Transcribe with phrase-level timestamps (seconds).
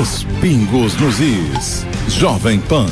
[0.00, 1.84] Os pingos nos is.
[2.08, 2.86] Jovem Pan.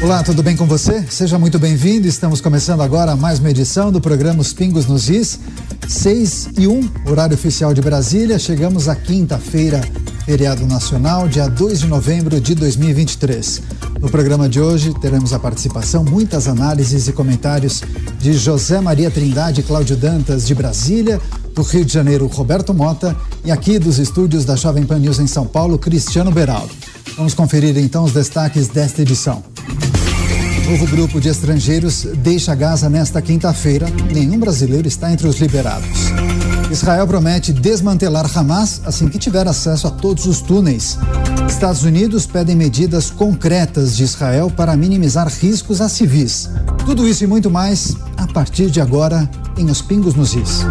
[0.00, 1.02] Olá, tudo bem com você?
[1.10, 2.06] Seja muito bem-vindo.
[2.06, 5.40] Estamos começando agora mais uma edição do programa Os Pingos nos Is.
[5.88, 8.38] 6 e 1, horário oficial de Brasília.
[8.38, 9.80] Chegamos à quinta-feira,
[10.24, 13.60] feriado nacional, dia 2 de novembro de 2023.
[14.00, 17.82] No programa de hoje teremos a participação, muitas análises e comentários
[18.20, 21.20] de José Maria Trindade e Cláudio Dantas de Brasília,
[21.58, 25.26] do Rio de Janeiro, Roberto Mota e aqui dos estúdios da Jovem Pan News em
[25.26, 26.70] São Paulo, Cristiano Beraldo.
[27.16, 29.42] Vamos conferir então os destaques desta edição.
[30.70, 33.88] Novo grupo de estrangeiros deixa Gaza nesta quinta-feira.
[34.14, 36.12] Nenhum brasileiro está entre os liberados.
[36.70, 40.96] Israel promete desmantelar Hamas assim que tiver acesso a todos os túneis.
[41.48, 46.48] Estados Unidos pedem medidas concretas de Israel para minimizar riscos a civis.
[46.86, 50.64] Tudo isso e muito mais a partir de agora em Os Pingos nos Is.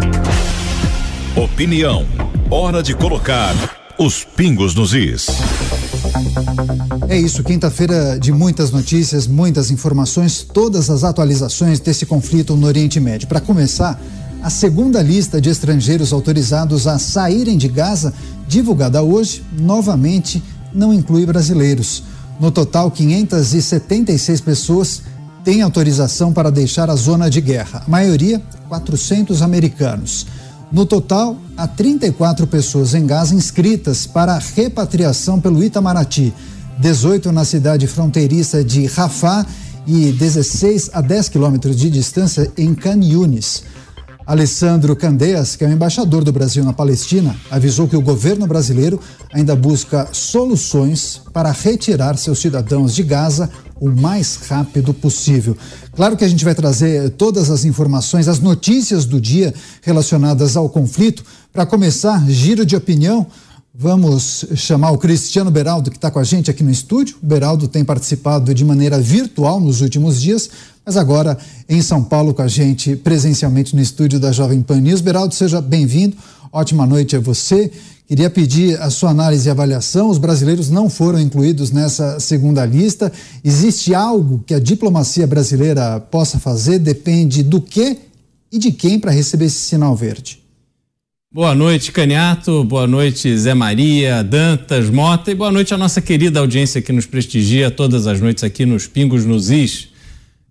[1.38, 2.04] Opinião.
[2.50, 3.54] Hora de colocar
[3.96, 5.28] os pingos nos is.
[7.08, 12.98] É isso, quinta-feira de muitas notícias, muitas informações, todas as atualizações desse conflito no Oriente
[12.98, 13.28] Médio.
[13.28, 14.00] Para começar,
[14.42, 18.12] a segunda lista de estrangeiros autorizados a saírem de Gaza,
[18.48, 20.42] divulgada hoje, novamente
[20.74, 22.02] não inclui brasileiros.
[22.40, 25.02] No total, 576 pessoas
[25.44, 30.26] têm autorização para deixar a zona de guerra, a maioria 400 americanos.
[30.70, 36.32] No total, há 34 pessoas em Gaza inscritas para repatriação pelo Itamaraty,
[36.78, 39.46] 18 na cidade fronteiriça de Rafah
[39.86, 43.62] e 16 a 10 quilômetros de distância em Khan Yunis.
[44.26, 49.00] Alessandro Candeias, que é o embaixador do Brasil na Palestina, avisou que o governo brasileiro
[49.32, 53.48] ainda busca soluções para retirar seus cidadãos de Gaza
[53.80, 55.56] o mais rápido possível.
[55.94, 60.68] Claro que a gente vai trazer todas as informações, as notícias do dia relacionadas ao
[60.68, 61.24] conflito.
[61.52, 63.26] Para começar, giro de opinião.
[63.80, 67.16] Vamos chamar o Cristiano Beraldo, que está com a gente aqui no estúdio.
[67.22, 70.50] O Beraldo tem participado de maneira virtual nos últimos dias,
[70.84, 71.38] mas agora
[71.68, 75.00] em São Paulo com a gente presencialmente no estúdio da Jovem Pan News.
[75.00, 76.16] Beraldo, seja bem-vindo.
[76.52, 77.70] Ótima noite a você.
[78.06, 80.08] Queria pedir a sua análise e avaliação.
[80.08, 83.12] Os brasileiros não foram incluídos nessa segunda lista.
[83.44, 86.78] Existe algo que a diplomacia brasileira possa fazer?
[86.78, 87.98] Depende do que
[88.50, 90.42] e de quem para receber esse sinal verde?
[91.30, 92.64] Boa noite, Caniato.
[92.64, 95.30] Boa noite, Zé Maria, Dantas, Mota.
[95.30, 98.86] E boa noite à nossa querida audiência que nos prestigia todas as noites aqui nos
[98.86, 99.88] Pingos nos Is.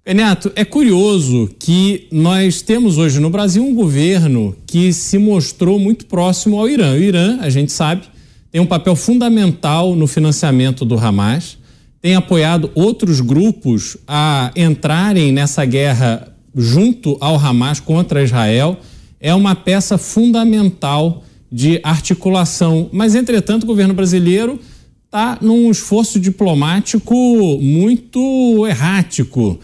[0.08, 6.06] Renato, é curioso que nós temos hoje no Brasil um governo que se mostrou muito
[6.06, 6.94] próximo ao Irã.
[6.94, 8.04] O Irã, a gente sabe,
[8.50, 11.58] tem um papel fundamental no financiamento do Hamas,
[12.02, 18.78] tem apoiado outros grupos a entrarem nessa guerra junto ao Hamas contra Israel.
[19.20, 22.90] É uma peça fundamental de articulação.
[22.94, 24.58] Mas, entretanto, o governo brasileiro
[25.04, 27.14] está num esforço diplomático
[27.60, 29.60] muito errático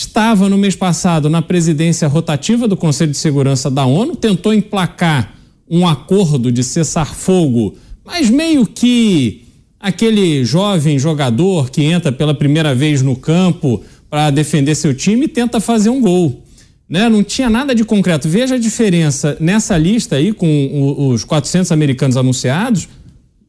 [0.00, 5.34] estava no mês passado na presidência rotativa do Conselho de Segurança da ONU, tentou emplacar
[5.68, 9.44] um acordo de cessar-fogo, mas meio que
[9.78, 15.60] aquele jovem jogador que entra pela primeira vez no campo para defender seu time tenta
[15.60, 16.44] fazer um gol.
[16.88, 17.06] Né?
[17.10, 18.26] Não tinha nada de concreto.
[18.26, 22.88] Veja a diferença nessa lista aí com os 400 americanos anunciados.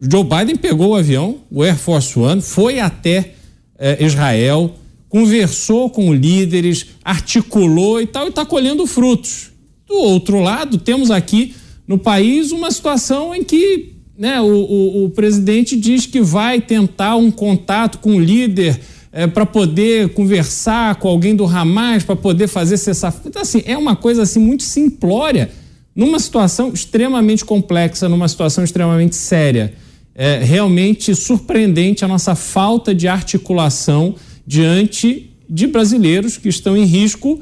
[0.01, 3.35] Joe Biden pegou o avião, o Air Force One, foi até
[3.79, 4.75] eh, Israel,
[5.11, 9.51] conversou com líderes, articulou e tal, e está colhendo frutos.
[9.85, 11.53] Do outro lado, temos aqui
[11.85, 17.17] no país uma situação em que né, o, o, o presidente diz que vai tentar
[17.17, 18.79] um contato com o líder
[19.11, 23.13] é, para poder conversar com alguém do Hamas, para poder fazer cessar.
[23.25, 25.51] Então, assim, é uma coisa assim muito simplória,
[25.93, 29.73] numa situação extremamente complexa, numa situação extremamente séria.
[30.15, 34.15] É realmente surpreendente a nossa falta de articulação
[34.51, 37.41] diante de brasileiros que estão em risco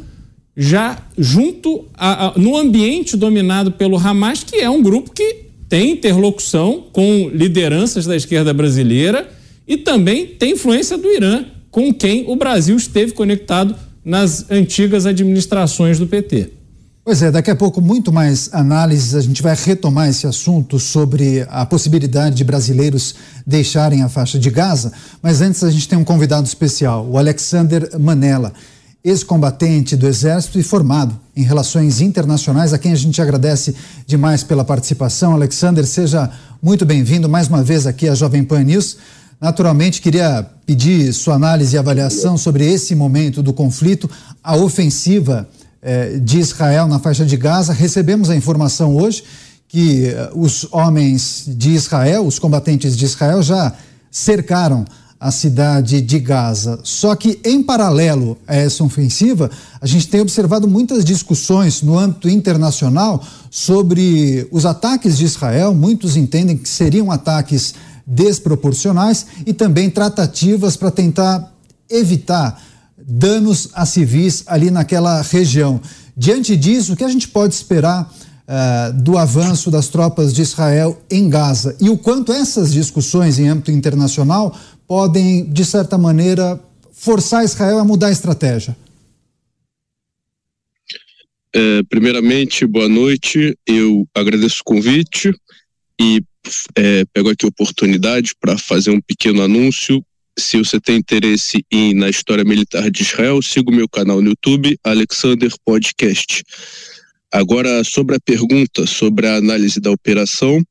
[0.56, 5.94] já junto a, a, no ambiente dominado pelo Hamas, que é um grupo que tem
[5.94, 9.28] interlocução com lideranças da esquerda brasileira
[9.68, 15.98] e também tem influência do Irã, com quem o Brasil esteve conectado nas antigas administrações
[15.98, 16.59] do PT.
[17.10, 21.44] Pois é, daqui a pouco muito mais análises, a gente vai retomar esse assunto sobre
[21.50, 23.16] a possibilidade de brasileiros
[23.48, 28.00] deixarem a faixa de Gaza, mas antes a gente tem um convidado especial, o Alexander
[28.00, 28.54] Manella,
[29.04, 34.64] ex-combatente do Exército e formado em relações internacionais, a quem a gente agradece demais pela
[34.64, 35.34] participação.
[35.34, 36.30] Alexander, seja
[36.62, 38.98] muito bem-vindo mais uma vez aqui à Jovem Pan News.
[39.42, 44.08] Naturalmente, queria pedir sua análise e avaliação sobre esse momento do conflito,
[44.44, 45.50] a ofensiva
[46.22, 47.72] de Israel na faixa de Gaza.
[47.74, 49.24] Recebemos a informação hoje
[49.70, 53.72] que uh, os homens de Israel, os combatentes de Israel, já
[54.12, 54.84] cercaram
[55.20, 56.80] a cidade de Gaza.
[56.84, 62.28] Só que, em paralelo a essa ofensiva, a gente tem observado muitas discussões no âmbito
[62.28, 63.22] internacional
[63.52, 65.76] sobre os ataques de Israel.
[65.76, 67.76] Muitos entendem que seriam ataques
[68.08, 71.54] desproporcionais e também tratativas para tentar
[71.90, 72.60] evitar
[73.10, 75.82] danos a civis ali naquela região.
[76.16, 81.02] Diante disso, o que a gente pode esperar uh, do avanço das tropas de Israel
[81.10, 84.56] em Gaza e o quanto essas discussões em âmbito internacional
[84.88, 86.60] podem, de certa maneira,
[86.92, 88.76] forçar Israel a mudar a estratégia?
[91.54, 93.58] É, primeiramente, boa noite.
[93.66, 95.34] Eu agradeço o convite
[96.00, 96.22] e
[96.76, 100.04] é, pego aqui a oportunidade para fazer um pequeno anúncio.
[100.40, 104.30] Se você tem interesse em, na história militar de Israel, siga o meu canal no
[104.30, 106.44] YouTube, Alexander Podcast.
[107.32, 110.64] Agora, sobre a pergunta, sobre a análise da operação,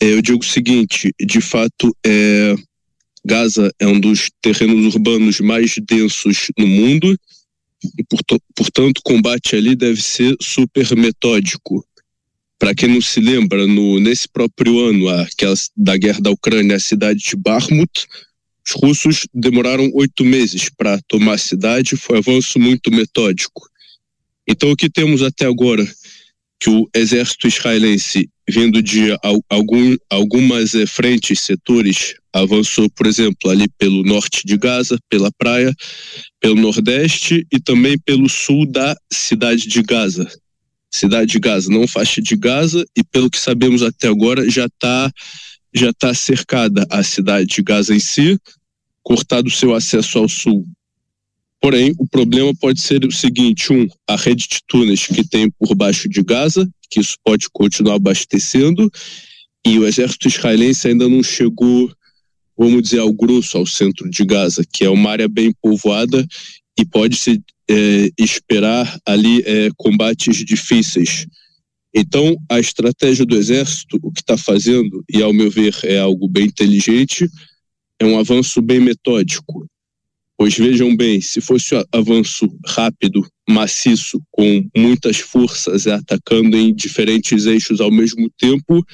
[0.00, 2.54] é, eu digo o seguinte: de fato, é,
[3.24, 7.16] Gaza é um dos terrenos urbanos mais densos no mundo
[7.82, 8.04] e,
[8.54, 11.84] portanto, o combate ali deve ser super metódico.
[12.58, 15.06] Para quem não se lembra, no, nesse próprio ano
[15.76, 18.06] da guerra da Ucrânia, a cidade de Bakhmut,
[18.68, 23.66] os russos demoraram oito meses para tomar a cidade, foi um avanço muito metódico.
[24.46, 25.86] Então, o que temos até agora?
[26.60, 29.16] Que o exército israelense, vindo de
[29.48, 35.72] algum, algumas eh, frentes, setores avançou, por exemplo, ali pelo norte de Gaza, pela praia,
[36.40, 40.28] pelo nordeste e também pelo sul da cidade de Gaza.
[40.90, 45.10] Cidade de Gaza, não faixa de Gaza, e pelo que sabemos até agora, já está
[45.74, 48.38] já tá cercada a cidade de Gaza em si,
[49.08, 50.66] cortado seu acesso ao sul.
[51.62, 55.74] Porém, o problema pode ser o seguinte: um, a rede de túneis que tem por
[55.74, 58.90] baixo de Gaza, que isso pode continuar abastecendo,
[59.66, 61.90] e o exército israelense ainda não chegou
[62.58, 66.26] vamos dizer, ao grosso, ao centro de Gaza, que é uma área bem povoada
[66.76, 67.40] e pode-se
[67.70, 71.28] é, esperar ali é, combates difíceis.
[71.94, 76.26] Então, a estratégia do exército, o que está fazendo, e ao meu ver é algo
[76.28, 77.30] bem inteligente,
[78.00, 79.66] é um avanço bem metódico.
[80.36, 87.44] Pois vejam bem, se fosse um avanço rápido, maciço, com muitas forças atacando em diferentes
[87.44, 88.86] eixos ao mesmo tempo,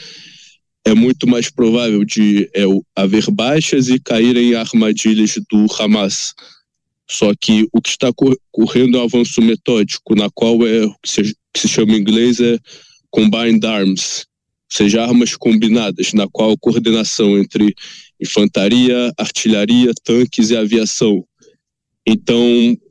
[0.87, 2.63] é muito mais provável de é,
[2.97, 6.35] haver baixas e caírem em armadilhas do Hamas.
[7.09, 8.11] Só que o que está
[8.51, 12.59] correndo é um avanço metódico, na qual é o que se, chama em inglês é
[13.11, 14.27] combined arms,
[14.77, 17.75] seja, armas combinadas, na qual a coordenação entre
[18.21, 21.25] infantaria, artilharia, tanques e aviação.
[22.07, 22.39] Então,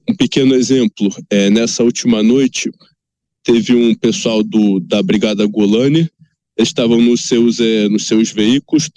[0.10, 2.72] um pequeno exemplo, é, nessa última noite,
[3.44, 6.10] teve um pessoal do, da Brigada Golani
[6.58, 8.90] estavam nos seus, é, nos seus veículos,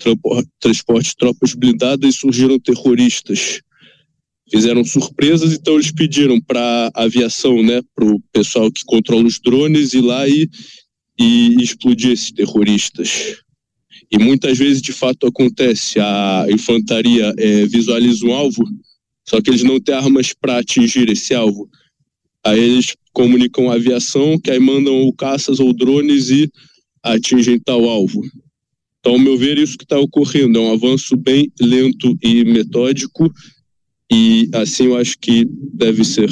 [0.61, 3.61] transporte tropas blindadas e surgiram terroristas.
[4.50, 9.41] Fizeram surpresas, então eles pediram para a aviação, né, para o pessoal que controla os
[9.41, 10.49] drones ir lá e,
[11.18, 13.36] e explodir esses terroristas.
[14.10, 15.98] E muitas vezes, de fato, acontece.
[15.98, 18.64] A infantaria é, visualiza um alvo,
[19.28, 21.68] só que eles não têm armas para atingir esse alvo.
[22.44, 26.48] Aí eles comunicam a aviação, que aí mandam ou caças ou drones e
[27.02, 28.22] atingem tal alvo.
[29.00, 33.32] Então, ao meu ver, isso que está ocorrendo é um avanço bem lento e metódico,
[34.11, 36.28] e assim eu acho que deve ser.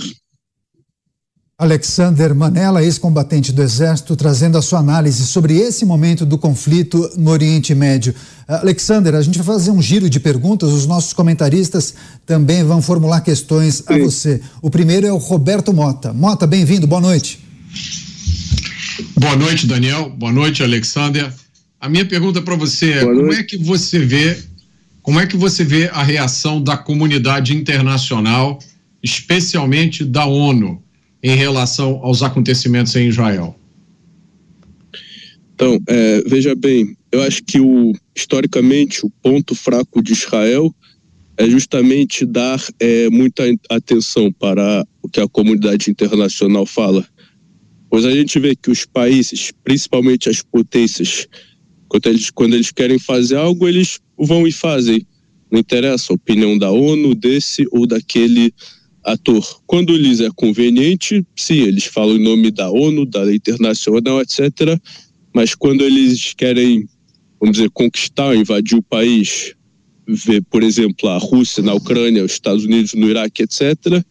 [1.65, 7.31] Alexander Manella, ex-combatente do Exército, trazendo a sua análise sobre esse momento do conflito no
[7.31, 8.15] Oriente Médio.
[8.47, 11.95] Alexander, a gente vai fazer um giro de perguntas, os nossos comentaristas
[12.27, 13.95] também vão formular questões Sim.
[13.95, 14.43] a você.
[14.61, 16.13] O primeiro é o Roberto Mota.
[16.13, 17.41] Mota, bem-vindo, boa noite.
[19.19, 20.11] Boa noite, Daniel.
[20.11, 21.33] Boa noite, Alexander.
[21.81, 24.37] A minha pergunta para você é: como é que você vê,
[25.01, 28.59] como é que você vê a reação da comunidade internacional,
[29.03, 30.84] especialmente da ONU,
[31.25, 33.59] em relação aos acontecimentos em Israel?
[35.55, 40.73] Então, é, veja bem, eu acho que o historicamente o ponto fraco de Israel
[41.37, 47.05] é justamente dar é, muita atenção para o que a comunidade internacional fala
[47.95, 51.29] Pois a gente vê que os países, principalmente as potências,
[51.87, 55.07] quando eles, quando eles querem fazer algo, eles vão e fazem.
[55.49, 58.53] Não interessa a opinião da ONU, desse ou daquele
[59.05, 59.61] ator.
[59.67, 64.79] Quando lhes é conveniente, sim, eles falam em nome da ONU, da lei internacional, etc.
[65.33, 66.89] Mas quando eles querem,
[67.41, 69.55] vamos dizer, conquistar, invadir o país,
[70.07, 74.03] ver, por exemplo, a Rússia na Ucrânia, os Estados Unidos no Iraque, etc.,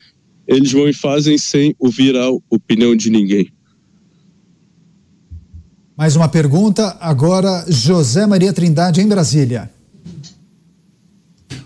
[0.48, 3.50] eles vão e fazem sem ouvir a opinião de ninguém.
[5.96, 9.72] Mais uma pergunta, agora José Maria Trindade, em Brasília.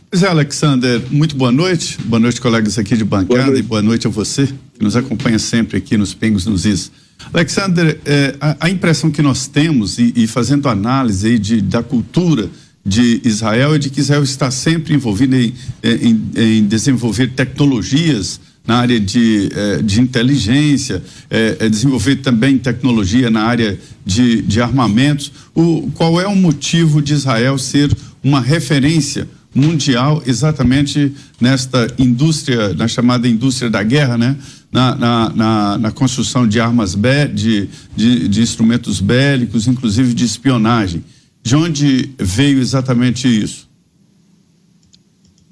[0.10, 1.98] Pois é, Alexander, muito boa noite.
[2.06, 5.38] Boa noite, colegas aqui de bancada, boa e boa noite a você, que nos acompanha
[5.38, 6.90] sempre aqui nos Pingos nos Is.
[7.34, 11.84] Alexander, é, a, a, impressão que nós temos, e, e fazendo análise aí de, da
[11.84, 12.50] cultura
[12.86, 18.78] de Israel, é de que Israel está sempre envolvido em, em, em desenvolver tecnologias na
[18.78, 25.32] área de, eh, de inteligência, eh, desenvolver também tecnologia na área de, de armamentos.
[25.54, 31.12] O, qual é o motivo de Israel ser uma referência mundial exatamente
[31.42, 34.38] nesta indústria, na chamada indústria da guerra, né?
[34.72, 40.26] Na, na, na, na construção de armas, bé, de, de, de instrumentos bélicos, inclusive de
[40.26, 41.04] espionagem.
[41.42, 43.68] De onde veio exatamente isso?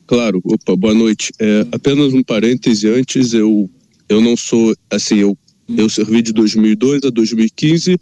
[0.05, 1.31] Claro, opa, boa noite.
[1.39, 3.69] É, apenas um parêntese antes, eu,
[4.07, 5.35] eu não sou, assim, eu,
[5.75, 7.97] eu servi de 2002 a 2015,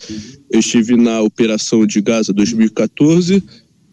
[0.51, 3.41] eu estive na operação de Gaza 2014,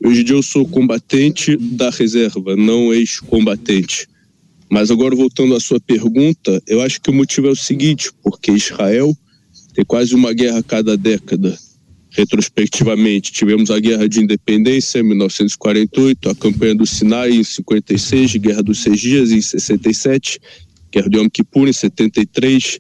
[0.05, 4.09] hoje em dia eu sou combatente da reserva, não ex-combatente.
[4.71, 8.53] Mas agora voltando à sua pergunta, eu acho que o motivo é o seguinte, porque
[8.53, 9.17] Israel
[9.75, 11.59] tem quase uma guerra a cada década
[12.11, 13.33] retrospectivamente.
[13.33, 18.83] Tivemos a Guerra de Independência em 1948, a campanha do Sinai em 56, Guerra dos
[18.83, 20.41] Seis Dias em 67,
[20.93, 22.79] Guerra de Yom Kippur em 73,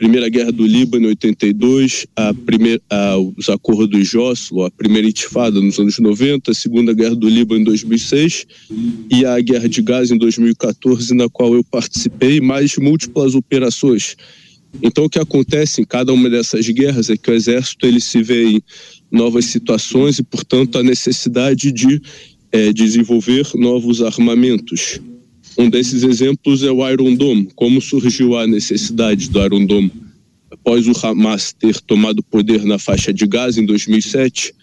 [0.00, 5.06] Primeira Guerra do Líbano em 82, a primeira, a, os acordos de Oslo, a primeira
[5.06, 8.46] intifada nos anos 90, a Segunda Guerra do Líbano em 2006
[9.10, 14.16] e a Guerra de Gaza em 2014, na qual eu participei, mais múltiplas operações
[14.82, 18.22] então, o que acontece em cada uma dessas guerras é que o exército ele se
[18.22, 18.62] vê em
[19.10, 22.00] novas situações e, portanto, a necessidade de
[22.52, 25.00] é, desenvolver novos armamentos.
[25.58, 27.48] Um desses exemplos é o Iron Dome.
[27.54, 29.92] Como surgiu a necessidade do Iron Dome?
[30.50, 34.54] Após o Hamas ter tomado poder na faixa de Gaza em 2007,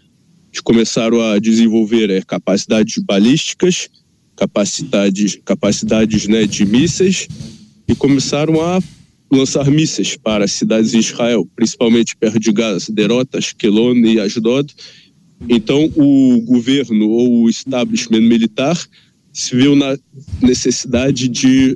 [0.52, 3.90] eles começaram a desenvolver é, capacidades balísticas,
[4.36, 7.28] capacidades, capacidades né, de mísseis
[7.88, 8.80] e começaram a
[9.32, 14.74] lançar mísseis para cidades de Israel, principalmente perto de Gaza, Derota, Ashkelon e Ashdod.
[15.50, 18.78] Então, o governo ou o establishment militar
[19.38, 19.96] se viu na
[20.42, 21.76] necessidade de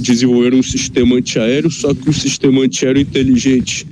[0.00, 3.86] desenvolver um sistema antiaéreo, só que um sistema antiaéreo inteligente,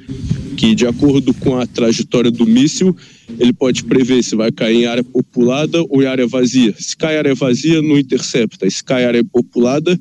[0.57, 2.97] que de acordo com a trajetória do míssil,
[3.39, 6.75] ele pode prever se vai cair em área populada ou em área vazia.
[6.79, 8.69] Se cai em área vazia, não intercepta.
[8.71, 10.01] Se cai em área populada,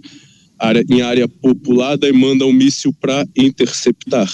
[0.57, 4.33] área, em área populada e manda um míssil para interceptar.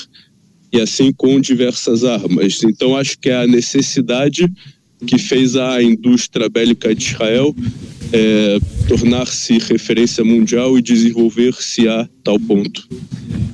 [0.71, 2.63] E assim com diversas armas.
[2.63, 4.47] Então, acho que é a necessidade
[5.05, 7.55] que fez a indústria bélica de Israel
[8.11, 12.87] é, tornar-se referência mundial e desenvolver-se a tal ponto.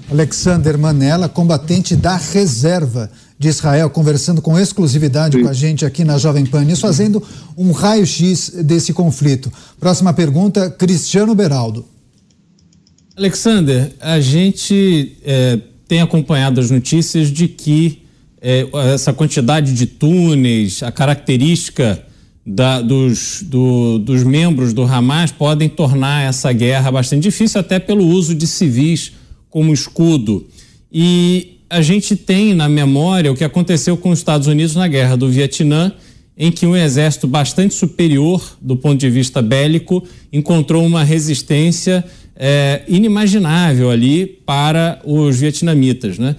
[0.10, 5.44] Alexander Manella, combatente da reserva de Israel, conversando com exclusividade Sim.
[5.44, 7.24] com a gente aqui na Jovem Pan News, fazendo
[7.58, 9.52] um raio-x desse conflito.
[9.80, 11.86] Próxima pergunta, Cristiano Beraldo.
[13.16, 18.04] Alexander, a gente é, tem acompanhado as notícias de que
[18.42, 22.04] é, essa quantidade de túneis, a característica
[22.46, 28.04] da, dos, do, dos membros do Hamas podem tornar essa guerra bastante difícil, até pelo
[28.04, 29.12] uso de civis
[29.50, 30.48] como escudo.
[30.92, 35.16] E a gente tem na memória o que aconteceu com os Estados Unidos na guerra
[35.16, 35.94] do Vietnã,
[36.36, 42.04] em que um exército bastante superior do ponto de vista bélico encontrou uma resistência
[42.36, 46.36] é, inimaginável ali para os vietnamitas, né?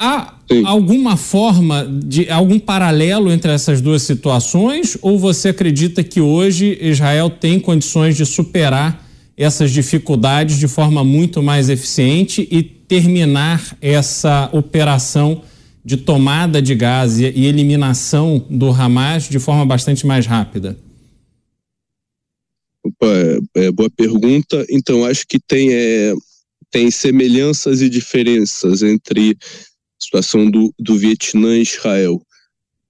[0.00, 0.64] Há Sim.
[0.66, 7.30] alguma forma de algum paralelo entre essas duas situações ou você acredita que hoje Israel
[7.30, 9.04] tem condições de superar
[9.36, 15.42] essas dificuldades de forma muito mais eficiente e terminar essa operação
[15.84, 20.76] de tomada de gás e eliminação do Hamas de forma bastante mais rápida?
[22.82, 24.64] Opa, é, é, boa pergunta.
[24.70, 26.14] Então, acho que tem, é,
[26.70, 29.36] tem semelhanças e diferenças entre
[30.04, 32.20] situação do, do Vietnã e Israel.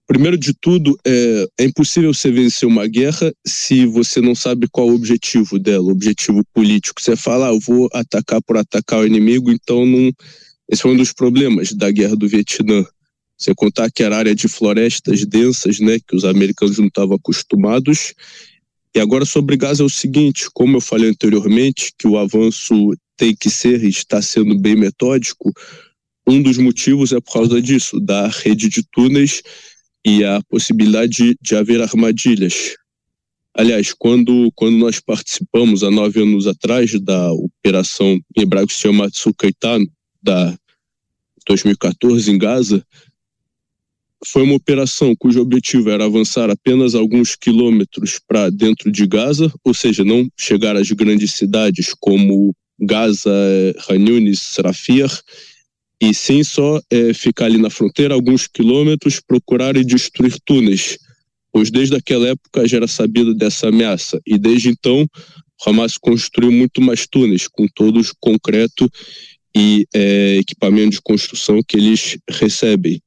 [0.07, 4.89] Primeiro de tudo, é, é impossível você vencer uma guerra se você não sabe qual
[4.89, 7.01] o objetivo dela, o objetivo político.
[7.01, 10.13] Você fala, ah, eu vou atacar por atacar o inimigo, então não.
[10.69, 12.85] Esse foi um dos problemas da guerra do Vietnã.
[13.37, 18.15] Você contar que era área de florestas densas, né, que os americanos não estavam acostumados,
[18.95, 22.75] e agora sobre Gaza é o seguinte, como eu falei anteriormente, que o avanço
[23.17, 25.53] tem que ser e está sendo bem metódico,
[26.27, 29.43] um dos motivos é por causa disso, da rede de túneis
[30.05, 32.75] e a possibilidade de, haver armadilhas.
[33.57, 39.85] Aliás, quando, quando nós participamos há nove anos atrás da operação hebraico se chama Tsukaitan,
[40.23, 40.57] da
[41.47, 42.85] 2014 em Gaza,
[44.27, 49.75] foi uma operação cujo objetivo era avançar apenas alguns quilômetros para dentro de Gaza, ou
[49.75, 53.31] seja, não chegar às grandes cidades como Gaza,
[53.89, 55.11] Hanyunis, Rafir,
[56.05, 60.99] e sim só é, ficar ali na fronteira alguns quilômetros, procurar e destruir túneis,
[61.51, 65.09] pois desde aquela época já era sabido dessa ameaça, e desde então
[65.67, 68.91] Hamas construiu muito mais túneis, com todos concreto
[69.57, 73.01] e é, equipamento de construção que eles recebem.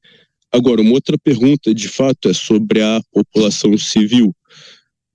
[0.50, 4.34] Agora, uma outra pergunta, de fato, é sobre a população civil.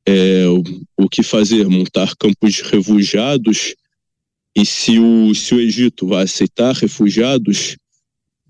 [0.05, 0.63] É, o,
[1.05, 1.67] o que fazer?
[1.67, 3.75] Montar campos refugiados?
[4.55, 7.75] E se o, se o Egito vai aceitar refugiados?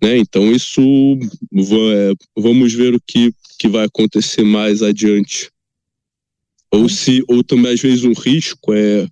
[0.02, 0.18] Né?
[0.18, 5.50] Então, isso é, vamos ver o que, que vai acontecer mais adiante.
[6.72, 9.08] Ou se, ou também às vezes um risco é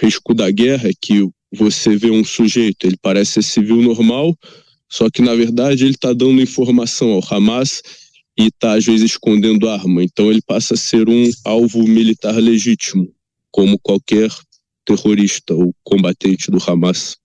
[0.00, 4.36] risco da guerra, que você vê um sujeito, ele parece ser civil normal,
[4.88, 7.82] só que na verdade ele está dando informação ao Hamas
[8.38, 10.02] e está às vezes escondendo arma.
[10.02, 13.12] Então ele passa a ser um alvo militar legítimo,
[13.50, 14.30] como qualquer
[14.88, 17.16] terrorista ou combatente do Hamas.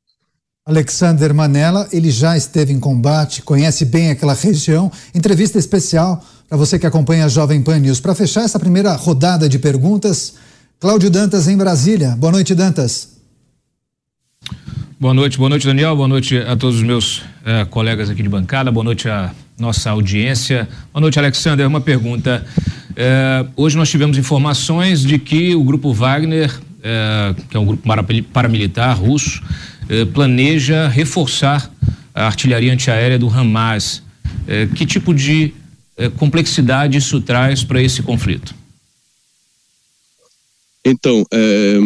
[0.66, 4.92] Alexander Manella, ele já esteve em combate, conhece bem aquela região.
[5.14, 8.00] Entrevista especial para você que acompanha a Jovem Pan News.
[8.00, 10.36] Para fechar essa primeira rodada de perguntas,
[10.80, 12.16] Cláudio Dantas em Brasília.
[12.18, 13.14] Boa noite, Dantas.
[15.00, 15.96] Boa noite, boa noite, Daniel.
[15.98, 18.72] Boa noite a todos os meus eh, colegas aqui de bancada.
[18.72, 20.68] Boa noite à nossa audiência.
[20.94, 21.68] Boa noite, Alexander.
[21.68, 22.46] Uma pergunta.
[22.96, 27.88] Eh, hoje nós tivemos informações de que o grupo Wagner, eh, que é um grupo
[28.34, 29.42] paramilitar russo,
[30.14, 31.72] planeja reforçar
[32.14, 34.02] a artilharia antiaérea do Hamas.
[34.76, 35.54] que tipo de
[36.18, 38.56] complexidade isso traz para esse conflito?
[40.86, 41.78] Então, é,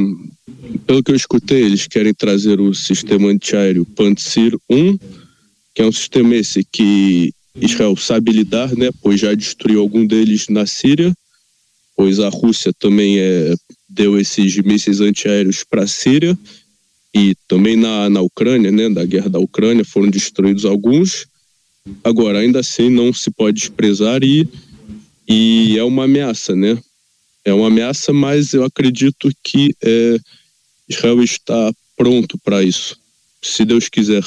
[0.86, 4.98] pelo que eu escutei, eles querem trazer o sistema antiaéreo Pantsir 1,
[5.76, 10.48] que é um sistema esse que Israel sabe lidar, né, pois já destruiu algum deles
[10.50, 11.14] na Síria,
[11.96, 13.54] pois a Rússia também é,
[13.98, 16.38] deu esses mísseis antiaéreos para a Síria,
[17.14, 21.26] e também na, na Ucrânia, né, da guerra da Ucrânia, foram destruídos alguns.
[22.04, 24.48] Agora, ainda assim, não se pode desprezar e,
[25.28, 26.78] e é uma ameaça, né?
[27.44, 30.20] É uma ameaça, mas eu acredito que é,
[30.88, 32.96] Israel está pronto para isso,
[33.42, 34.24] se Deus quiser.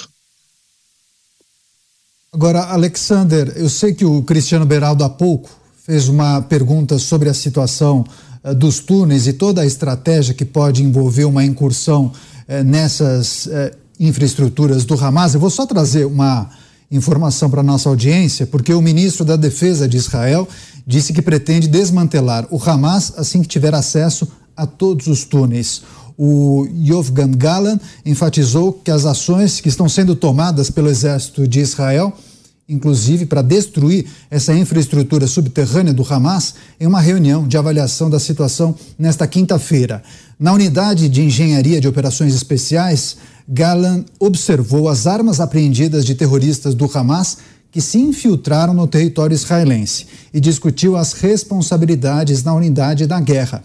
[2.32, 5.50] Agora, Alexander, eu sei que o Cristiano Beraldo há pouco
[5.84, 8.04] fez uma pergunta sobre a situação
[8.56, 14.84] dos túneis e toda a estratégia que pode envolver uma incursão uh, nessas uh, infraestruturas
[14.84, 15.34] do Hamas.
[15.34, 16.48] Eu vou só trazer uma
[16.90, 20.48] informação para nossa audiência, porque o ministro da Defesa de Israel
[20.86, 24.26] disse que pretende desmantelar o Hamas assim que tiver acesso
[24.56, 25.82] a todos os túneis.
[26.18, 32.12] O Yovgan Galan enfatizou que as ações que estão sendo tomadas pelo exército de Israel,
[32.70, 38.74] inclusive para destruir essa infraestrutura subterrânea do Hamas, em uma reunião de avaliação da situação
[38.96, 40.02] nesta quinta-feira.
[40.38, 46.88] Na unidade de engenharia de operações especiais, Galan observou as armas apreendidas de terroristas do
[46.96, 47.38] Hamas
[47.72, 53.62] que se infiltraram no território israelense e discutiu as responsabilidades na unidade da guerra.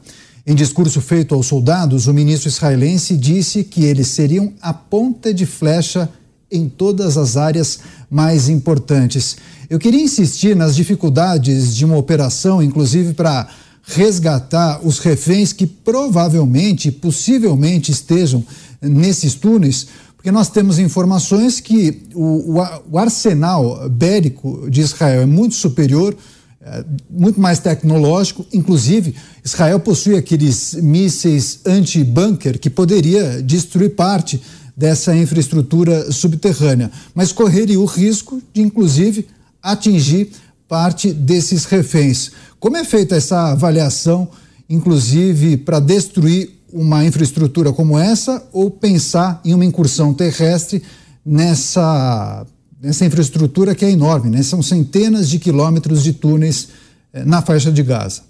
[0.47, 5.45] Em discurso feito aos soldados, o ministro israelense disse que eles seriam a ponta de
[5.45, 6.07] flecha
[6.51, 7.79] em todas as áreas
[8.09, 9.37] mais importantes.
[9.69, 13.47] Eu queria insistir nas dificuldades de uma operação, inclusive para
[13.83, 18.43] resgatar os reféns que provavelmente, possivelmente estejam
[18.81, 25.53] nesses túneis, porque nós temos informações que o, o, arsenal bélico de Israel é muito
[25.53, 26.17] superior,
[26.61, 28.43] é, muito mais tecnológico.
[28.51, 34.41] Inclusive, Israel possui aqueles mísseis anti-bunker que poderia destruir parte
[34.75, 39.27] dessa infraestrutura subterrânea, mas correria o risco de, inclusive,
[39.61, 40.31] atingir
[40.67, 42.31] parte desses reféns.
[42.59, 44.27] Como é feita essa avaliação,
[44.69, 50.83] inclusive, para destruir uma infraestrutura como essa ou pensar em uma incursão terrestre
[51.25, 52.45] nessa,
[52.81, 54.43] nessa infraestrutura que é enorme, né?
[54.43, 56.67] São centenas de quilômetros de túneis
[57.13, 58.23] eh, na faixa de Gaza.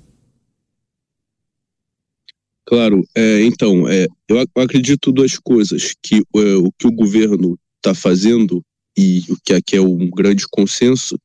[2.66, 7.94] Claro, é, então, é, eu, acredito duas coisas, que é, o que o governo está
[7.94, 8.64] fazendo
[8.98, 11.20] e o que aqui é um grande consenso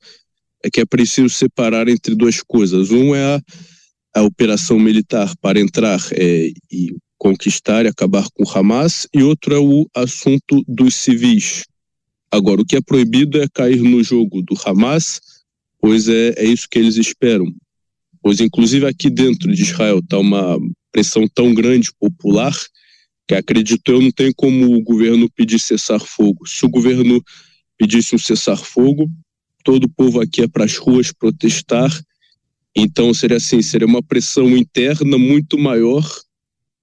[0.62, 2.90] é que é preciso separar entre duas coisas.
[2.90, 9.06] Um é a, a operação militar para entrar é, e conquistar e acabar com Hamas,
[9.14, 11.64] e outro é o assunto dos civis.
[12.30, 15.20] Agora, o que é proibido é cair no jogo do Hamas,
[15.80, 17.46] pois é, é isso que eles esperam.
[18.22, 20.58] Pois, inclusive, aqui dentro de Israel está uma
[20.92, 22.54] pressão tão grande popular
[23.26, 26.46] que acredito eu não tem como o governo pedir cessar fogo.
[26.48, 27.22] Se o governo
[27.78, 29.08] pedisse um cessar fogo,
[29.64, 31.90] todo o povo aqui é para as ruas protestar.
[32.74, 36.04] Então seria assim, seria uma pressão interna muito maior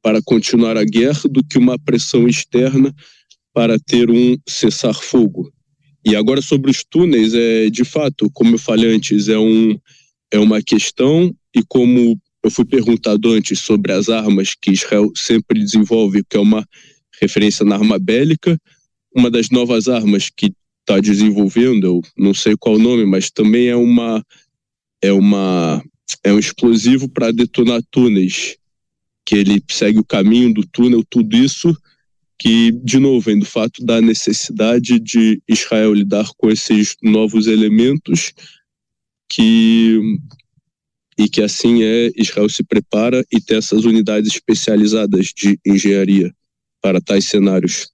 [0.02, 2.96] para continuar a guerra do que uma pressão externa
[3.54, 5.52] para ter um cessar-fogo.
[6.06, 9.78] E agora sobre os túneis, é de fato, como eu falei antes, é, um,
[10.32, 12.17] é uma questão e como
[12.48, 16.66] eu fui perguntado antes sobre as armas que Israel sempre desenvolve, que é uma
[17.22, 18.58] referência na arma bélica,
[19.14, 23.68] uma das novas armas que está desenvolvendo, eu não sei qual o nome, mas também
[23.68, 24.24] é uma
[25.02, 25.84] é uma
[26.24, 28.56] é um explosivo para detonar túneis,
[29.26, 31.76] que ele segue o caminho do túnel, tudo isso
[32.40, 38.32] que de novo vem do fato da necessidade de Israel lidar com esses novos elementos
[39.30, 40.00] que
[41.17, 46.32] e que assim é Israel se prepara e tem essas unidades especializadas de engenharia
[46.82, 47.89] para tais cenários.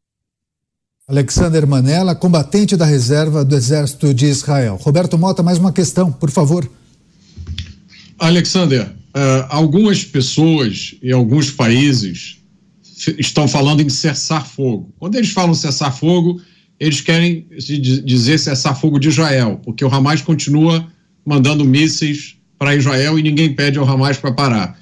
[1.07, 4.77] Alexander Manella, combatente da reserva do Exército de Israel.
[4.81, 6.69] Roberto Mota, mais uma questão, por favor.
[8.17, 12.37] Alexander, uh, algumas pessoas e alguns países
[13.17, 14.93] estão falando em cessar fogo.
[14.97, 16.41] Quando eles falam cessar fogo,
[16.79, 17.47] eles querem
[18.05, 20.87] dizer cessar fogo de Israel, porque o Hamas continua
[21.25, 24.79] mandando mísseis para Israel e ninguém pede ao Hamas para parar.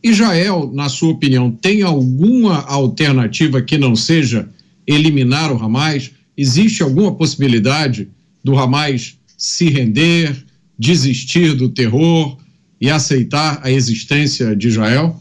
[0.00, 4.48] Israel, na sua opinião, tem alguma alternativa que não seja
[4.86, 6.12] eliminar o Hamas?
[6.36, 8.08] Existe alguma possibilidade
[8.44, 10.44] do Hamas se render,
[10.78, 12.38] desistir do terror
[12.80, 15.20] e aceitar a existência de Israel?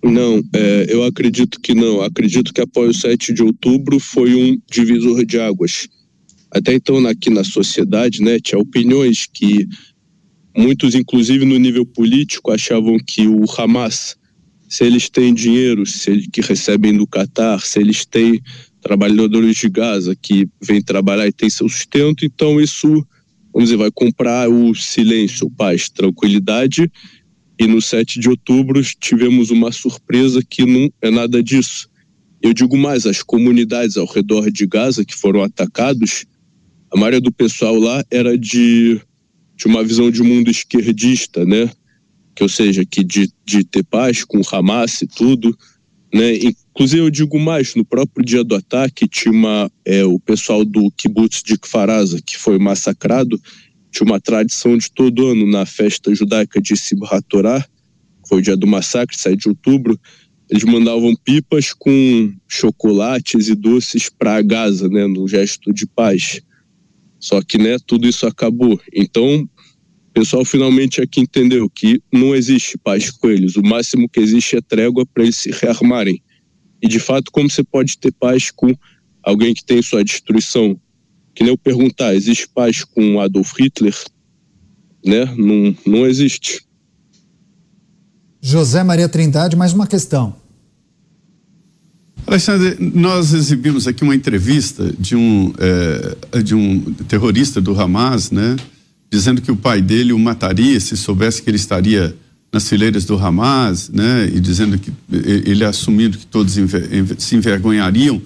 [0.00, 2.02] Não, é, eu acredito que não.
[2.02, 5.88] Acredito que após o 7 de outubro foi um divisor de águas.
[6.52, 9.66] Até então, aqui na sociedade, né, tinha opiniões que
[10.56, 14.16] muitos, inclusive no nível político, achavam que o Hamas
[14.68, 18.40] se eles têm dinheiro, se eles, que recebem do Catar, se eles têm
[18.80, 22.88] trabalhadores de Gaza que vêm trabalhar e têm seu sustento, então isso,
[23.52, 26.90] vamos dizer, vai comprar o silêncio, paz, tranquilidade.
[27.58, 31.88] E no 7 de outubro tivemos uma surpresa que não é nada disso.
[32.42, 36.26] Eu digo mais, as comunidades ao redor de Gaza que foram atacados,
[36.92, 39.00] a maioria do pessoal lá era de,
[39.56, 41.70] de uma visão de mundo esquerdista, né?
[42.36, 45.56] que ou seja, que de, de ter paz com Hamas e tudo,
[46.12, 46.36] né?
[46.36, 50.90] Inclusive eu digo mais, no próprio dia do ataque tinha uma, é, o pessoal do
[50.92, 53.40] kibbutz de Kfaraza, que foi massacrado,
[53.90, 57.62] tinha uma tradição de todo ano na festa judaica de Simchat Torah,
[58.22, 59.98] que foi o dia do massacre, 7 de outubro,
[60.50, 66.42] eles mandavam pipas com chocolates e doces para Gaza, né, no gesto de paz.
[67.26, 68.80] Só que, né, tudo isso acabou.
[68.94, 69.48] Então,
[70.14, 73.56] pessoal finalmente aqui entendeu que não existe paz com eles.
[73.56, 76.22] O máximo que existe é trégua para eles se rearmarem.
[76.80, 78.72] E de fato, como você pode ter paz com
[79.24, 80.80] alguém que tem sua destruição?
[81.34, 83.96] Que nem eu perguntar, existe paz com Adolf Hitler?
[85.04, 85.24] Né?
[85.36, 86.60] Não, não existe.
[88.40, 90.45] José Maria Trindade, mais uma questão.
[92.26, 98.56] Alexandre, nós exibimos aqui uma entrevista de um, é, de um terrorista do Hamas, né?
[99.10, 102.16] dizendo que o pai dele o mataria se soubesse que ele estaria
[102.52, 104.30] nas fileiras do Hamas, né?
[104.32, 106.54] E dizendo que ele assumindo que todos
[107.18, 108.20] se envergonhariam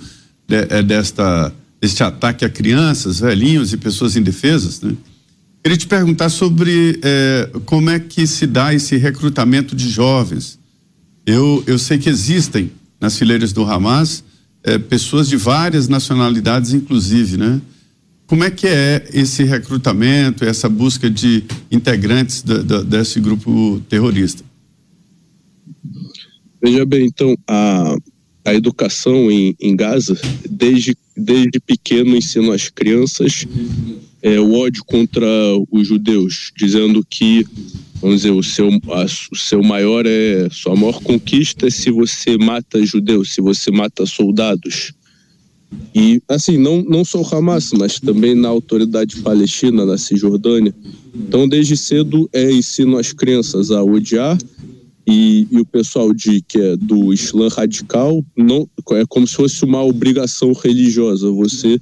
[0.48, 4.94] é, desta deste ataque a crianças, velhinhos e pessoas indefesas, né?
[5.62, 10.58] Queria te perguntar sobre é, como é que se dá esse recrutamento de jovens.
[11.26, 14.22] Eu, eu sei que existem nas fileiras do Hamas
[14.62, 17.60] é, pessoas de várias nacionalidades, inclusive, né?
[18.26, 24.44] Como é que é esse recrutamento, essa busca de integrantes da, da, desse grupo terrorista?
[26.62, 27.96] Veja bem, então, a,
[28.44, 30.16] a educação em, em Gaza,
[30.48, 33.46] desde, desde pequeno, ensina às crianças
[34.22, 35.26] é, o ódio contra
[35.70, 37.46] os judeus, dizendo que,
[38.00, 42.36] vamos dizer, o seu, a, o seu maior é, sua maior conquista é se você
[42.36, 44.92] mata judeus, se você mata soldados.
[45.94, 50.74] E, assim, não, não só o Hamas, mas também na autoridade palestina, na Cisjordânia.
[51.14, 54.36] Então, desde cedo, é ensino às crianças a odiar
[55.06, 59.64] e, e, o pessoal de que é do Islã radical não é como se fosse
[59.64, 61.80] uma obrigação religiosa você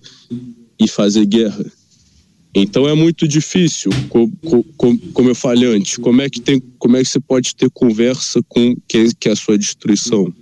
[0.80, 1.64] ir fazer guerra.
[2.60, 4.32] Então é muito difícil, como,
[4.76, 7.70] como, como eu falei antes, como é que tem, como é que você pode ter
[7.70, 10.32] conversa com quem quer a sua destruição,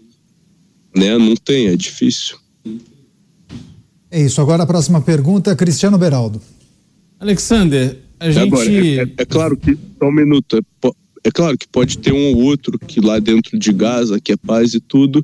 [0.94, 1.18] né?
[1.18, 2.38] Não tem, é difícil.
[4.10, 4.40] É isso.
[4.40, 6.40] Agora a próxima pergunta, Cristiano Beraldo.
[7.20, 8.46] Alexander, a gente.
[8.46, 9.76] Agora, é, é, é, claro que.
[9.98, 10.56] Só um minuto.
[10.56, 10.90] É,
[11.24, 14.36] é, claro que pode ter um ou outro que lá dentro de Gaza, que é
[14.36, 15.22] paz e tudo,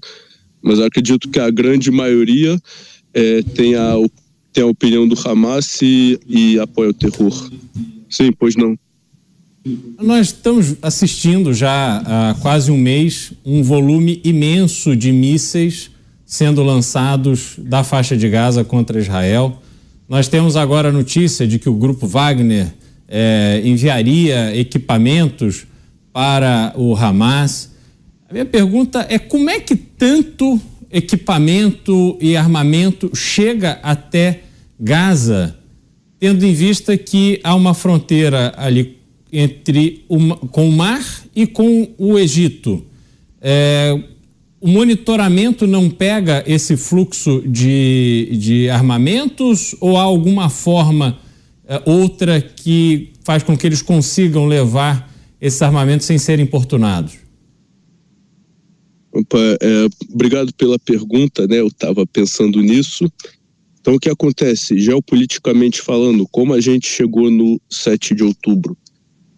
[0.61, 2.61] mas acredito que a grande maioria
[3.15, 3.43] é,
[4.53, 7.51] tem a, opinião do Hamas e, e apoia o terror.
[8.09, 8.79] Sim, pois não.
[10.01, 15.91] Nós estamos assistindo já há quase um mês um volume imenso de mísseis
[16.27, 19.63] sendo lançados da faixa de Gaza contra Israel.
[20.09, 22.73] Nós temos agora a notícia de que o grupo Wagner
[23.07, 25.67] é, enviaria equipamentos
[26.13, 27.73] para o Hamas.
[28.29, 30.61] A minha pergunta é como é que tanto
[30.93, 34.43] equipamento e armamento chega até
[34.79, 35.57] Gaza,
[36.21, 38.99] tendo em vista que há uma fronteira ali
[39.33, 41.03] entre o, com o mar
[41.35, 42.85] e com o Egito.
[43.41, 43.99] É,
[44.61, 51.19] o monitoramento não pega esse fluxo de, de armamentos ou há alguma forma
[51.67, 57.22] é, outra que faz com que eles consigam levar esses armamentos sem serem importunados?
[59.13, 61.61] Opa, é, obrigado pela pergunta, né?
[61.61, 63.11] Eu estava pensando nisso.
[63.81, 68.77] Então, o que acontece, geopoliticamente falando, como a gente chegou no 7 de outubro?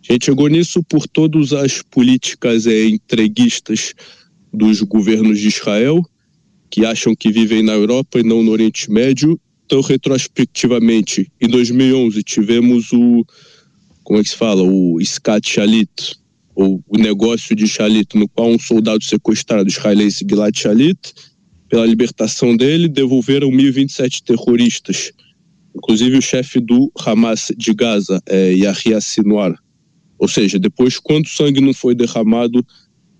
[0.09, 3.95] A gente chegou nisso por todas as políticas é, entreguistas
[4.53, 6.05] dos governos de Israel,
[6.71, 9.41] que acham que vivem na Europa e não no Oriente Médio.
[9.65, 13.25] Então, retrospectivamente, em 2011 tivemos o,
[14.03, 16.17] como é que se fala, o Scat Shalit,
[16.55, 20.99] ou o negócio de Shalit, no qual um soldado sequestrado israelense, Gilad Shalit,
[21.69, 25.12] pela libertação dele, devolveram 1.027 terroristas,
[25.75, 29.59] inclusive o chefe do Hamas de Gaza, é, Yahya Sinwar.
[30.19, 32.64] Ou seja, depois quanto sangue não foi derramado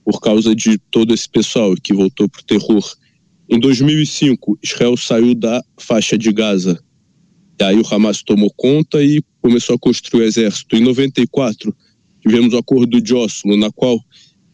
[0.05, 2.95] por causa de todo esse pessoal que voltou para o terror.
[3.49, 6.81] Em 2005, Israel saiu da faixa de Gaza.
[7.61, 10.77] E aí o Hamas tomou conta e começou a construir o exército.
[10.77, 11.75] Em 94,
[12.27, 14.01] tivemos o acordo de Oslo, na qual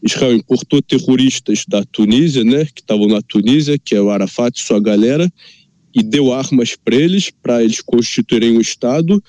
[0.03, 4.63] Israel importou terroristas da Tunísia, né, que estavam na Tunísia, que é o Arafat e
[4.63, 5.31] sua galera,
[5.93, 9.23] e deu armas para eles, para eles constituírem um Estado,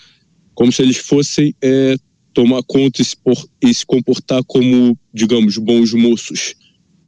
[0.54, 1.96] como se eles fossem é,
[2.32, 6.54] tomar conta e se, por, e se comportar como, digamos, bons moços,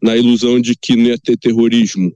[0.03, 2.13] na ilusão de que não ia ter terrorismo.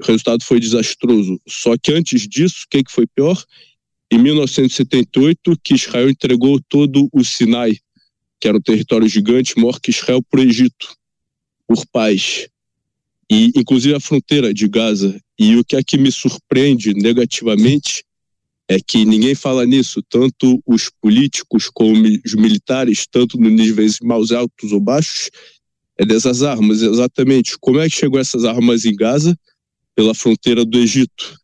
[0.00, 1.40] O resultado foi desastroso.
[1.46, 3.40] Só que antes disso, o que, que foi pior?
[4.10, 7.76] Em 1978, que Israel entregou todo o Sinai,
[8.44, 10.94] que era um território gigante, maior que Israel, para o Egito,
[11.66, 12.46] por paz.
[13.32, 15.18] E, inclusive, a fronteira de Gaza.
[15.38, 18.04] E o que é que me surpreende negativamente
[18.68, 24.30] é que ninguém fala nisso, tanto os políticos como os militares, tanto nos níveis mais
[24.30, 25.30] altos ou baixos,
[25.96, 27.56] é dessas armas, exatamente.
[27.58, 29.34] Como é que chegou essas armas em Gaza?
[29.94, 31.40] Pela fronteira do Egito.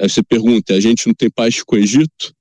[0.00, 2.34] Aí você pergunta, a gente não tem paz com o Egito?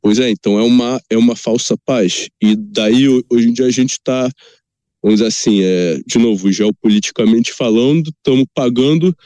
[0.00, 2.28] Pois é, então é uma, é uma falsa paz.
[2.40, 4.30] E daí, hoje em dia, a gente está,
[5.02, 9.16] vamos dizer assim, é, de novo, geopoliticamente falando, estamos pagando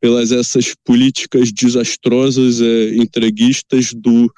[0.00, 4.32] pelas essas políticas desastrosas é, entreguistas do,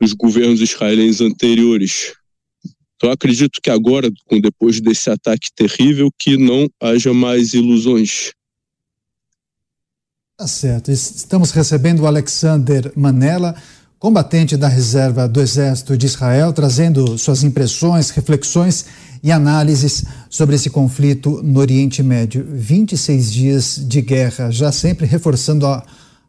[0.00, 2.14] dos governos israelenses anteriores.
[2.96, 8.32] Então acredito que agora, depois desse ataque terrível, que não haja mais ilusões.
[10.36, 10.90] Tá certo.
[10.90, 13.54] Estamos recebendo o Alexander Manela,
[14.06, 18.84] combatente da reserva do Exército de Israel, trazendo suas impressões, reflexões
[19.20, 22.46] e análises sobre esse conflito no Oriente Médio.
[22.48, 25.82] 26 dias de guerra, já sempre reforçando a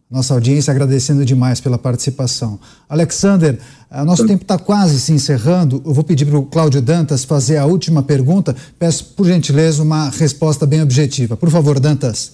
[0.10, 2.60] nossa audiência, agradecendo demais pela participação.
[2.90, 3.60] Alexander,
[4.04, 5.80] nosso tempo está quase se encerrando.
[5.86, 8.56] Eu vou pedir para o Cláudio Dantas fazer a última pergunta.
[8.80, 11.38] Peço, por gentileza, uma resposta bem objetiva.
[11.38, 12.32] Por favor, Dantas.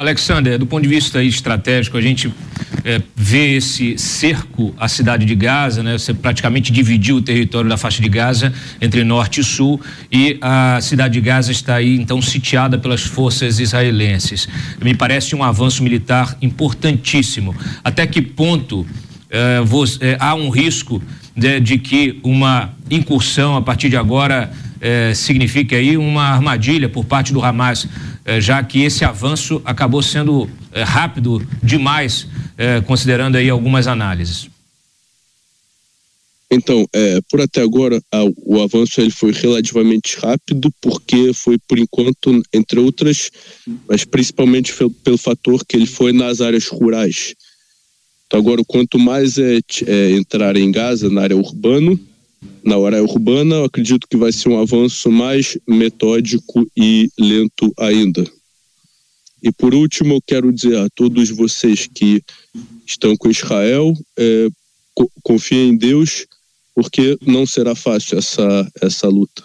[0.00, 2.32] Alexander, do ponto de vista estratégico, a gente
[2.86, 5.98] é, vê esse cerco à cidade de Gaza, né?
[5.98, 9.78] Você praticamente dividiu o território da faixa de Gaza entre norte e sul
[10.10, 14.48] e a cidade de Gaza está aí então sitiada pelas forças israelenses.
[14.82, 17.54] Me parece um avanço militar importantíssimo.
[17.84, 18.86] Até que ponto
[19.28, 19.58] é,
[20.00, 21.02] é, há um risco
[21.36, 27.04] de, de, que uma incursão a partir de agora é, signifique aí uma armadilha por
[27.04, 27.86] parte do Hamas?
[28.30, 34.48] Eh, já que esse avanço acabou sendo eh, rápido demais, eh, considerando aí algumas análises.
[36.48, 41.78] Então, é, por até agora, a, o avanço ele foi relativamente rápido, porque foi, por
[41.78, 43.30] enquanto, entre outras,
[43.88, 47.34] mas principalmente pelo, pelo fator que ele foi nas áreas rurais.
[48.26, 51.98] Então, agora, quanto mais é, é entrar em Gaza, na área urbana,
[52.64, 58.24] na área urbana, eu acredito que vai ser um avanço mais metódico e lento ainda.
[59.42, 62.22] E por último, eu quero dizer a todos vocês que
[62.86, 64.48] estão com Israel, é,
[65.22, 66.26] confiem em Deus,
[66.74, 69.42] porque não será fácil essa, essa luta.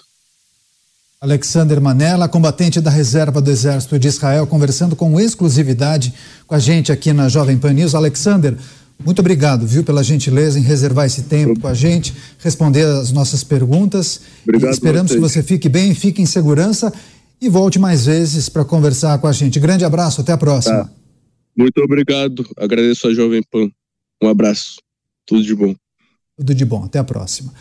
[1.20, 6.14] Alexander Manella, combatente da reserva do Exército de Israel, conversando com exclusividade
[6.46, 7.96] com a gente aqui na Jovem Pan News.
[7.96, 8.56] Alexander,
[9.04, 13.44] muito obrigado, viu, pela gentileza em reservar esse tempo com a gente, responder as nossas
[13.44, 14.22] perguntas.
[14.44, 14.72] Obrigado.
[14.72, 16.94] Esperamos que você fique bem, fique em segurança
[17.42, 19.60] e volte mais vezes para conversar com a gente.
[19.60, 20.86] Grande abraço, até a próxima.
[20.86, 20.92] Tá.
[21.58, 23.70] Muito obrigado, agradeço a Jovem Pan.
[24.22, 24.78] Um abraço,
[25.26, 25.76] tudo de bom.
[26.38, 27.54] Tudo de bom, até a próxima.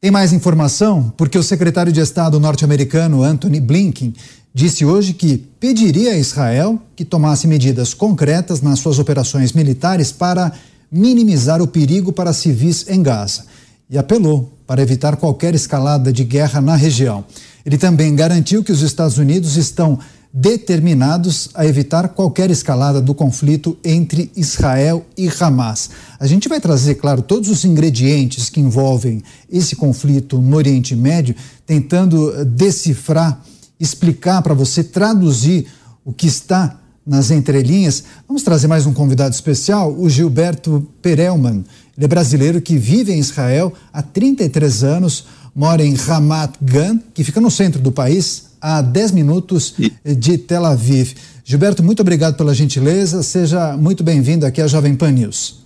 [0.00, 1.12] Tem mais informação?
[1.16, 4.14] Porque o secretário de Estado norte-americano Anthony Blinken
[4.54, 10.52] disse hoje que pediria a Israel que tomasse medidas concretas nas suas operações militares para
[10.90, 13.44] minimizar o perigo para civis em Gaza
[13.90, 17.24] e apelou para evitar qualquer escalada de guerra na região.
[17.66, 19.98] Ele também garantiu que os Estados Unidos estão
[20.40, 25.90] determinados a evitar qualquer escalada do conflito entre Israel e Hamas.
[26.20, 29.20] A gente vai trazer, claro, todos os ingredientes que envolvem
[29.50, 31.34] esse conflito no Oriente Médio,
[31.66, 33.42] tentando decifrar,
[33.80, 35.66] explicar para você, traduzir
[36.04, 38.04] o que está nas entrelinhas.
[38.28, 41.64] Vamos trazer mais um convidado especial, o Gilberto Perelman.
[41.96, 47.24] Ele é brasileiro que vive em Israel há 33 anos, mora em Ramat Gan, que
[47.24, 51.14] fica no centro do país, a 10 minutos de Tel Aviv.
[51.44, 53.22] Gilberto, muito obrigado pela gentileza.
[53.22, 55.60] Seja muito bem-vindo aqui à Jovem Pan News.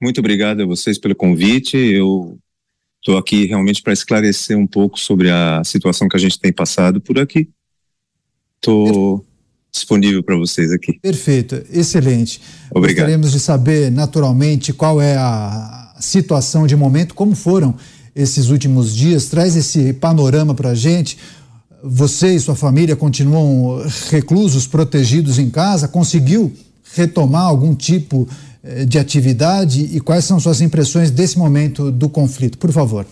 [0.00, 1.76] Muito obrigado a vocês pelo convite.
[1.76, 2.38] Eu
[3.00, 7.00] estou aqui realmente para esclarecer um pouco sobre a situação que a gente tem passado
[7.00, 7.48] por aqui.
[8.56, 9.24] Estou
[9.72, 10.98] disponível para vocês aqui.
[11.00, 12.40] Perfeito, excelente.
[12.70, 13.06] Obrigado.
[13.06, 17.74] Gostaríamos de saber, naturalmente, qual é a situação de momento, como foram
[18.14, 19.26] esses últimos dias.
[19.26, 21.16] Traz esse panorama para a gente
[21.82, 25.88] você e sua família continuam reclusos, protegidos em casa?
[25.88, 26.52] Conseguiu
[26.94, 28.28] retomar algum tipo
[28.62, 32.58] eh, de atividade e quais são suas impressões desse momento do conflito?
[32.58, 33.06] Por favor.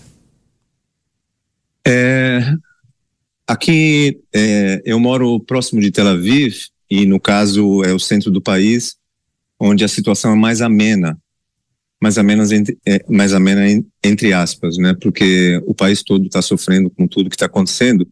[1.87, 2.41] É,
[3.47, 6.55] aqui é, eu moro próximo de Tel Aviv
[6.91, 8.97] e no caso é o centro do país,
[9.59, 11.19] onde a situação é mais amena,
[12.01, 13.63] mais amena entre, é, mais amena
[14.05, 14.95] entre aspas, né?
[15.01, 18.07] Porque o país todo está sofrendo com tudo que está acontecendo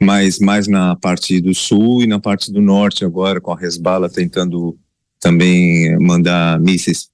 [0.00, 4.10] mas mais na parte do sul e na parte do norte agora, com a Resbala
[4.10, 4.76] tentando
[5.20, 7.08] também mandar mísseis.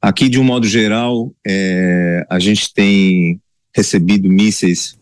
[0.00, 3.40] Aqui, de um modo geral, é, a gente tem
[3.74, 4.96] recebido mísseis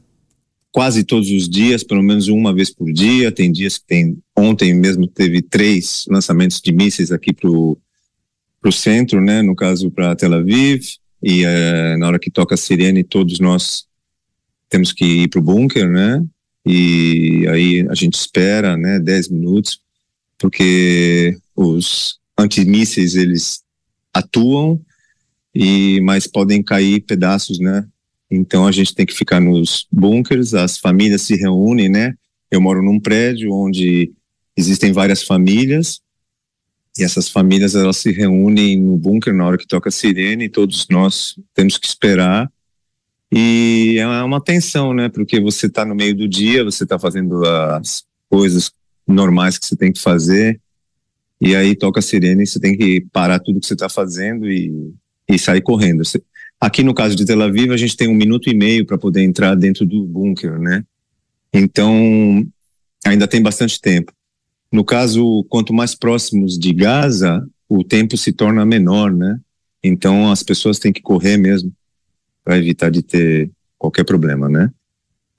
[0.73, 3.33] quase todos os dias, pelo menos uma vez por dia.
[3.33, 4.19] Tem dias que tem.
[4.37, 9.43] Ontem mesmo teve três lançamentos de mísseis aqui para o centro, né?
[9.43, 10.83] No caso, para Tel Aviv.
[11.23, 13.85] E é, na hora que toca a sirene, todos nós
[14.69, 16.25] temos que ir para o bunker, né?
[16.65, 19.81] E aí a gente espera, né, 10 minutos,
[20.39, 23.63] porque os antimísseis eles
[24.13, 24.81] atuam
[25.55, 27.87] e mas podem cair pedaços, né?
[28.31, 32.15] Então a gente tem que ficar nos bunkers, as famílias se reúnem, né?
[32.51, 34.13] Eu moro num prédio onde
[34.57, 36.01] existem várias famílias
[36.99, 40.49] e essas famílias elas se reúnem no bunker na hora que toca a sirene e
[40.49, 42.51] todos nós temos que esperar
[43.33, 45.09] e é uma tensão, né?
[45.09, 48.73] Porque você está no meio do dia, você está fazendo as coisas
[49.07, 50.61] normais que você tem que fazer,
[51.41, 54.51] e aí toca a sirene e você tem que parar tudo que você está fazendo
[54.51, 54.93] e,
[55.29, 56.03] e sair correndo.
[56.61, 59.23] Aqui no caso de Tel Aviv, a gente tem um minuto e meio para poder
[59.23, 60.85] entrar dentro do bunker, né?
[61.53, 62.47] Então,
[63.07, 64.13] ainda tem bastante tempo.
[64.73, 69.41] No caso, quanto mais próximos de Gaza, o tempo se torna menor, né?
[69.83, 71.73] Então, as pessoas têm que correr mesmo
[72.45, 74.71] para evitar de ter qualquer problema, né?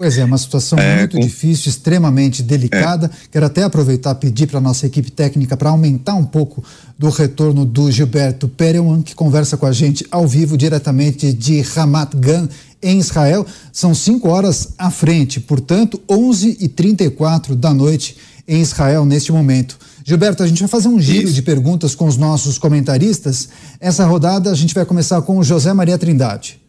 [0.01, 1.21] Pois é, uma situação é, muito com...
[1.21, 3.05] difícil, extremamente delicada.
[3.05, 3.27] É.
[3.33, 6.63] Quero até aproveitar e pedir para a nossa equipe técnica para aumentar um pouco
[6.97, 12.15] do retorno do Gilberto Perelman, que conversa com a gente ao vivo diretamente de Ramat
[12.15, 12.49] Gan,
[12.81, 13.45] em Israel.
[13.71, 19.77] São cinco horas à frente, portanto, 11h34 da noite em Israel neste momento.
[20.03, 21.33] Gilberto, a gente vai fazer um giro Isso.
[21.33, 23.49] de perguntas com os nossos comentaristas.
[23.79, 26.60] Essa rodada a gente vai começar com o José Maria Trindade.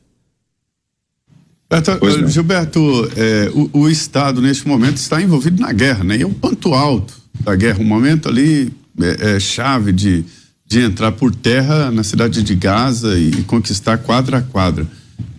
[1.73, 6.19] Gilberto, Gilberto é, o, o, Estado, neste momento, está envolvido na guerra, né?
[6.19, 10.25] E é um ponto alto da guerra, um momento ali é, é chave de,
[10.67, 14.87] de entrar por terra na cidade de Gaza e, e conquistar quadra a quadra.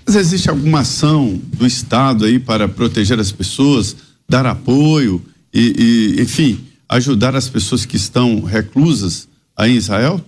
[0.06, 3.96] Mas existe alguma ação do Estado aí para proteger as pessoas,
[4.28, 5.22] dar apoio
[5.54, 10.20] e, e enfim, ajudar as pessoas que estão reclusas aí em Israel?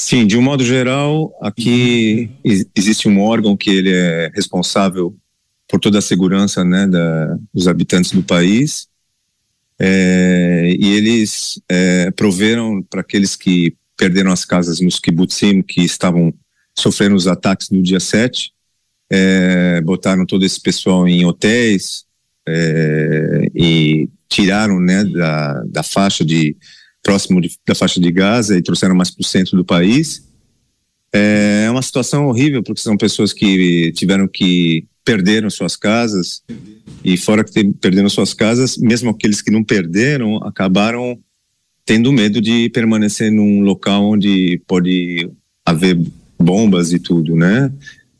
[0.00, 2.30] Sim, de um modo geral, aqui
[2.74, 5.14] existe um órgão que ele é responsável
[5.66, 8.86] por toda a segurança né, da, dos habitantes do país.
[9.76, 16.32] É, e eles é, proveram para aqueles que perderam as casas nos kibbutzim, que estavam
[16.76, 18.52] sofrendo os ataques no dia 7,
[19.10, 22.04] é, botaram todo esse pessoal em hotéis
[22.46, 26.56] é, e tiraram né, da, da faixa de
[27.02, 30.26] próximo de, da faixa de Gaza e trouxeram mais para o centro do país.
[31.12, 36.42] É, é uma situação horrível porque são pessoas que tiveram que perderam suas casas
[37.02, 41.18] e fora que perderam suas casas, mesmo aqueles que não perderam acabaram
[41.88, 45.30] tendo medo de permanecer num local onde pode
[45.64, 45.98] haver
[46.38, 47.72] bombas e tudo, né?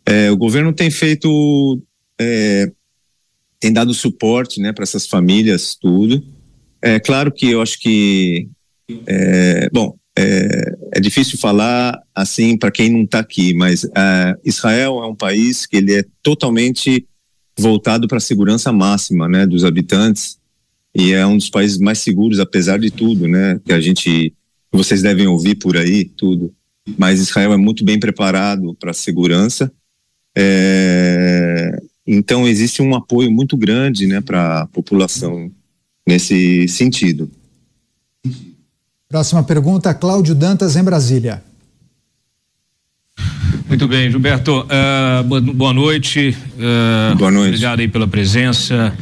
[0.07, 1.79] É, o governo tem feito,
[2.19, 2.73] é,
[3.61, 6.25] tem dado suporte, né, para essas famílias, tudo.
[6.81, 8.49] É claro que eu acho que,
[9.07, 15.03] é, bom, é, é, difícil falar assim para quem não está aqui, mas é, Israel
[15.03, 17.07] é um país que ele é totalmente
[17.59, 20.39] voltado para a segurança máxima, né, dos habitantes
[20.95, 24.33] e é um dos países mais seguros, apesar de tudo, né, que a gente,
[24.73, 26.53] vocês devem ouvir por aí, tudo.
[26.97, 29.71] Mas Israel é muito bem preparado para a segurança
[30.41, 31.77] é,
[32.07, 35.51] então existe um apoio muito grande né, para a população
[36.07, 37.29] nesse sentido.
[39.11, 41.43] Próxima pergunta, Cláudio Dantas, em Brasília.
[43.67, 44.67] Muito bem, Gilberto.
[44.67, 46.37] Uh, boa noite.
[46.59, 47.49] Uh, boa noite.
[47.55, 48.93] Obrigado aí pela presença.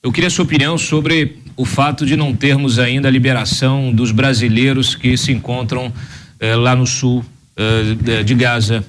[0.00, 4.12] Eu queria a sua opinião sobre o fato de não termos ainda a liberação dos
[4.12, 7.24] brasileiros que se encontram uh, lá no sul
[8.24, 8.84] de Gaza.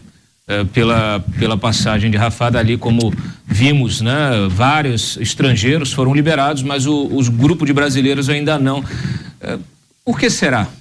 [0.73, 3.13] Pela, pela passagem de Rafah ali, como
[3.45, 4.31] vimos, né?
[4.49, 8.83] Vários estrangeiros foram liberados, mas o, os grupos de brasileiros ainda não.
[10.03, 10.71] Por que será?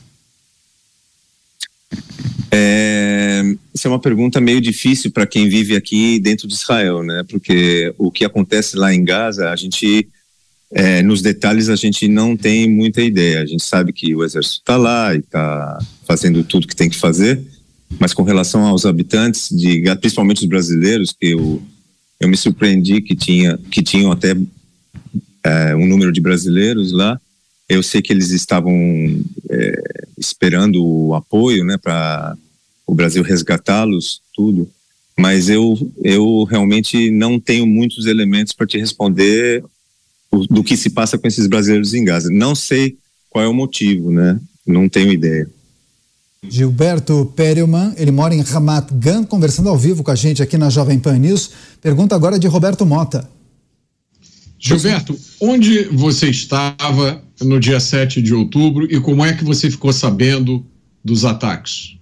[2.50, 3.42] É,
[3.72, 7.24] isso é uma pergunta meio difícil para quem vive aqui dentro de Israel, né?
[7.28, 10.08] Porque o que acontece lá em Gaza, a gente,
[10.72, 13.42] é, nos detalhes, a gente não tem muita ideia.
[13.42, 16.96] A gente sabe que o exército está lá e está fazendo tudo que tem que
[16.96, 17.40] fazer,
[17.98, 21.62] mas com relação aos habitantes, de, principalmente os brasileiros, que eu,
[22.18, 24.36] eu me surpreendi que, tinha, que tinham até
[25.44, 27.20] é, um número de brasileiros lá.
[27.70, 28.74] Eu sei que eles estavam
[29.48, 29.82] é,
[30.18, 32.36] esperando o apoio né, para
[32.84, 34.68] o Brasil resgatá-los, tudo.
[35.16, 39.62] Mas eu, eu realmente não tenho muitos elementos para te responder
[40.32, 42.28] o, do que se passa com esses brasileiros em Gaza.
[42.28, 42.96] Não sei
[43.28, 44.40] qual é o motivo, né?
[44.66, 45.48] Não tenho ideia.
[46.48, 50.70] Gilberto Perelman, ele mora em Ramat Gan, conversando ao vivo com a gente aqui na
[50.70, 51.50] Jovem Pan News.
[51.80, 53.28] Pergunta agora de Roberto Mota.
[54.60, 59.90] Gilberto, onde você estava no dia 7 de outubro e como é que você ficou
[59.90, 60.66] sabendo
[61.02, 61.96] dos ataques?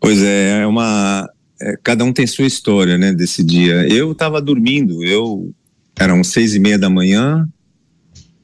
[0.00, 1.28] Pois é, é uma.
[1.60, 3.88] É, cada um tem sua história, né, desse dia.
[3.88, 5.52] Eu estava dormindo, eu.
[5.98, 7.48] Eram seis e meia da manhã,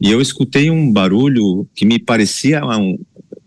[0.00, 2.98] e eu escutei um barulho que me parecia um,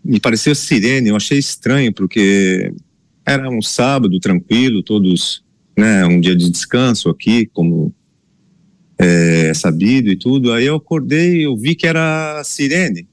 [0.02, 2.72] me pareceu sirene, eu achei estranho, porque
[3.26, 5.42] era um sábado tranquilo, todos,
[5.76, 7.92] né, um dia de descanso aqui, como
[8.98, 10.52] é sabido e tudo.
[10.52, 13.06] Aí eu acordei, eu vi que era sirene.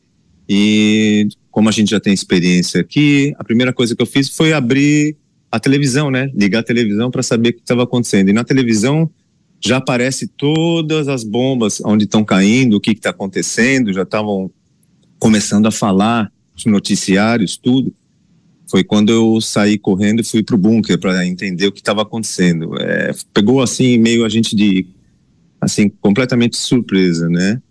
[0.47, 4.53] E como a gente já tem experiência aqui, a primeira coisa que eu fiz foi
[4.53, 5.15] abrir
[5.51, 6.31] a televisão, né?
[6.33, 8.29] Ligar a televisão para saber o que estava acontecendo.
[8.29, 9.09] E na televisão
[9.61, 14.51] já aparece todas as bombas onde estão caindo, o que está acontecendo, já estavam
[15.19, 17.93] começando a falar os noticiários, tudo,
[18.69, 22.01] foi quando eu saí correndo e fui para o bunker para entender o que estava
[22.01, 22.75] acontecendo.
[22.81, 24.85] É, pegou assim meio a gente de
[25.63, 27.61] assim completamente surpresa, né?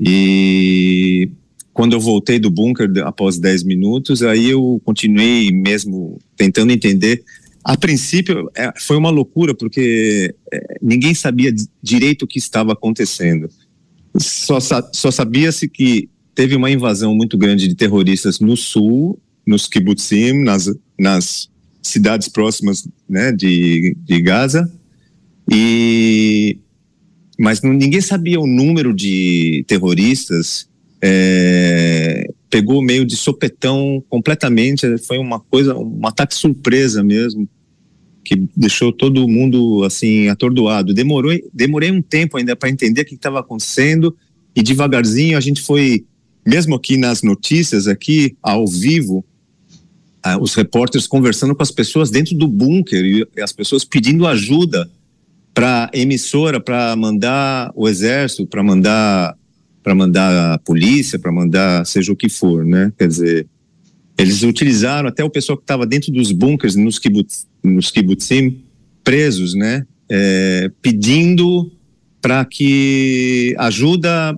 [0.00, 1.30] E
[1.72, 7.22] quando eu voltei do bunker após 10 minutos, aí eu continuei mesmo tentando entender.
[7.64, 13.48] A princípio é, foi uma loucura porque é, ninguém sabia direito o que estava acontecendo.
[14.18, 20.42] Só, só sabia-se que teve uma invasão muito grande de terroristas no sul, nos kibbutzim,
[20.42, 21.48] nas, nas
[21.82, 24.70] cidades próximas né, de, de Gaza,
[25.50, 26.58] e
[27.42, 30.68] mas ninguém sabia o número de terroristas.
[31.02, 34.96] É, pegou meio de sopetão completamente.
[34.98, 37.48] Foi uma coisa, um ataque surpresa mesmo,
[38.24, 40.94] que deixou todo mundo assim atordoado.
[40.94, 44.16] Demorou, demorei um tempo ainda para entender o que estava acontecendo
[44.54, 46.04] e devagarzinho a gente foi
[46.46, 49.24] mesmo aqui nas notícias, aqui ao vivo,
[50.22, 54.88] ah, os repórteres conversando com as pessoas dentro do bunker e as pessoas pedindo ajuda
[55.54, 59.36] para emissora para mandar o exército, para mandar
[59.82, 62.92] para mandar a polícia, para mandar seja o que for, né?
[62.96, 63.46] Quer dizer,
[64.16, 68.62] eles utilizaram até o pessoal que estava dentro dos bunkers nos kibbutz, nos kibbutzim
[69.02, 69.84] presos, né?
[70.08, 71.72] É, pedindo
[72.20, 74.36] para que ajuda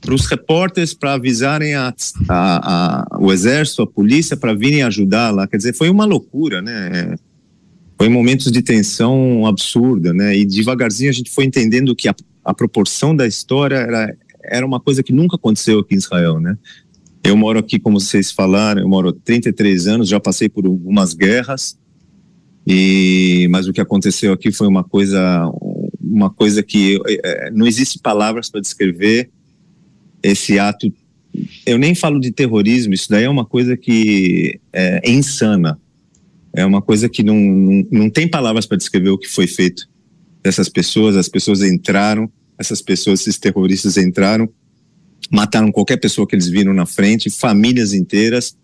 [0.00, 1.94] para os repórteres para avisarem a,
[2.28, 5.46] a, a, o exército, a polícia para virem ajudar lá.
[5.46, 7.14] Quer dizer, foi uma loucura, né?
[8.02, 10.36] Foi momentos de tensão absurda, né?
[10.36, 14.80] E devagarzinho a gente foi entendendo que a, a proporção da história era, era uma
[14.80, 16.58] coisa que nunca aconteceu aqui em Israel, né?
[17.22, 21.14] Eu moro aqui, como vocês falaram, eu moro há 33 anos, já passei por algumas
[21.14, 21.78] guerras,
[22.66, 25.48] e mas o que aconteceu aqui foi uma coisa,
[26.00, 29.30] uma coisa que é, não existe palavras para descrever
[30.20, 30.92] esse ato.
[31.64, 35.78] Eu nem falo de terrorismo, isso daí é uma coisa que é, é insana.
[36.54, 39.88] É uma coisa que não, não, não tem palavras para descrever o que foi feito
[40.42, 41.16] dessas pessoas.
[41.16, 44.48] As pessoas entraram, essas pessoas, esses terroristas entraram,
[45.30, 48.56] mataram qualquer pessoa que eles viram na frente, famílias inteiras,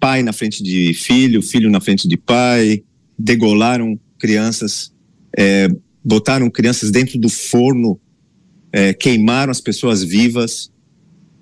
[0.00, 2.82] pai na frente de filho, filho na frente de pai,
[3.16, 4.92] degolaram crianças,
[5.38, 5.68] é,
[6.04, 8.00] botaram crianças dentro do forno,
[8.72, 10.72] é, queimaram as pessoas vivas.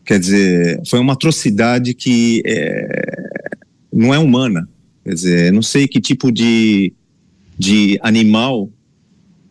[0.05, 3.31] Quer dizer, foi uma atrocidade que é,
[3.93, 4.68] não é humana.
[5.05, 6.92] Quer dizer, não sei que tipo de,
[7.59, 8.70] de animal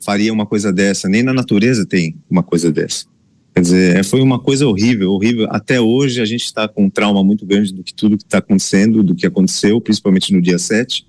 [0.03, 3.05] faria uma coisa dessa, nem na natureza tem uma coisa dessa.
[3.53, 5.47] Quer dizer, é, foi uma coisa horrível, horrível.
[5.49, 8.37] Até hoje a gente está com um trauma muito grande do que tudo que está
[8.37, 11.05] acontecendo, do que aconteceu, principalmente no dia 7,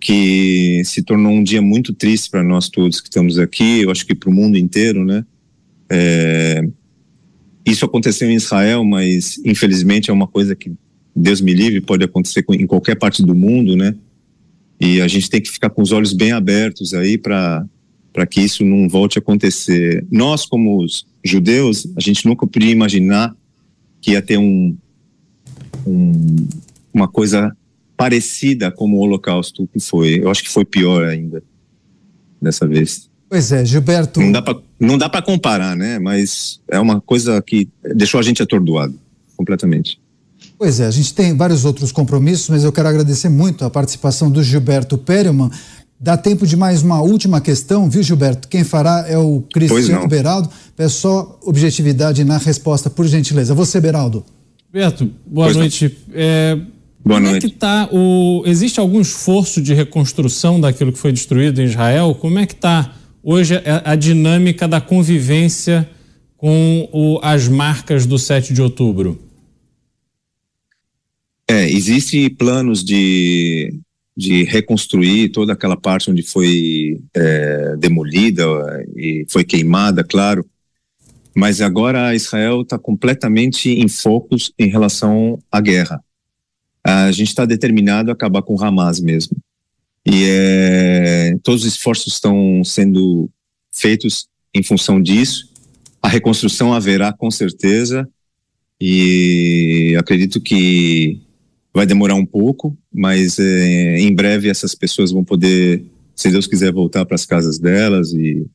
[0.00, 4.04] que se tornou um dia muito triste para nós todos que estamos aqui, eu acho
[4.04, 5.24] que para o mundo inteiro, né?
[5.90, 6.62] É,
[7.64, 10.72] isso aconteceu em Israel, mas infelizmente é uma coisa que
[11.14, 13.94] Deus me livre, pode acontecer em qualquer parte do mundo, né?
[14.80, 17.64] E a gente tem que ficar com os olhos bem abertos aí para
[18.12, 20.06] para que isso não volte a acontecer.
[20.08, 23.36] Nós, como os judeus, a gente nunca podia imaginar
[24.00, 24.76] que ia ter um,
[25.84, 26.46] um
[26.92, 27.54] uma coisa
[27.96, 30.20] parecida como o Holocausto que foi.
[30.22, 31.42] Eu acho que foi pior ainda
[32.40, 33.10] dessa vez.
[33.28, 34.20] Pois é, Gilberto.
[34.78, 35.98] Não dá para comparar, né?
[35.98, 38.96] Mas é uma coisa que deixou a gente atordoado
[39.36, 39.98] completamente.
[40.64, 44.30] Pois é, a gente tem vários outros compromissos, mas eu quero agradecer muito a participação
[44.30, 45.50] do Gilberto Perelman.
[46.00, 48.48] Dá tempo de mais uma última questão, viu, Gilberto?
[48.48, 50.48] Quem fará é o Cristiano Beraldo.
[50.74, 53.52] Peço só objetividade na resposta, por gentileza.
[53.52, 54.24] Você, Beraldo.
[54.72, 55.98] Gilberto, boa pois noite.
[56.14, 56.54] É,
[57.04, 57.36] Boa como noite.
[57.36, 58.42] é que está o.
[58.46, 62.16] Existe algum esforço de reconstrução daquilo que foi destruído em Israel?
[62.18, 62.90] Como é que está
[63.22, 65.86] hoje a, a, dinâmica da convivência
[66.38, 69.23] com o, as marcas do 7 de outubro?
[71.48, 73.78] É, existe planos de,
[74.16, 78.44] de reconstruir toda aquela parte onde foi é, demolida
[78.96, 80.46] e foi queimada, claro.
[81.34, 86.02] Mas agora Israel está completamente em focos em relação à guerra.
[86.82, 89.36] A gente está determinado a acabar com Hamas mesmo.
[90.06, 93.28] E é, todos os esforços estão sendo
[93.72, 95.50] feitos em função disso.
[96.00, 98.08] A reconstrução haverá com certeza.
[98.80, 101.23] E acredito que
[101.74, 106.72] vai demorar um pouco, mas é, em breve essas pessoas vão poder, se Deus quiser,
[106.72, 108.46] voltar para as casas delas e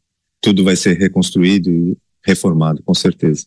[0.41, 3.45] tudo vai ser reconstruído e reformado, com certeza.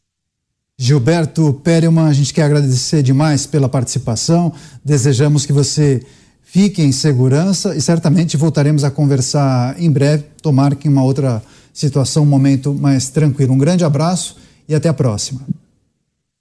[0.79, 4.53] Gilberto Perelman, a gente quer agradecer demais pela participação.
[4.85, 6.03] Desejamos que você
[6.43, 11.43] fique em segurança e certamente voltaremos a conversar em breve, tomar que em uma outra
[11.73, 13.55] situação, um momento mais tranquilo.
[13.55, 14.37] Um grande abraço
[14.68, 15.41] e até a próxima.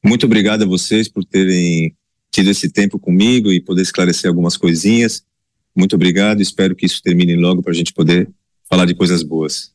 [0.03, 1.93] Muito obrigado a vocês por terem
[2.31, 5.23] tido esse tempo comigo e poder esclarecer algumas coisinhas.
[5.75, 8.29] Muito obrigado, espero que isso termine logo para a gente poder
[8.69, 9.71] falar de coisas boas.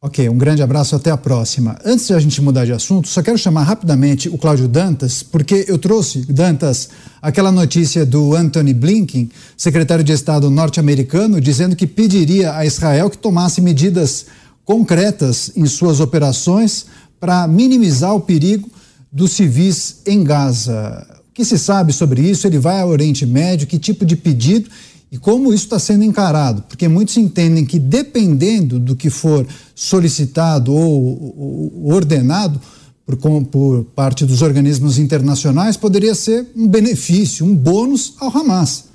[0.00, 1.76] Ok, um grande abraço, até a próxima.
[1.84, 5.64] Antes de a gente mudar de assunto, só quero chamar rapidamente o Cláudio Dantas, porque
[5.66, 12.56] eu trouxe, Dantas, aquela notícia do Anthony Blinken, secretário de Estado norte-americano, dizendo que pediria
[12.56, 14.26] a Israel que tomasse medidas
[14.64, 16.86] concretas em suas operações
[17.18, 18.70] para minimizar o perigo
[19.10, 22.48] dos civis em Gaza que se sabe sobre isso?
[22.48, 23.68] Ele vai ao Oriente Médio?
[23.68, 24.68] Que tipo de pedido?
[25.10, 26.62] E como isso está sendo encarado?
[26.62, 32.60] Porque muitos entendem que, dependendo do que for solicitado ou, ordenado
[33.06, 38.86] por, por parte dos organismos internacionais, poderia ser um benefício, um bônus ao Hamas.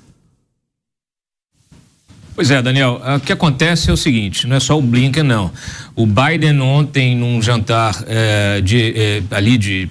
[2.34, 5.50] Pois é, Daniel, o que acontece é o seguinte, não é só o Blinken, não.
[5.96, 9.88] O Biden ontem, num jantar é, de, é, ali de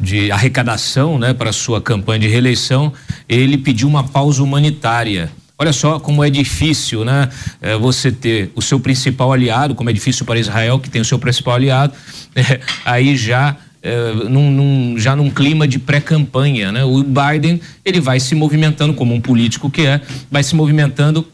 [0.00, 2.92] de arrecadação né, para sua campanha de reeleição,
[3.28, 5.30] ele pediu uma pausa humanitária.
[5.58, 7.28] Olha só como é difícil, né?
[7.60, 11.04] É, você ter o seu principal aliado, como é difícil para Israel, que tem o
[11.04, 11.92] seu principal aliado,
[12.34, 16.82] é, aí já é, num, num, já num clima de pré-campanha, né?
[16.82, 21.28] O Biden ele vai se movimentando como um político que é, vai se movimentando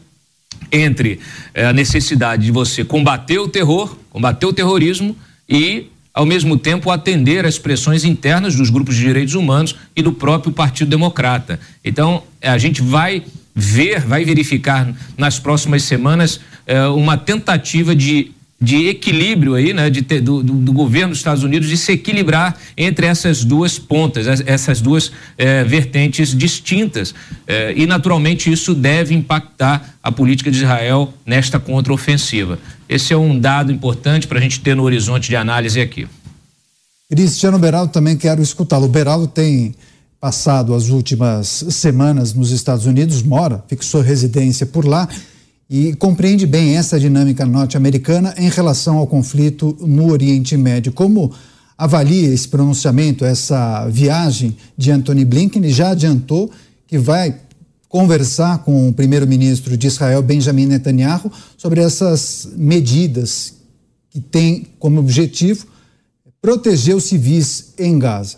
[0.69, 1.21] entre
[1.55, 5.15] a necessidade de você combater o terror, combater o terrorismo
[5.47, 5.87] e
[6.17, 10.51] ao mesmo tempo atender às pressões internas dos grupos de direitos humanos e do próprio
[10.51, 11.59] Partido Democrata.
[11.85, 13.21] Então, a gente vai
[13.53, 20.01] ver, vai verificar nas próximas semanas eh, uma tentativa de de equilíbrio aí, né, de
[20.01, 24.41] ter, do, do, do, governo dos Estados Unidos de se equilibrar entre essas duas pontas,
[24.47, 27.13] essas duas eh, vertentes distintas.
[27.45, 32.57] Eh, e, naturalmente, isso deve impactar a política de Israel nesta contraofensiva.
[32.89, 36.07] Esse é um dado importante para a gente ter no horizonte de análise aqui.
[37.09, 38.85] Cristiano Beraldo também quero escutá-lo.
[38.85, 39.75] O Beraldo tem
[40.19, 45.07] passado as últimas semanas nos Estados Unidos, mora, fixou residência por lá
[45.69, 50.93] e compreende bem essa dinâmica norte-americana em relação ao conflito no Oriente Médio.
[50.93, 51.31] Como
[51.77, 55.61] avalia esse pronunciamento, essa viagem de Anthony Blinken?
[55.61, 56.49] Ele já adiantou
[56.87, 57.35] que vai
[57.89, 63.53] conversar com o primeiro-ministro de Israel, Benjamin Netanyahu, sobre essas medidas
[64.09, 65.67] que têm como objetivo
[66.41, 68.37] proteger os civis em Gaza.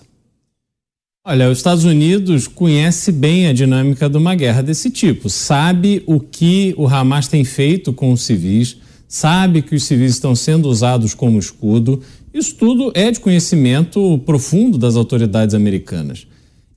[1.25, 6.17] Olha, os Estados Unidos conhece bem a dinâmica de uma guerra desse tipo, sabe o
[6.17, 11.13] que o Hamas tem feito com os civis, sabe que os civis estão sendo usados
[11.13, 12.01] como escudo.
[12.33, 16.25] Isso tudo é de conhecimento profundo das autoridades americanas.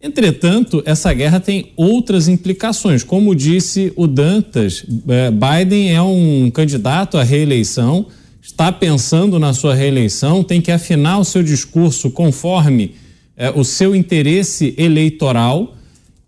[0.03, 3.05] Entretanto, essa guerra tem outras implicações.
[3.05, 8.07] Como disse o Dantas, é, Biden é um candidato à reeleição,
[8.43, 12.97] está pensando na sua reeleição, tem que afinar o seu discurso conforme
[13.36, 15.76] é, o seu interesse eleitoral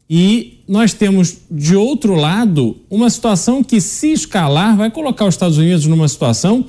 [0.09, 5.59] e nós temos, de outro lado, uma situação que, se escalar, vai colocar os Estados
[5.59, 6.65] Unidos numa situação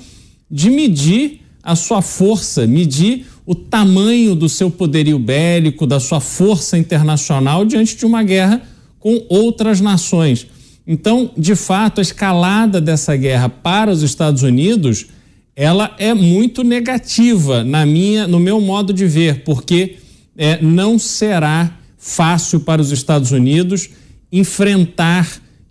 [0.50, 6.78] de medir a sua força, medir o tamanho do seu poderio bélico, da sua força
[6.78, 8.62] internacional diante de uma guerra
[9.00, 10.48] com outras nações.
[10.88, 15.08] Então, de fato, a escalada dessa guerra para os Estados Unidos,
[15.56, 19.98] ela é muito negativa na minha, no meu modo de ver, porque
[20.38, 23.90] é, não será fácil para os Estados Unidos
[24.32, 25.28] enfrentar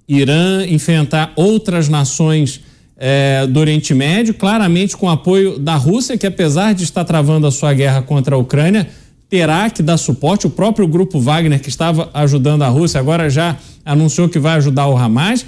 [0.09, 2.61] Irã, enfrentar outras nações
[2.97, 7.51] é, do Oriente Médio, claramente com apoio da Rússia, que apesar de estar travando a
[7.51, 8.89] sua guerra contra a Ucrânia,
[9.29, 10.47] terá que dar suporte.
[10.47, 14.87] O próprio grupo Wagner, que estava ajudando a Rússia, agora já anunciou que vai ajudar
[14.87, 15.45] o Hamas.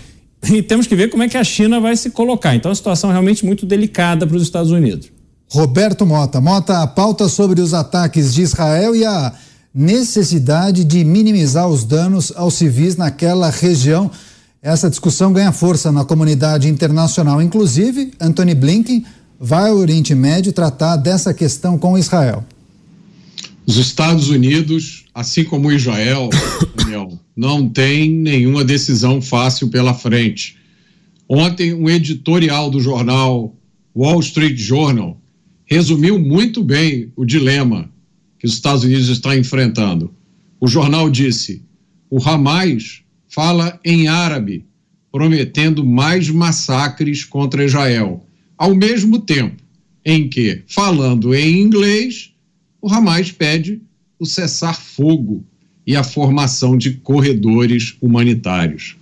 [0.52, 2.54] E temos que ver como é que a China vai se colocar.
[2.54, 5.10] Então, é uma situação realmente muito delicada para os Estados Unidos.
[5.48, 6.40] Roberto Mota.
[6.40, 9.32] Mota, a pauta sobre os ataques de Israel e a
[9.72, 14.10] necessidade de minimizar os danos aos civis naquela região.
[14.60, 17.40] Essa discussão ganha força na comunidade internacional.
[17.40, 19.04] Inclusive, Anthony Blinken
[19.38, 22.44] vai ao Oriente Médio tratar dessa questão com Israel.
[23.66, 26.30] Os Estados Unidos, assim como Israel,
[26.74, 30.56] Daniel, não tem nenhuma decisão fácil pela frente.
[31.28, 33.54] Ontem, um editorial do jornal
[33.94, 35.20] Wall Street Journal
[35.66, 37.90] resumiu muito bem o dilema
[38.38, 40.14] que os Estados Unidos estão enfrentando.
[40.60, 41.62] O jornal disse:
[42.08, 44.64] o Hamas fala em árabe,
[45.10, 48.24] prometendo mais massacres contra Israel,
[48.56, 49.62] ao mesmo tempo
[50.04, 52.32] em que, falando em inglês,
[52.80, 53.82] o Hamas pede
[54.18, 55.44] o cessar-fogo
[55.84, 58.96] e a formação de corredores humanitários.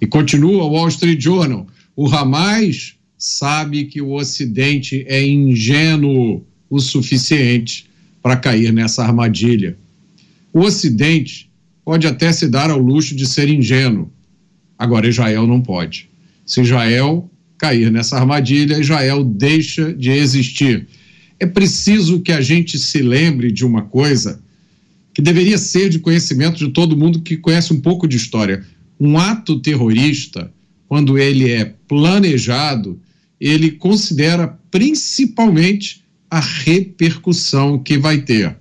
[0.00, 6.80] E continua o Wall Street Journal: o Hamas sabe que o Ocidente é ingênuo o
[6.80, 7.86] suficiente
[8.20, 9.78] para cair nessa armadilha.
[10.52, 11.48] O Ocidente
[11.84, 14.10] pode até se dar ao luxo de ser ingênuo,
[14.76, 16.10] agora Israel não pode.
[16.44, 20.88] Se Israel cair nessa armadilha, Israel deixa de existir.
[21.38, 24.42] É preciso que a gente se lembre de uma coisa
[25.14, 28.66] que deveria ser de conhecimento de todo mundo que conhece um pouco de história.
[28.98, 30.52] Um ato terrorista,
[30.88, 33.00] quando ele é planejado,
[33.48, 38.56] ele considera principalmente a repercussão que vai ter.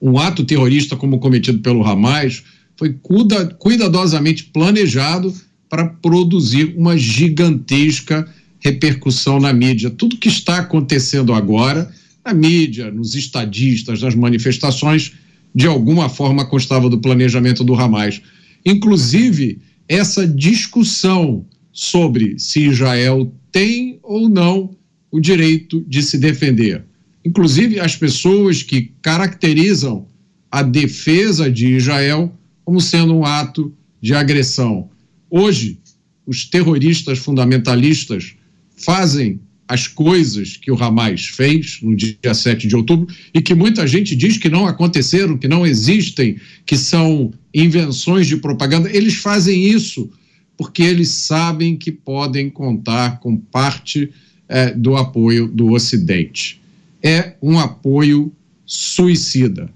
[0.00, 2.44] Um ato terrorista como cometido pelo Hamas
[2.76, 5.34] foi cuida, cuidadosamente planejado
[5.68, 8.28] para produzir uma gigantesca
[8.60, 9.90] repercussão na mídia.
[9.90, 11.92] Tudo que está acontecendo agora,
[12.24, 15.12] na mídia, nos estadistas, nas manifestações,
[15.52, 18.22] de alguma forma constava do planejamento do Hamas.
[18.64, 19.58] Inclusive,
[19.88, 24.74] essa discussão sobre se Israel tem ou não
[25.10, 26.82] o direito de se defender.
[27.24, 30.08] Inclusive, as pessoas que caracterizam
[30.50, 34.88] a defesa de Israel como sendo um ato de agressão.
[35.30, 35.78] Hoje,
[36.26, 38.34] os terroristas fundamentalistas
[38.76, 43.86] fazem as coisas que o Hamas fez no dia 7 de outubro e que muita
[43.86, 46.36] gente diz que não aconteceram, que não existem,
[46.66, 48.94] que são invenções de propaganda.
[48.94, 50.10] Eles fazem isso
[50.56, 54.10] porque eles sabem que podem contar com parte
[54.48, 56.60] é, do apoio do Ocidente.
[57.02, 58.32] É um apoio
[58.64, 59.68] suicida.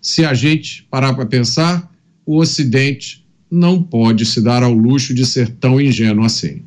[0.00, 1.90] Se a gente parar para pensar,
[2.26, 6.62] o Ocidente não pode se dar ao luxo de ser tão ingênuo assim.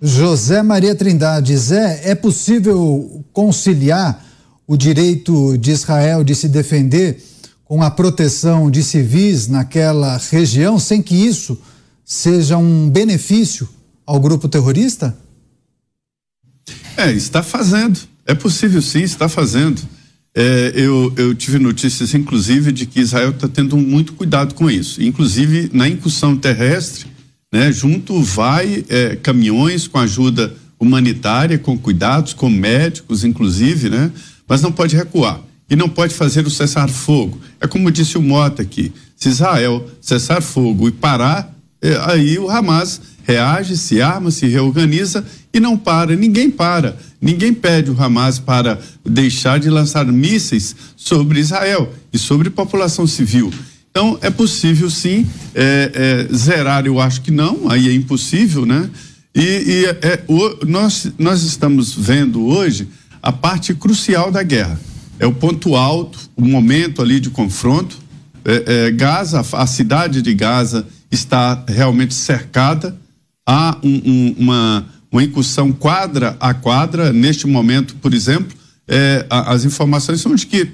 [0.00, 4.24] José Maria Trindade, Zé, é possível conciliar
[4.66, 7.22] o direito de Israel de se defender
[7.64, 11.58] com a proteção de civis naquela região sem que isso
[12.04, 13.68] seja um benefício
[14.06, 15.16] ao grupo terrorista?
[16.96, 17.98] É, está fazendo.
[18.26, 19.80] É possível sim, está fazendo.
[20.34, 25.02] É, eu, eu tive notícias, inclusive, de que Israel está tendo muito cuidado com isso.
[25.02, 27.06] Inclusive, na incursão terrestre,
[27.52, 34.10] né, junto vai é, caminhões com ajuda humanitária, com cuidados, com médicos, inclusive, né?
[34.48, 35.40] Mas não pode recuar
[35.70, 37.40] e não pode fazer o cessar-fogo.
[37.60, 41.51] É como disse o Mota aqui: se Israel cessar fogo e parar,
[41.82, 46.14] é, aí o Hamas reage, se arma, se reorganiza e não para.
[46.14, 46.96] Ninguém para.
[47.20, 53.52] Ninguém pede o Hamas para deixar de lançar mísseis sobre Israel e sobre população civil.
[53.90, 58.88] Então, é possível sim é, é, zerar, eu acho que não, aí é impossível, né?
[59.34, 62.88] E, e é, o, nós, nós estamos vendo hoje
[63.22, 64.80] a parte crucial da guerra.
[65.18, 67.98] É o ponto alto, o momento ali de confronto.
[68.44, 72.96] É, é, Gaza, a cidade de Gaza está realmente cercada.
[73.46, 77.12] Há um, um, uma, uma incursão quadra a quadra.
[77.12, 78.56] Neste momento, por exemplo,
[78.88, 80.72] é, a, as informações são de que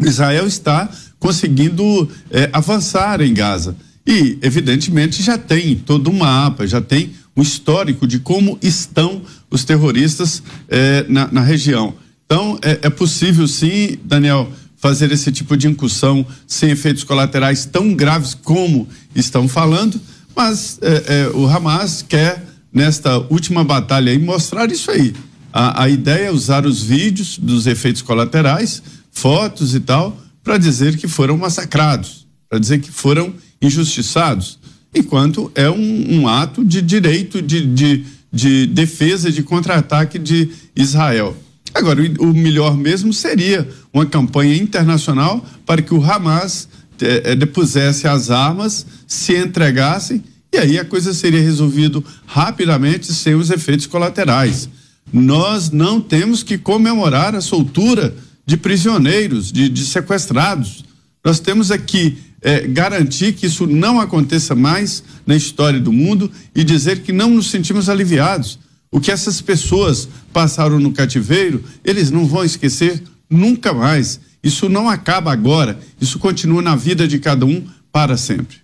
[0.00, 0.88] Israel está
[1.18, 3.76] conseguindo é, avançar em Gaza.
[4.06, 9.64] E, evidentemente, já tem todo um mapa, já tem um histórico de como estão os
[9.64, 11.94] terroristas é, na, na, região.
[12.24, 17.94] Então, é, é, possível, sim, Daniel, fazer esse tipo de incursão sem efeitos colaterais tão
[17.94, 20.00] graves como estão falando,
[20.34, 25.12] mas é, é, o Hamas quer, nesta última batalha, aí, mostrar isso aí.
[25.52, 30.96] A, a ideia é usar os vídeos dos efeitos colaterais, fotos e tal, para dizer
[30.96, 34.58] que foram massacrados, para dizer que foram injustiçados,
[34.94, 41.36] enquanto é um, um ato de direito de, de, de defesa, de contra-ataque de Israel.
[41.78, 46.68] Agora, o, melhor mesmo seria uma campanha internacional para que o Hamas
[47.00, 50.20] é, depusesse as armas, se entregasse
[50.52, 54.68] e aí a coisa seria resolvida rapidamente sem os efeitos colaterais.
[55.12, 58.12] Nós não temos que comemorar a soltura
[58.44, 60.84] de prisioneiros, de, de sequestrados.
[61.24, 66.64] Nós temos aqui é, garantir que isso não aconteça mais na história do mundo e
[66.64, 68.58] dizer que não nos sentimos aliviados.
[68.90, 74.20] O que essas pessoas passaram no cativeiro, eles não vão esquecer nunca mais.
[74.42, 78.58] Isso não acaba agora, isso continua na vida de cada um para sempre.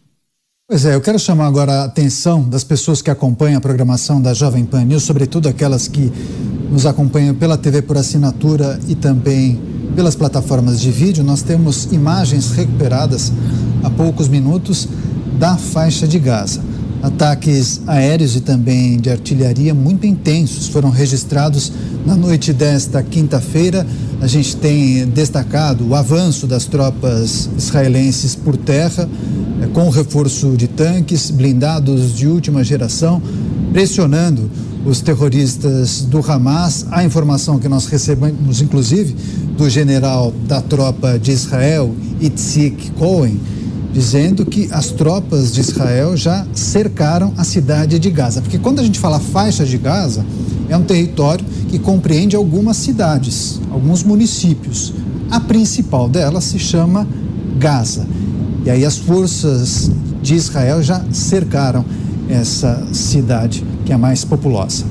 [0.67, 4.33] Pois é, eu quero chamar agora a atenção das pessoas que acompanham a programação da
[4.33, 6.11] Jovem Pan News, sobretudo aquelas que
[6.71, 9.61] nos acompanham pela TV por assinatura e também
[9.95, 11.23] pelas plataformas de vídeo.
[11.23, 13.31] Nós temos imagens recuperadas
[13.83, 14.89] há poucos minutos
[15.39, 16.63] da faixa de Gaza.
[17.05, 21.71] Ataques aéreos e também de artilharia muito intensos foram registrados
[22.07, 23.87] na noite desta quinta-feira.
[24.23, 29.07] A gente tem destacado o avanço das tropas israelenses por terra
[29.61, 33.21] é, com reforço de tanques, blindados de última geração,
[33.71, 34.51] pressionando
[34.87, 36.87] os terroristas do Hamas.
[36.91, 39.15] A informação que nós recebemos, inclusive,
[39.59, 43.39] do general da tropa de Israel, Itzik Cohen,
[43.95, 48.43] dizendo que as tropas de Israel já cercaram a cidade de Gaza.
[48.43, 50.27] Porque quando a gente fala faixa de Gaza,
[50.69, 54.93] é um território que compreende algumas cidades, alguns municípios.
[55.31, 57.07] A principal delas se chama
[57.57, 58.05] Gaza.
[58.65, 59.89] E aí as forças
[60.21, 61.85] de Israel já cercaram
[62.29, 64.85] essa cidade que é a mais populosa.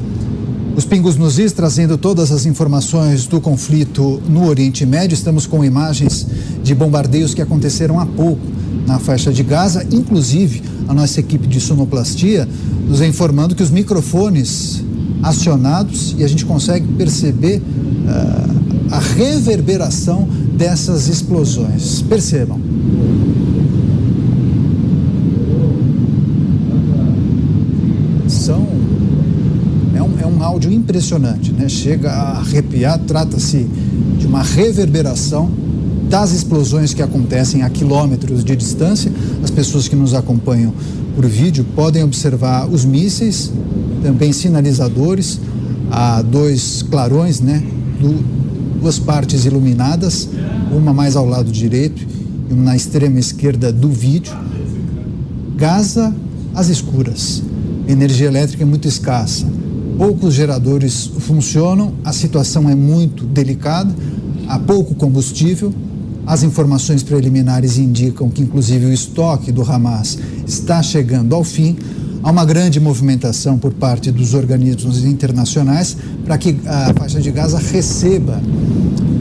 [0.77, 5.13] Os Pingos nos Is trazendo todas as informações do conflito no Oriente Médio.
[5.13, 6.25] Estamos com imagens
[6.63, 11.59] de bombardeios que aconteceram há pouco na faixa de Gaza, inclusive a nossa equipe de
[11.59, 12.47] sonoplastia
[12.87, 14.83] nos informando que os microfones
[15.21, 22.01] acionados e a gente consegue perceber uh, a reverberação dessas explosões.
[22.01, 22.59] Percebam.
[28.27, 28.67] São
[29.95, 31.69] é um, é um áudio impressionante, né?
[31.69, 33.65] Chega a arrepiar, trata-se
[34.19, 35.62] de uma reverberação
[36.13, 39.11] das explosões que acontecem a quilômetros de distância.
[39.43, 40.71] As pessoas que nos acompanham
[41.15, 43.51] por vídeo podem observar os mísseis,
[44.03, 45.39] também sinalizadores,
[45.89, 47.63] há dois clarões, né?
[48.79, 50.29] Duas partes iluminadas,
[50.71, 52.05] uma mais ao lado direito
[52.47, 54.37] e uma na extrema esquerda do vídeo.
[55.55, 56.13] Gaza
[56.53, 57.41] às escuras.
[57.87, 59.47] Energia elétrica é muito escassa.
[59.97, 63.91] Poucos geradores funcionam, a situação é muito delicada,
[64.47, 65.73] há pouco combustível,
[66.25, 70.17] As informações preliminares indicam que, inclusive, o estoque do Hamas
[70.47, 71.77] está chegando ao fim.
[72.23, 77.59] Há uma grande movimentação por parte dos organismos internacionais para que a faixa de Gaza
[77.59, 78.41] receba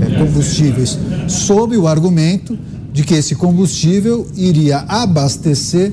[0.00, 0.96] é, combustíveis,
[1.26, 2.56] sob o argumento
[2.92, 5.92] de que esse combustível iria abastecer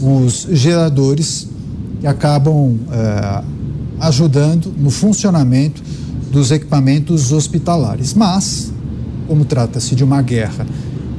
[0.00, 1.48] os geradores
[2.00, 3.42] que acabam é,
[4.00, 5.82] ajudando no funcionamento
[6.30, 8.14] dos equipamentos hospitalares.
[8.14, 8.72] Mas,
[9.28, 10.66] como trata-se de uma guerra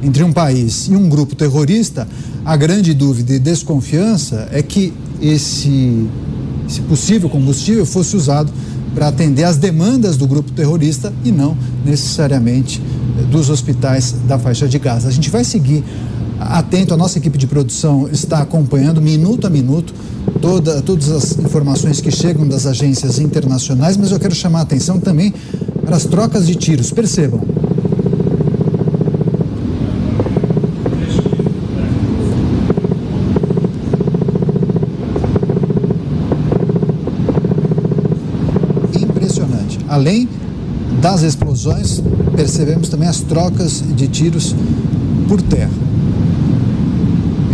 [0.02, 2.08] entre um país e um grupo terrorista,
[2.44, 4.92] a grande dúvida e desconfiança é que
[5.22, 6.06] esse,
[6.68, 8.50] esse possível combustível fosse usado
[8.94, 12.82] para atender às demandas do grupo terrorista e não necessariamente
[13.18, 15.06] eh, dos hospitais da faixa de Gaza.
[15.06, 15.84] A gente vai seguir
[16.40, 19.94] atento, a nossa equipe de produção está acompanhando minuto a minuto
[20.40, 24.98] toda, todas as informações que chegam das agências internacionais, mas eu quero chamar a atenção
[24.98, 25.32] também
[25.84, 26.90] para as trocas de tiros.
[26.90, 27.40] Percebam.
[39.00, 39.78] Impressionante.
[40.00, 40.26] Além
[41.00, 42.02] das explosões,
[42.34, 44.54] percebemos também as trocas de tiros
[45.28, 45.70] por terra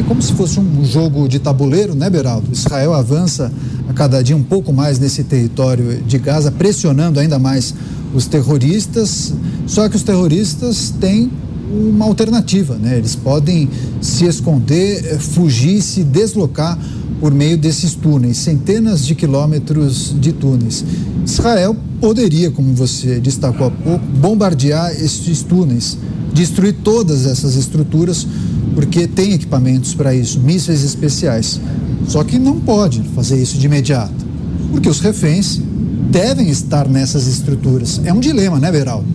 [0.07, 2.49] como se fosse um jogo de tabuleiro, né, Beraldo?
[2.53, 3.53] Israel avança
[3.89, 7.75] a cada dia um pouco mais nesse território de Gaza, pressionando ainda mais
[8.15, 9.35] os terroristas.
[9.67, 11.31] Só que os terroristas têm
[11.71, 12.97] uma alternativa, né?
[12.97, 13.69] Eles podem
[14.01, 16.79] se esconder, eh, fugir, se deslocar
[17.21, 20.85] por meio desses túneis, centenas de quilômetros de túneis.
[21.25, 25.99] Israel poderia, como você destacou há pouco, bombardear esses túneis,
[26.33, 28.27] destruir todas essas estruturas
[28.77, 31.59] porque tem equipamentos para isso, mísseis especiais.
[32.07, 34.13] Só que não pode fazer isso de imediato,
[34.71, 35.61] porque os reféns
[36.11, 38.01] devem estar nessas estruturas.
[38.05, 39.07] É um dilema, né, Beraldo?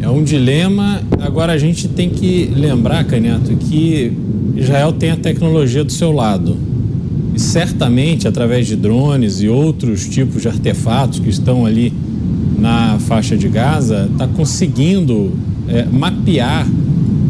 [0.00, 1.00] É um dilema.
[1.20, 4.12] Agora a gente tem que lembrar, Caneto, que
[4.56, 6.56] Israel tem a tecnologia do seu lado.
[7.34, 11.92] E certamente, através de drones e outros tipos de artefatos que estão ali
[12.58, 15.32] na faixa de Gaza, está conseguindo
[15.68, 16.66] é, mapear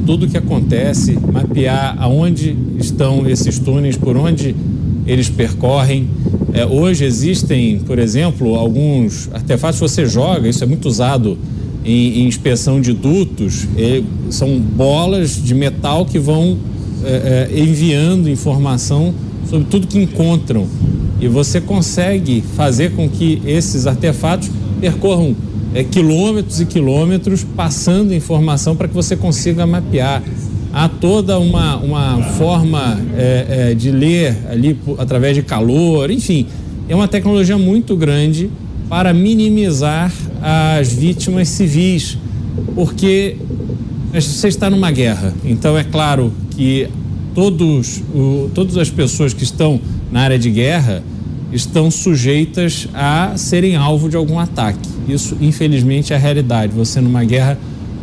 [0.04, 4.54] tudo o que acontece, mapear aonde estão esses túneis, por onde
[5.06, 6.08] eles percorrem.
[6.52, 11.38] É, hoje existem, por exemplo, alguns artefatos que você joga, isso é muito usado
[11.84, 13.66] em, em inspeção de dutos,
[14.30, 16.58] são bolas de metal que vão
[17.04, 19.12] é, é, enviando informação
[19.52, 20.66] sobre tudo que encontram.
[21.20, 24.50] E você consegue fazer com que esses artefatos
[24.80, 25.36] percorram
[25.74, 30.22] é, quilômetros e quilômetros passando informação para que você consiga mapear.
[30.72, 36.46] Há toda uma, uma forma é, é, de ler ali através de calor, enfim,
[36.88, 38.50] é uma tecnologia muito grande
[38.88, 42.16] para minimizar as vítimas civis,
[42.74, 43.36] porque
[44.14, 46.88] você está numa guerra, então é claro que
[47.34, 49.80] todos, o, todas as pessoas que estão
[50.10, 51.02] na área de guerra
[51.52, 54.88] estão sujeitas a serem alvo de algum ataque.
[55.08, 56.72] Isso, infelizmente, é a realidade.
[56.72, 57.58] Você, numa guerra,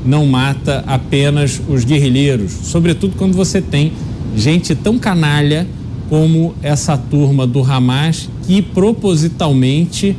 [0.05, 3.91] não mata apenas os guerrilheiros, sobretudo quando você tem
[4.35, 5.67] gente tão canalha
[6.09, 10.15] como essa turma do Hamas, que propositalmente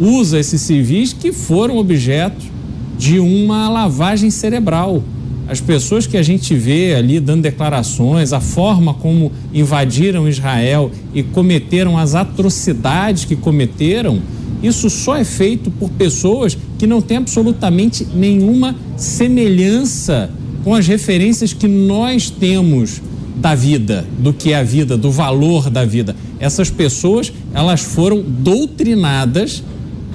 [0.00, 2.44] usa esses civis que foram objeto
[2.98, 5.02] de uma lavagem cerebral
[5.46, 11.22] as pessoas que a gente vê ali dando declarações, a forma como invadiram Israel e
[11.22, 14.20] cometeram as atrocidades que cometeram,
[14.62, 20.30] isso só é feito por pessoas que não têm absolutamente nenhuma semelhança
[20.64, 23.02] com as referências que nós temos
[23.36, 26.16] da vida, do que é a vida, do valor da vida.
[26.40, 29.62] Essas pessoas, elas foram doutrinadas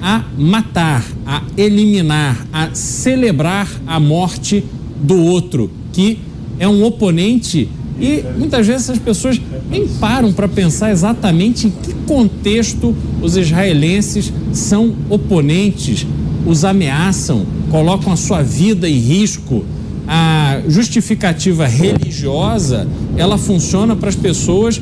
[0.02, 4.64] a matar, a eliminar, a celebrar a morte
[5.00, 6.18] do outro, que
[6.58, 7.68] é um oponente.
[7.98, 9.40] E muitas vezes as pessoas
[9.70, 16.06] nem param para pensar exatamente em que contexto os israelenses são oponentes,
[16.46, 19.64] os ameaçam, colocam a sua vida em risco.
[20.06, 24.80] A justificativa religiosa ela funciona para as pessoas.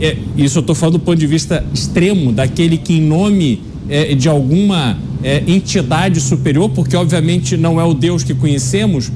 [0.00, 4.14] É, isso eu estou falando do ponto de vista extremo, daquele que, em nome é,
[4.14, 9.10] de alguma é, entidade superior, porque obviamente não é o Deus que conhecemos,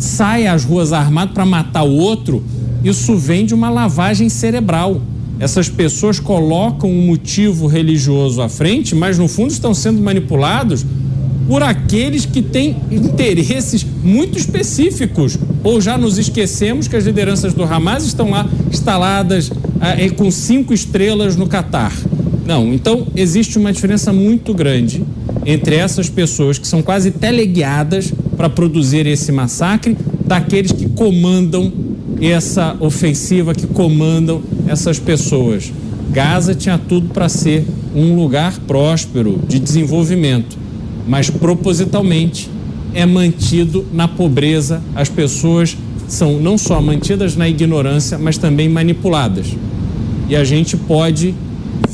[0.00, 2.42] sai às ruas armado para matar o outro,
[2.82, 5.00] isso vem de uma lavagem cerebral.
[5.38, 10.84] Essas pessoas colocam um motivo religioso à frente, mas no fundo estão sendo manipulados
[11.46, 15.38] por aqueles que têm interesses muito específicos.
[15.64, 20.72] Ou já nos esquecemos que as lideranças do Hamas estão lá instaladas eh, com cinco
[20.72, 21.92] estrelas no Catar.
[22.46, 25.02] Não, então existe uma diferença muito grande
[25.44, 31.70] entre essas pessoas que são quase teleguiadas para produzir esse massacre daqueles que comandam
[32.22, 35.70] essa ofensiva, que comandam essas pessoas.
[36.10, 40.56] Gaza tinha tudo para ser um lugar próspero, de desenvolvimento,
[41.06, 42.48] mas propositalmente
[42.94, 45.76] é mantido na pobreza, as pessoas
[46.08, 49.48] são não só mantidas na ignorância, mas também manipuladas.
[50.30, 51.34] E a gente pode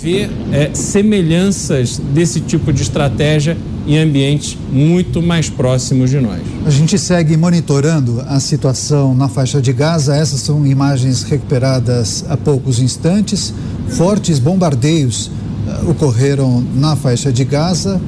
[0.01, 3.57] ver é, semelhanças desse tipo de estratégia
[3.87, 6.41] em ambientes muito mais próximos de nós.
[6.65, 10.17] A gente segue monitorando a situação na faixa de Gaza.
[10.17, 13.55] Essas são imagens recuperadas há poucos instantes.
[13.91, 18.01] Fortes bombardeios uh, ocorreram na faixa de Gaza.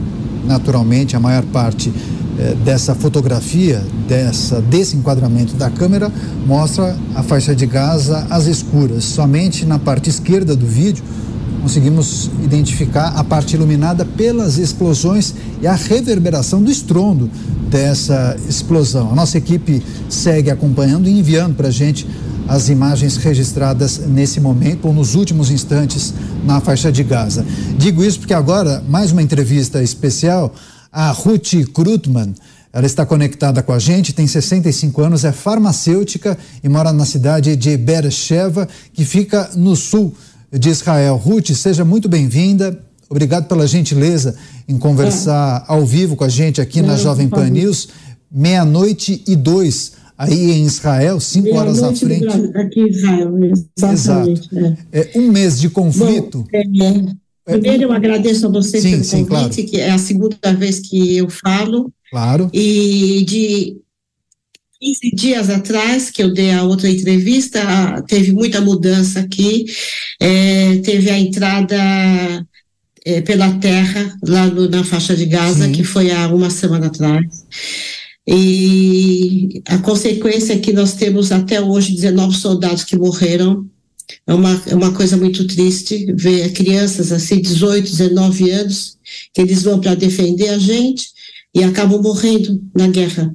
[0.45, 6.11] Naturalmente, a maior parte uh, dessa fotografia, dessa, desse enquadramento da câmera,
[6.45, 9.05] mostra a faixa de Gaza às escuras.
[9.05, 11.05] Somente na parte esquerda do vídeo
[11.61, 17.30] conseguimos identificar a parte iluminada pelas explosões e a reverberação do estrondo
[17.68, 19.11] dessa explosão.
[19.11, 22.06] A nossa equipe segue acompanhando e enviando para a gente
[22.48, 27.44] as imagens registradas nesse momento ou nos últimos instantes na faixa de Gaza.
[27.76, 30.54] Digo isso porque agora, mais uma entrevista especial,
[30.90, 32.34] a Ruth Krutman.
[32.72, 37.56] Ela está conectada com a gente, tem 65 anos, é farmacêutica e mora na cidade
[37.56, 40.14] de Beersheba, que fica no sul
[40.53, 41.16] de Israel.
[41.16, 42.78] Ruth, seja muito bem-vinda.
[43.11, 44.36] Obrigado pela gentileza
[44.68, 45.72] em conversar é.
[45.72, 47.88] ao vivo com a gente aqui na Jovem Pan News.
[48.30, 52.26] Meia-noite e dois aí em Israel, cinco Meia horas à frente.
[52.57, 53.32] Aqui em Israel,
[53.76, 54.40] exatamente.
[54.53, 54.76] Exato.
[54.92, 55.01] É.
[55.01, 55.18] é.
[55.18, 56.38] um mês de conflito.
[56.40, 56.62] Bom, é,
[57.46, 59.70] é, primeiro eu agradeço a você sim, pelo sim, convite, claro.
[59.70, 61.92] que é a segunda vez que eu falo.
[62.11, 62.51] Claro.
[62.53, 63.76] E de
[64.81, 67.61] 15 dias atrás, que eu dei a outra entrevista,
[68.07, 69.64] teve muita mudança aqui.
[70.20, 71.76] É, teve a entrada
[73.05, 75.72] é, pela terra lá no, na faixa de Gaza, Sim.
[75.72, 77.24] que foi há uma semana atrás.
[78.26, 83.66] E a consequência é que nós temos até hoje 19 soldados que morreram.
[84.26, 88.97] É uma, é uma coisa muito triste ver crianças assim, 18, 19 anos,
[89.35, 91.09] que eles vão para defender a gente
[91.55, 93.35] e acabam morrendo na guerra.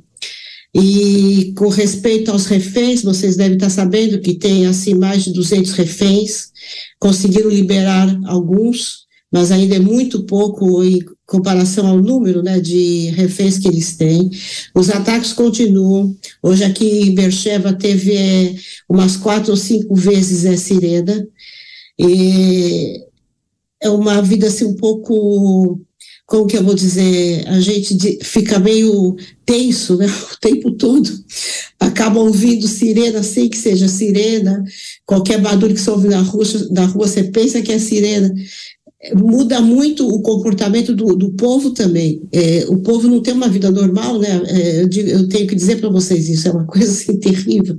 [0.74, 5.72] E com respeito aos reféns, vocês devem estar sabendo que tem assim mais de 200
[5.74, 6.52] reféns,
[7.00, 13.58] conseguiram liberar alguns, mas ainda é muito pouco em comparação ao número né, de reféns
[13.58, 14.32] que eles têm.
[14.76, 16.16] Os ataques continuam.
[16.42, 18.56] Hoje aqui em Bercheva teve é,
[18.90, 21.28] umas quatro ou cinco vezes a sirena.
[22.00, 23.00] E
[23.82, 25.80] é uma vida assim um pouco
[26.26, 31.10] como que eu vou dizer, a gente fica meio tenso né, o tempo todo,
[31.80, 34.64] acaba ouvindo sirena, sem que seja sirena,
[35.06, 38.34] qualquer barulho que você ouve na rua, na rua você pensa que é sirena,
[39.16, 42.22] muda muito o comportamento do, do povo também.
[42.32, 44.42] É, o povo não tem uma vida normal, né?
[44.48, 47.78] É, eu, digo, eu, tenho que dizer para vocês isso, é uma coisa assim terrível.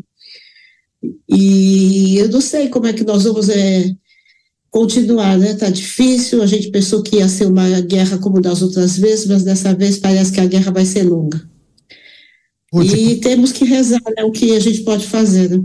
[1.29, 3.95] E eu não sei como é que nós vamos é,
[4.75, 5.55] continuar, né?
[5.55, 6.43] Tá difícil.
[6.43, 9.99] A gente pensou que ia ser uma guerra como das outras vezes, mas dessa vez
[9.99, 11.41] parece que a guerra vai ser longa.
[12.83, 14.25] E temos que rezar, né?
[14.25, 15.63] O que a gente pode fazer, né?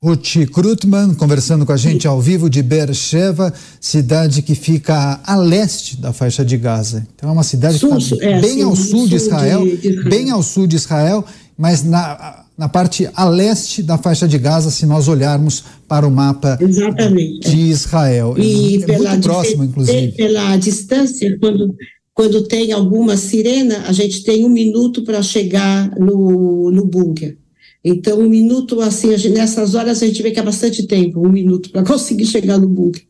[0.00, 5.96] Ruth Krutman, conversando com a gente ao vivo de Beersheba, cidade que fica a leste
[5.96, 7.06] da faixa de Gaza.
[7.14, 9.64] Então é uma cidade sul, que está é, bem sim, ao sul, sul de, Israel,
[9.64, 11.24] de Israel, bem ao sul de Israel,
[11.56, 16.10] mas na, na parte a leste da faixa de Gaza, se nós olharmos para o
[16.10, 17.50] mapa Exatamente.
[17.50, 18.34] de Israel.
[18.38, 20.12] E é pela, muito próximo, inclusive.
[20.12, 21.74] Pela distância, quando,
[22.14, 27.36] quando tem alguma sirena, a gente tem um minuto para chegar no, no bunker.
[27.84, 31.70] Então, um minuto, assim, nessas horas a gente vê que é bastante tempo, um minuto,
[31.70, 33.02] para conseguir chegar no bunker.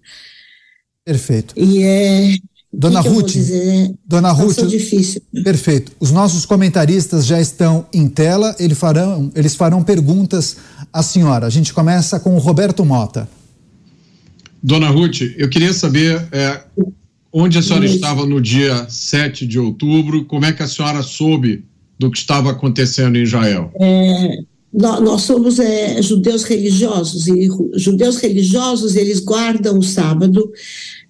[1.05, 1.55] Perfeito.
[1.57, 2.36] E é,
[2.73, 5.20] Dona que Ruth, que Dona Ruth, difícil.
[5.45, 5.93] perfeito.
[6.01, 10.57] Os nossos comentaristas já estão em tela, eles farão, eles farão perguntas
[10.91, 11.47] à senhora.
[11.47, 13.29] A gente começa com o Roberto Mota.
[14.62, 16.61] Dona Ruth, eu queria saber é,
[17.33, 17.97] onde a senhora Isso.
[17.97, 21.64] estava no dia 7 de outubro, como é que a senhora soube
[21.99, 23.70] do que estava acontecendo em Israel?
[23.81, 24.39] É,
[24.73, 30.51] nós somos é, judeus religiosos e judeus religiosos eles guardam o sábado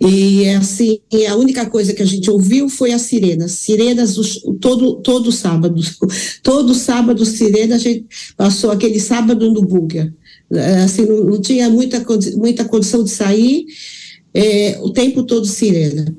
[0.00, 0.98] e assim
[1.28, 4.16] a única coisa que a gente ouviu foi as sirenas sirenas
[4.60, 5.80] todo todo sábado
[6.42, 8.04] todo sábado sirena a gente
[8.36, 10.12] passou aquele sábado no bunker
[10.50, 12.04] é, assim não, não tinha muita
[12.36, 13.64] muita condição de sair
[14.34, 16.12] é, o tempo todo sirena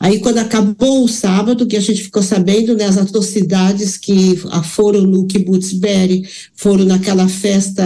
[0.00, 5.02] Aí, quando acabou o sábado, que a gente ficou sabendo, né, as atrocidades que foram
[5.02, 6.24] no Kibbutz Berry,
[6.54, 7.84] foram naquela festa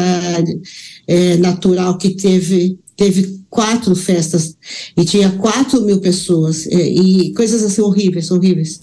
[1.06, 4.56] é, natural que teve, teve quatro festas,
[4.96, 8.80] e tinha quatro mil pessoas, é, e coisas assim horríveis, horríveis.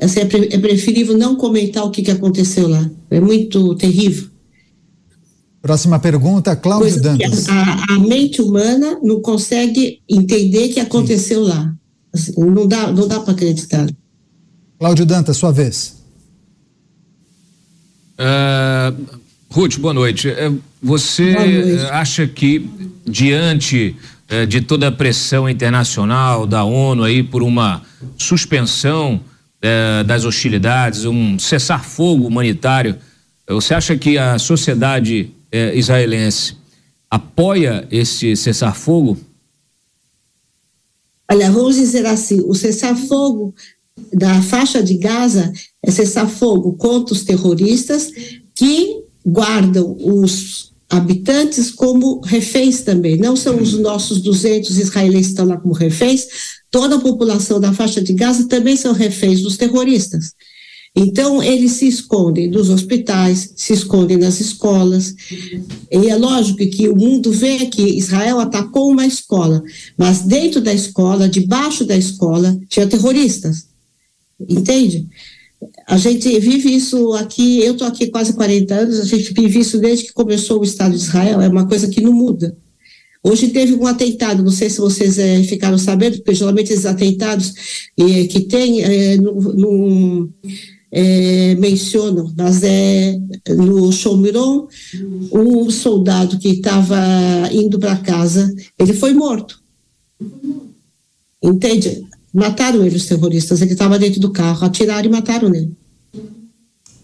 [0.00, 2.88] assim, é, é preferível não comentar o que, que aconteceu lá.
[3.10, 4.28] É muito terrível.
[5.60, 7.48] Próxima pergunta, Cláudio Dantas.
[7.48, 11.50] A, a, mente humana não consegue entender o que aconteceu Sim.
[11.50, 11.77] lá.
[12.18, 13.86] Assim, não dá, não dá para acreditar.
[14.78, 15.98] Cláudio Dantas, sua vez.
[18.18, 20.28] Uh, Ruth, boa noite.
[20.28, 20.52] É,
[20.82, 21.84] você boa noite.
[21.90, 22.68] acha que,
[23.06, 23.96] diante
[24.30, 27.82] uh, de toda a pressão internacional da ONU aí por uma
[28.16, 32.96] suspensão uh, das hostilidades, um cessar-fogo humanitário,
[33.48, 35.30] você acha que a sociedade
[35.74, 36.54] israelense
[37.10, 39.18] apoia esse cessar-fogo?
[41.30, 43.54] Olha, vamos dizer assim, o cessar-fogo
[44.12, 45.52] da faixa de Gaza
[45.82, 48.10] é cessar-fogo contra os terroristas
[48.54, 53.18] que guardam os habitantes como reféns também.
[53.18, 56.26] Não são os nossos 200 israelenses que estão lá como reféns,
[56.70, 60.32] toda a população da faixa de Gaza também são reféns dos terroristas.
[61.00, 65.14] Então, eles se escondem dos hospitais, se escondem nas escolas.
[65.92, 69.62] E é lógico que o mundo vê que Israel atacou uma escola,
[69.96, 73.68] mas dentro da escola, debaixo da escola, tinha terroristas.
[74.40, 75.06] Entende?
[75.86, 79.78] A gente vive isso aqui, eu estou aqui quase 40 anos, a gente vive isso
[79.78, 82.56] desde que começou o Estado de Israel, é uma coisa que não muda.
[83.22, 87.52] Hoje teve um atentado, não sei se vocês é, ficaram sabendo, porque geralmente esses atentados
[87.96, 89.16] é, que tem é,
[91.58, 93.18] mencionam, mas é
[93.50, 94.66] no Showmiron,
[95.32, 96.96] um soldado que estava
[97.52, 99.60] indo para casa, ele foi morto.
[101.42, 102.04] Entende?
[102.32, 103.60] Mataram ele, os terroristas.
[103.60, 105.72] Ele estava dentro do carro, atiraram e mataram ele.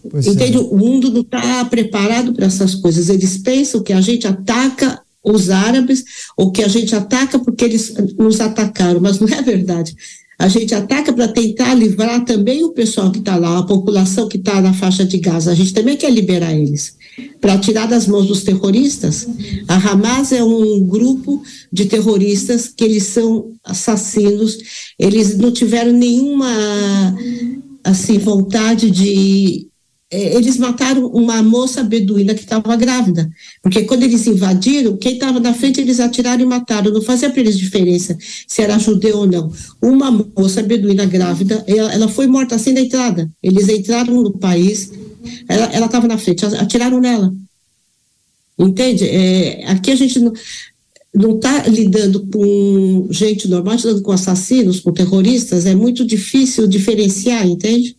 [0.09, 0.57] Pois Entende?
[0.57, 0.59] É.
[0.59, 3.09] O mundo não está preparado para essas coisas.
[3.09, 6.03] Eles pensam que a gente ataca os árabes
[6.37, 9.95] ou que a gente ataca porque eles nos atacaram, mas não é verdade.
[10.37, 14.37] A gente ataca para tentar livrar também o pessoal que está lá, a população que
[14.37, 15.51] está na faixa de Gaza.
[15.51, 16.97] A gente também quer liberar eles
[17.39, 19.27] para tirar das mãos dos terroristas.
[19.67, 24.57] A Hamas é um grupo de terroristas que eles são assassinos.
[24.99, 26.47] Eles não tiveram nenhuma
[27.83, 29.67] assim vontade de
[30.11, 33.29] eles mataram uma moça beduína que estava grávida,
[33.61, 37.41] porque quando eles invadiram, quem estava na frente eles atiraram e mataram, não fazia para
[37.41, 38.15] eles diferença
[38.47, 39.51] se era judeu ou não.
[39.81, 43.29] Uma moça beduína grávida, ela, ela foi morta assim na entrada.
[43.41, 44.91] Eles entraram no país,
[45.47, 47.33] ela estava na frente, atiraram nela.
[48.57, 49.05] Entende?
[49.05, 50.33] É, aqui a gente não
[51.15, 56.67] não está lidando com gente normal, tá lidando com assassinos, com terroristas, é muito difícil
[56.67, 57.95] diferenciar, entende?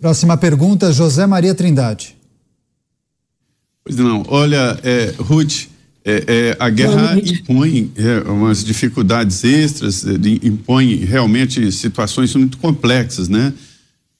[0.00, 2.16] Próxima pergunta, José Maria Trindade.
[3.82, 5.68] Pois não, olha, é, Ruth,
[6.04, 10.12] é, é, a guerra impõe é, umas dificuldades extras, é,
[10.42, 13.54] impõe realmente situações muito complexas, né?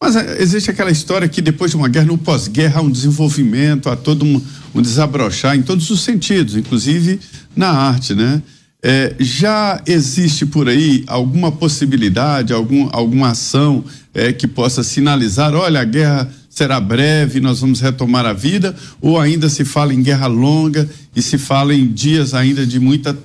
[0.02, 3.90] Mas é, existe aquela história que depois de uma guerra, no pós-guerra, há um desenvolvimento,
[3.90, 4.40] há todo um,
[4.74, 7.20] um desabrochar em todos os sentidos, inclusive
[7.54, 8.42] na arte, né?
[8.83, 15.81] É, já existe por aí alguma possibilidade, algum, alguma ação é, que possa sinalizar, olha,
[15.81, 20.26] a guerra será breve, nós vamos retomar a vida, ou ainda se fala em guerra
[20.26, 23.16] longa e se fala em dias ainda de muita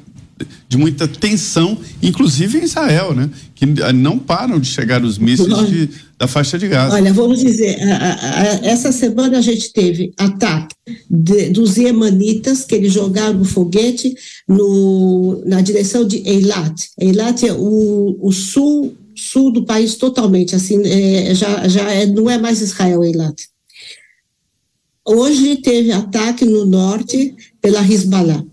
[0.68, 3.30] de muita tensão, inclusive em Israel, né?
[3.54, 6.94] Que não param de chegar os mísseis de, da faixa de Gaza.
[6.94, 10.76] Olha, vamos dizer, a, a, a, essa semana a gente teve ataque
[11.10, 14.14] de, dos Yemanitas, que eles jogaram foguete
[14.48, 16.90] no, na direção de Eilat.
[17.00, 22.30] Eilat é o, o sul, sul do país totalmente, assim, é, já, já é, não
[22.30, 23.42] é mais Israel, Eilat.
[25.08, 28.44] Hoje teve ataque no norte pela Hezbollah.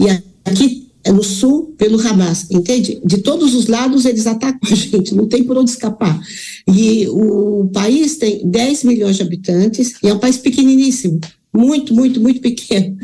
[0.00, 0.08] E
[0.44, 3.00] aqui no sul pelo Hamas, entende?
[3.04, 6.20] De todos os lados eles atacam a gente, não tem por onde escapar.
[6.66, 11.20] E o país tem 10 milhões de habitantes e é um país pequeniníssimo,
[11.54, 12.96] muito, muito, muito pequeno.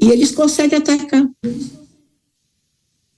[0.00, 1.26] E eles conseguem atacar.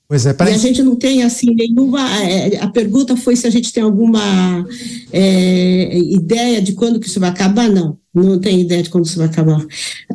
[0.08, 0.56] Pois é, parece...
[0.56, 2.00] E a gente não tem, assim, nenhuma.
[2.22, 4.66] É, a pergunta foi se a gente tem alguma
[5.12, 7.68] é, ideia de quando que isso vai acabar.
[7.68, 9.64] Não, não tem ideia de quando isso vai acabar.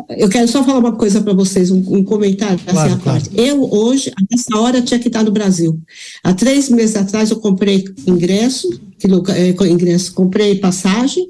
[0.10, 3.02] Eu quero só falar uma coisa para vocês, um, um comentário assim, claro, claro.
[3.02, 3.30] parte.
[3.36, 5.80] Eu, hoje, a essa hora, tinha que estar no Brasil.
[6.24, 8.68] Há três meses atrás, eu comprei ingresso,
[8.98, 11.30] que, é, ingresso comprei passagem,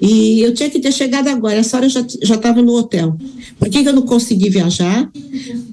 [0.00, 1.54] e eu tinha que ter chegado agora.
[1.54, 3.16] Essa hora eu já estava no hotel.
[3.58, 5.08] Por que, que eu não consegui viajar?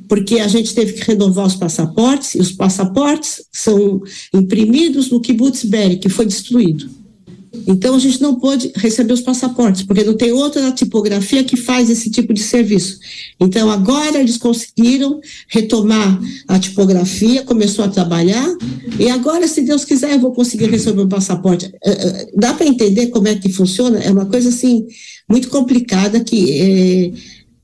[0.07, 4.01] Porque a gente teve que renovar os passaportes, e os passaportes são
[4.33, 6.98] imprimidos no Kibbutz Berry, que foi destruído.
[7.67, 11.89] Então a gente não pôde receber os passaportes, porque não tem outra tipografia que faz
[11.89, 12.99] esse tipo de serviço.
[13.39, 18.47] Então agora eles conseguiram retomar a tipografia, começou a trabalhar,
[18.99, 21.71] e agora, se Deus quiser, eu vou conseguir receber o passaporte.
[21.83, 23.99] É, é, dá para entender como é que funciona?
[23.99, 24.85] É uma coisa assim
[25.29, 27.11] muito complicada que é,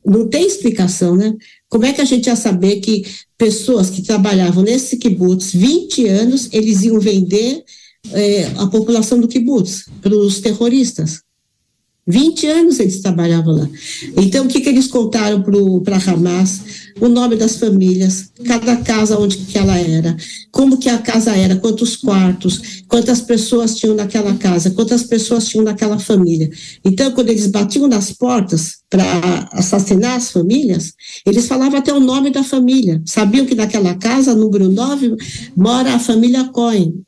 [0.06, 1.34] não tem explicação, né?
[1.68, 3.04] Como é que a gente ia saber que
[3.38, 7.64] pessoas que trabalhavam nesse kibbutz 20 anos, eles iam vender
[8.12, 11.26] é, a população do kibbutz para os terroristas?
[12.08, 13.70] 20 anos eles trabalhavam lá.
[14.18, 15.44] Então, o que, que eles contaram
[15.84, 16.62] para Hamas?
[17.02, 20.16] O nome das famílias, cada casa onde que ela era,
[20.52, 25.66] como que a casa era, quantos quartos, quantas pessoas tinham naquela casa, quantas pessoas tinham
[25.66, 26.50] naquela família.
[26.86, 30.94] Então, quando eles batiam nas portas para assassinar as famílias,
[31.26, 33.02] eles falavam até o nome da família.
[33.06, 35.16] Sabiam que naquela casa, número 9,
[35.56, 37.04] mora a família Cohen.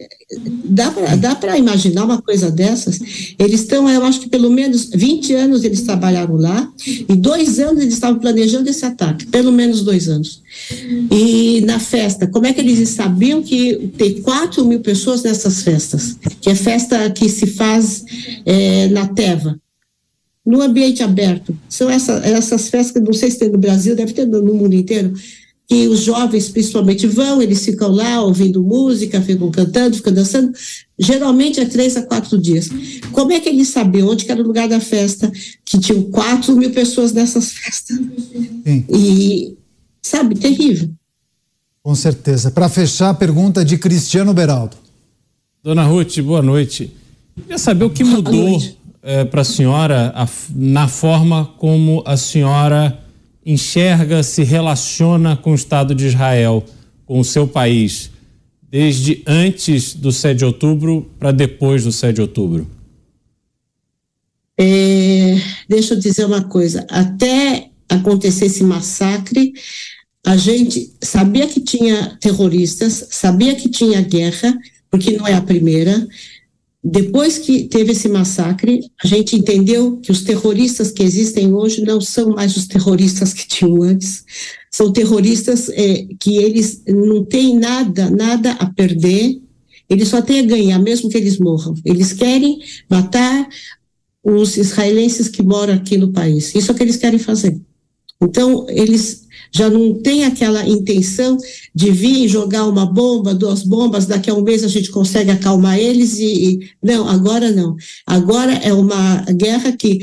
[0.65, 2.99] Dá para imaginar uma coisa dessas?
[3.39, 7.81] Eles estão, eu acho que pelo menos 20 anos eles trabalharam lá, e dois anos
[7.81, 10.41] eles estavam planejando esse ataque, pelo menos dois anos.
[11.09, 16.17] E na festa, como é que eles sabiam que tem 4 mil pessoas nessas festas?
[16.41, 18.03] Que é festa que se faz
[18.45, 19.57] é, na Teva,
[20.47, 21.55] no ambiente aberto.
[21.67, 24.73] São essa, essas festas que não sei se tem no Brasil, deve ter no mundo
[24.73, 25.13] inteiro
[25.67, 30.53] que os jovens principalmente vão, eles ficam lá ouvindo música, ficam cantando, ficam dançando,
[30.97, 32.69] geralmente é três a quatro dias.
[33.11, 35.29] Como é que eles sabiam onde era o lugar da festa,
[35.65, 37.97] que tinham quatro mil pessoas nessas festas?
[37.97, 38.85] Sim.
[38.89, 39.57] E,
[40.01, 40.89] sabe, terrível.
[41.83, 42.49] Com certeza.
[42.49, 44.77] Para fechar, a pergunta de Cristiano Beraldo.
[45.61, 46.93] Dona Ruth, boa noite.
[47.35, 48.57] Queria saber o que mudou
[49.07, 50.13] é, para a senhora
[50.53, 52.99] na forma como a senhora
[53.45, 56.65] enxerga, se relaciona com o Estado de Israel,
[57.05, 58.11] com o seu país,
[58.69, 62.69] desde antes do 7 de outubro para depois do 7 de outubro?
[64.59, 65.37] É,
[65.69, 66.85] deixa eu dizer uma coisa.
[66.89, 69.53] Até acontecer esse massacre,
[70.25, 74.53] a gente sabia que tinha terroristas, sabia que tinha guerra,
[74.91, 76.05] porque não é a primeira,
[76.89, 81.99] depois que teve esse massacre, a gente entendeu que os terroristas que existem hoje não
[81.99, 84.23] são mais os terroristas que tinham antes,
[84.71, 89.37] são terroristas é, que eles não têm nada, nada a perder,
[89.89, 91.73] eles só têm a ganhar, mesmo que eles morram.
[91.83, 92.59] Eles querem
[92.89, 93.49] matar
[94.23, 96.55] os israelenses que moram aqui no país.
[96.55, 97.59] Isso é o que eles querem fazer.
[98.21, 101.37] Então, eles já não tem aquela intenção
[101.73, 105.77] de vir jogar uma bomba, duas bombas, daqui a um mês a gente consegue acalmar
[105.77, 107.75] eles e, e não, agora não.
[108.05, 109.99] Agora é uma guerra que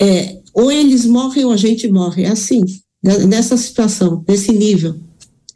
[0.00, 2.60] é, ou eles morrem ou a gente morre, é assim,
[3.02, 4.96] né, nessa situação, nesse nível.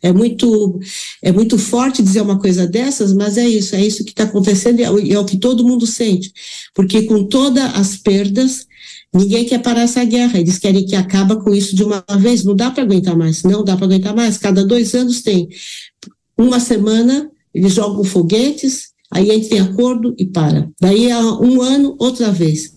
[0.02, 0.78] É muito,
[1.22, 4.78] é muito forte dizer uma coisa dessas, mas é isso, é isso que está acontecendo
[4.78, 6.32] e é, é o que todo mundo sente,
[6.74, 8.65] porque com todas as perdas,
[9.16, 12.44] Ninguém quer parar essa guerra, eles querem que acabe com isso de uma vez.
[12.44, 14.36] Não dá para aguentar mais, não dá para aguentar mais.
[14.36, 15.48] Cada dois anos tem
[16.36, 20.68] uma semana, eles jogam foguetes, aí a gente tem acordo e para.
[20.78, 22.76] Daí a um ano, outra vez.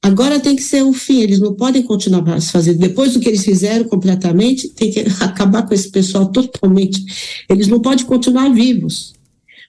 [0.00, 2.78] Agora tem que ser o fim, eles não podem continuar fazendo.
[2.78, 7.04] Depois do que eles fizeram completamente, tem que acabar com esse pessoal totalmente.
[7.48, 9.12] Eles não podem continuar vivos.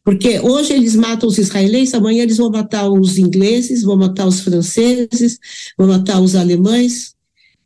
[0.03, 4.41] Porque hoje eles matam os israelenses, amanhã eles vão matar os ingleses, vão matar os
[4.41, 5.39] franceses,
[5.77, 7.15] vão matar os alemães.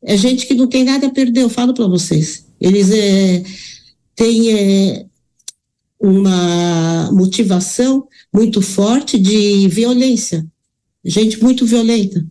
[0.03, 2.45] É gente que não tem nada a perder, eu falo para vocês.
[2.61, 3.43] Eles é,
[4.15, 5.05] têm é,
[5.99, 10.45] uma motivação muito forte de violência.
[11.03, 12.23] Gente muito violenta.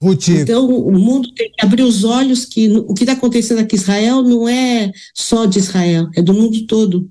[0.00, 0.28] Ruth.
[0.28, 3.78] Então, o mundo tem que abrir os olhos que o que está acontecendo aqui em
[3.78, 7.10] Israel não é só de Israel, é do mundo todo.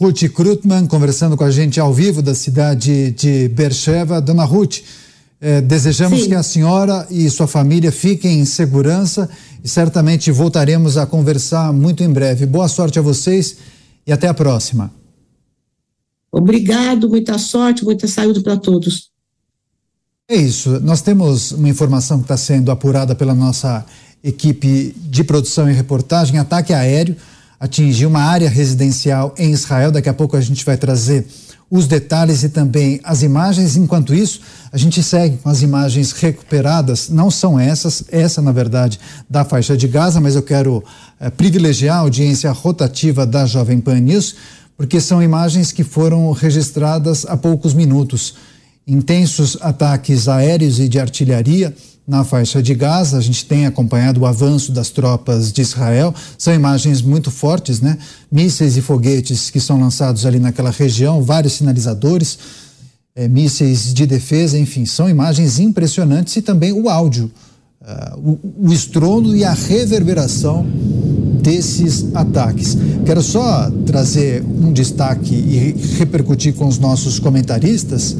[0.00, 4.20] Ruth Krutman, conversando com a gente ao vivo da cidade de Beersheba.
[4.20, 4.76] Dona Ruth,
[5.40, 6.28] eh, desejamos Sim.
[6.28, 9.28] que a senhora e sua família fiquem em segurança
[9.62, 12.46] e certamente voltaremos a conversar muito em breve.
[12.46, 13.56] Boa sorte a vocês
[14.06, 14.88] e até a próxima.
[16.30, 19.10] Obrigado, muita sorte, muita saúde para todos.
[20.28, 20.78] É isso.
[20.78, 23.84] Nós temos uma informação que está sendo apurada pela nossa
[24.22, 27.16] equipe de produção e reportagem: ataque aéreo
[27.60, 29.90] atingiu uma área residencial em Israel.
[29.90, 31.26] Daqui a pouco a gente vai trazer
[31.70, 33.76] os detalhes e também as imagens.
[33.76, 34.40] Enquanto isso,
[34.72, 37.08] a gente segue com as imagens recuperadas.
[37.08, 38.98] Não são essas, essa na verdade
[39.28, 40.82] da faixa de Gaza, mas eu quero
[41.20, 44.36] é, privilegiar a audiência rotativa da Jovem Pan News,
[44.76, 48.34] porque são imagens que foram registradas há poucos minutos.
[48.86, 51.74] Intensos ataques aéreos e de artilharia
[52.08, 53.18] na faixa de Gaza.
[53.18, 56.14] A gente tem acompanhado o avanço das tropas de Israel.
[56.38, 57.98] São imagens muito fortes, né?
[58.32, 62.38] Mísseis e foguetes que são lançados ali naquela região, vários sinalizadores.
[63.18, 67.28] é, mísseis de defesa, enfim, são imagens impressionantes e também o áudio,
[67.82, 70.64] uh, o, o estrondo e a reverberação
[71.42, 72.76] desses ataques.
[73.04, 78.16] Quero só trazer um destaque e repercutir com os nossos comentaristas,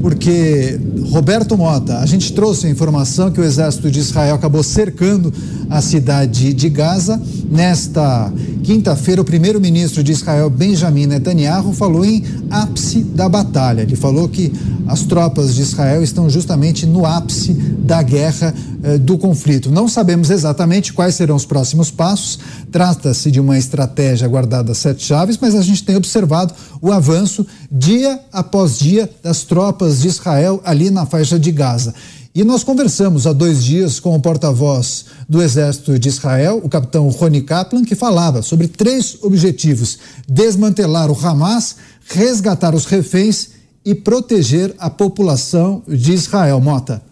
[0.00, 0.80] porque
[1.12, 5.32] Roberto Mota, a gente trouxe a informação que o exército de Israel acabou cercando
[5.68, 7.20] a cidade de Gaza.
[7.50, 8.32] Nesta
[8.62, 13.82] quinta-feira, o primeiro-ministro de Israel, Benjamin Netanyahu, falou em ápice da batalha.
[13.82, 14.52] Ele falou que
[14.86, 19.70] as tropas de Israel estão justamente no ápice da guerra eh, do conflito.
[19.70, 22.38] Não sabemos exatamente quais serão os próximos passos.
[22.70, 28.18] Trata-se de uma estratégia guardada sete chaves, mas a gente tem observado o avanço dia
[28.32, 31.94] após dia das tropas de Israel ali na faixa de Gaza.
[32.34, 37.06] E nós conversamos há dois dias com o porta-voz do Exército de Israel, o capitão
[37.10, 41.76] Rony Kaplan, que falava sobre três objetivos: desmantelar o Hamas,
[42.08, 43.50] resgatar os reféns
[43.84, 46.58] e proteger a população de Israel.
[46.58, 47.11] Mota.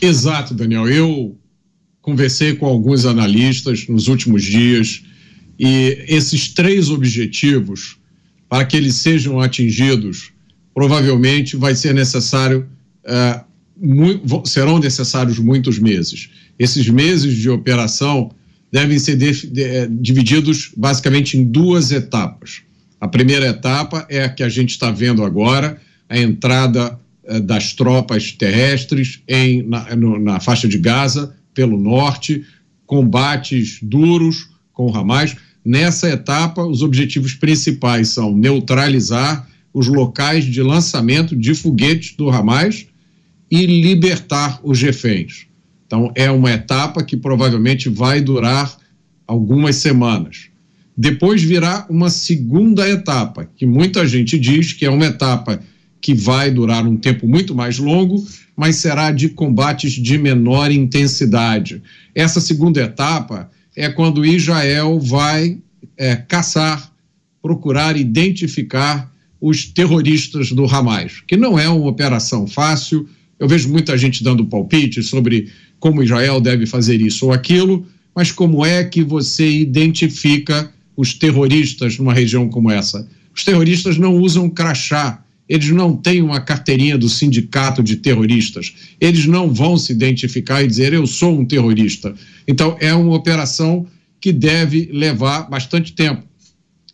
[0.00, 0.88] Exato, Daniel.
[0.88, 1.36] Eu
[2.00, 5.02] conversei com alguns analistas nos últimos dias
[5.58, 7.96] e esses três objetivos,
[8.48, 10.30] para que eles sejam atingidos,
[10.74, 12.68] provavelmente vai ser necessário,
[13.04, 13.44] uh,
[13.76, 16.30] muito, serão necessários muitos meses.
[16.58, 18.30] Esses meses de operação
[18.70, 22.62] devem ser de, de, eh, divididos basicamente em duas etapas.
[23.00, 26.98] A primeira etapa é a que a gente está vendo agora, a entrada
[27.40, 32.44] das tropas terrestres em, na, no, na faixa de Gaza, pelo norte,
[32.86, 35.36] combates duros com o Hamas.
[35.64, 42.86] Nessa etapa, os objetivos principais são neutralizar os locais de lançamento de foguetes do Hamas
[43.50, 45.46] e libertar os reféns.
[45.86, 48.76] Então, é uma etapa que provavelmente vai durar
[49.26, 50.48] algumas semanas.
[50.96, 55.60] Depois virá uma segunda etapa, que muita gente diz que é uma etapa
[56.06, 58.24] que vai durar um tempo muito mais longo,
[58.56, 61.82] mas será de combates de menor intensidade.
[62.14, 65.58] Essa segunda etapa é quando Israel vai
[65.96, 66.92] é, caçar,
[67.42, 73.08] procurar identificar os terroristas do Hamas, que não é uma operação fácil.
[73.36, 75.50] Eu vejo muita gente dando palpite sobre
[75.80, 77.84] como Israel deve fazer isso ou aquilo,
[78.14, 83.08] mas como é que você identifica os terroristas numa região como essa.
[83.34, 89.26] Os terroristas não usam crachá, eles não têm uma carteirinha do sindicato de terroristas, eles
[89.26, 92.14] não vão se identificar e dizer eu sou um terrorista.
[92.46, 93.86] Então é uma operação
[94.20, 96.22] que deve levar bastante tempo.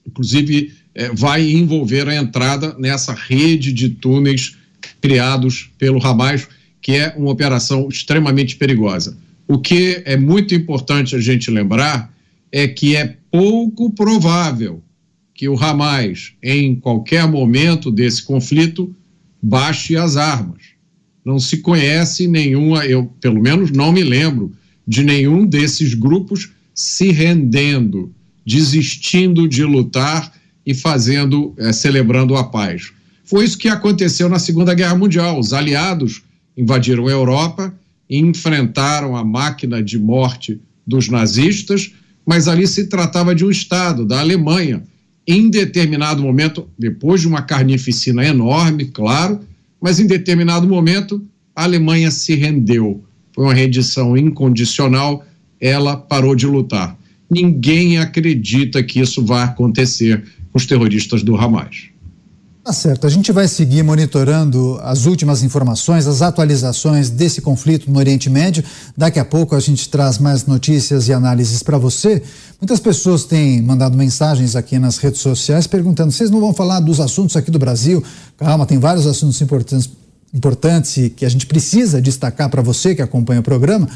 [0.07, 4.57] Inclusive, é, vai envolver a entrada nessa rede de túneis
[5.01, 6.47] criados pelo Hamas,
[6.81, 9.16] que é uma operação extremamente perigosa.
[9.49, 12.12] O que é muito importante a gente lembrar
[12.51, 14.83] é que é pouco provável
[15.35, 18.95] que o Hamas, em qualquer momento desse conflito,
[19.43, 20.63] baixe as armas.
[21.25, 24.53] Não se conhece nenhuma, eu pelo menos não me lembro
[24.87, 28.13] de nenhum desses grupos se rendendo,
[28.45, 30.33] desistindo de lutar
[30.67, 32.93] e fazendo, é, celebrando a paz.
[33.25, 35.39] Foi isso que aconteceu na Segunda Guerra Mundial.
[35.39, 36.23] Os aliados
[36.57, 37.75] invadiram a Europa
[38.11, 41.93] enfrentaram a máquina de morte dos nazistas
[42.25, 44.83] mas ali se tratava de um Estado, da Alemanha.
[45.27, 49.40] Em determinado momento, depois de uma carnificina enorme, claro,
[49.81, 51.24] mas em determinado momento,
[51.55, 53.05] a Alemanha se rendeu.
[53.35, 55.24] Foi uma rendição incondicional,
[55.61, 56.99] ela parou de lutar.
[57.31, 61.91] Ninguém acredita que isso vai acontecer com os terroristas do Hamas.
[62.64, 63.09] Tá certo.
[63.09, 68.62] A gente vai seguir monitorando as últimas informações, as atualizações desse conflito no Oriente Médio.
[68.97, 72.22] Daqui a pouco a gente traz mais notícias e análises para você.
[72.60, 77.01] Muitas pessoas têm mandado mensagens aqui nas redes sociais perguntando: vocês não vão falar dos
[77.01, 78.01] assuntos aqui do Brasil?
[78.36, 79.90] Calma, tem vários assuntos importantes,
[80.32, 83.89] importantes que a gente precisa destacar para você que acompanha o programa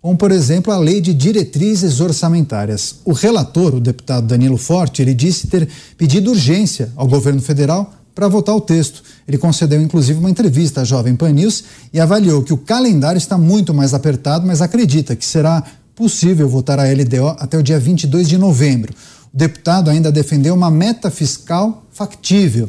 [0.00, 2.96] como por exemplo a lei de diretrizes orçamentárias.
[3.04, 8.28] O relator, o deputado Danilo Forte, ele disse ter pedido urgência ao governo federal para
[8.28, 9.02] votar o texto.
[9.26, 13.38] Ele concedeu inclusive uma entrevista à Jovem Pan News e avaliou que o calendário está
[13.38, 15.62] muito mais apertado, mas acredita que será
[15.94, 18.92] possível votar a LDO até o dia 22 de novembro.
[19.32, 22.68] O deputado ainda defendeu uma meta fiscal factível.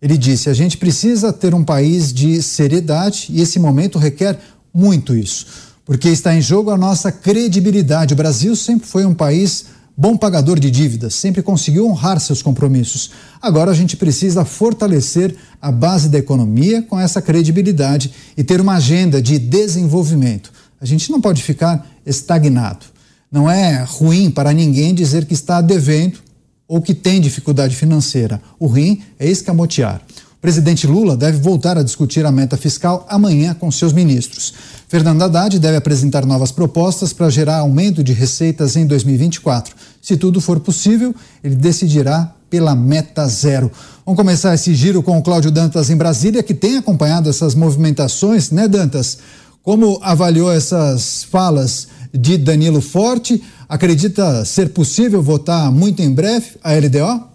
[0.00, 4.38] Ele disse: a gente precisa ter um país de seriedade e esse momento requer
[4.74, 5.46] muito isso,
[5.84, 8.14] porque está em jogo a nossa credibilidade.
[8.14, 13.10] O Brasil sempre foi um país bom pagador de dívidas, sempre conseguiu honrar seus compromissos.
[13.40, 18.74] Agora a gente precisa fortalecer a base da economia com essa credibilidade e ter uma
[18.74, 20.52] agenda de desenvolvimento.
[20.80, 22.86] A gente não pode ficar estagnado.
[23.30, 26.18] Não é ruim para ninguém dizer que está devendo
[26.66, 28.40] ou que tem dificuldade financeira.
[28.58, 30.00] O ruim é escamotear.
[30.42, 34.52] Presidente Lula deve voltar a discutir a meta fiscal amanhã com seus ministros.
[34.88, 39.72] Fernando Haddad deve apresentar novas propostas para gerar aumento de receitas em 2024.
[40.02, 41.14] Se tudo for possível,
[41.44, 43.70] ele decidirá pela meta zero.
[44.04, 48.50] Vamos começar esse giro com o Cláudio Dantas em Brasília, que tem acompanhado essas movimentações,
[48.50, 49.18] né, Dantas?
[49.62, 53.40] Como avaliou essas falas de Danilo Forte?
[53.68, 57.31] Acredita ser possível votar muito em breve a LDO?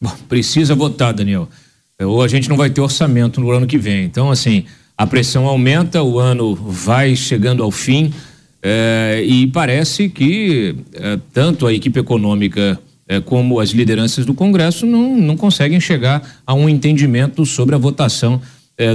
[0.00, 1.48] Bom, precisa votar, Daniel.
[2.00, 4.04] Ou a gente não vai ter orçamento no ano que vem.
[4.04, 4.64] Então, assim,
[4.96, 8.12] a pressão aumenta, o ano vai chegando ao fim
[8.62, 14.86] é, e parece que é, tanto a equipe econômica é, como as lideranças do Congresso
[14.86, 18.40] não, não conseguem chegar a um entendimento sobre a votação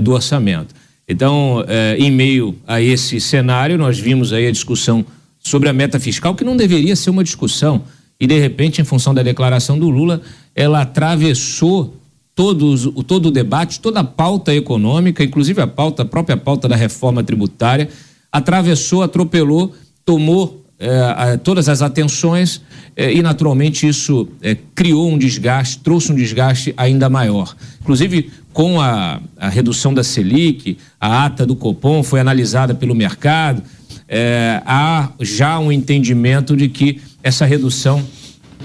[0.01, 0.73] do orçamento.
[1.05, 1.61] Então,
[1.97, 5.05] em meio a esse cenário, nós vimos aí a discussão
[5.37, 7.83] sobre a meta fiscal, que não deveria ser uma discussão
[8.19, 10.21] e de repente, em função da declaração do Lula,
[10.55, 11.95] ela atravessou
[12.35, 16.75] todos, todo o debate, toda a pauta econômica, inclusive a pauta, a própria pauta da
[16.75, 17.89] reforma tributária,
[18.31, 19.73] atravessou, atropelou,
[20.05, 22.61] tomou eh, todas as atenções
[22.95, 27.55] eh, e, naturalmente, isso eh, criou um desgaste, trouxe um desgaste ainda maior.
[27.79, 33.63] Inclusive, com a, a redução da Selic, a ata do Copom foi analisada pelo mercado,
[34.65, 38.03] há já um entendimento de que essa redução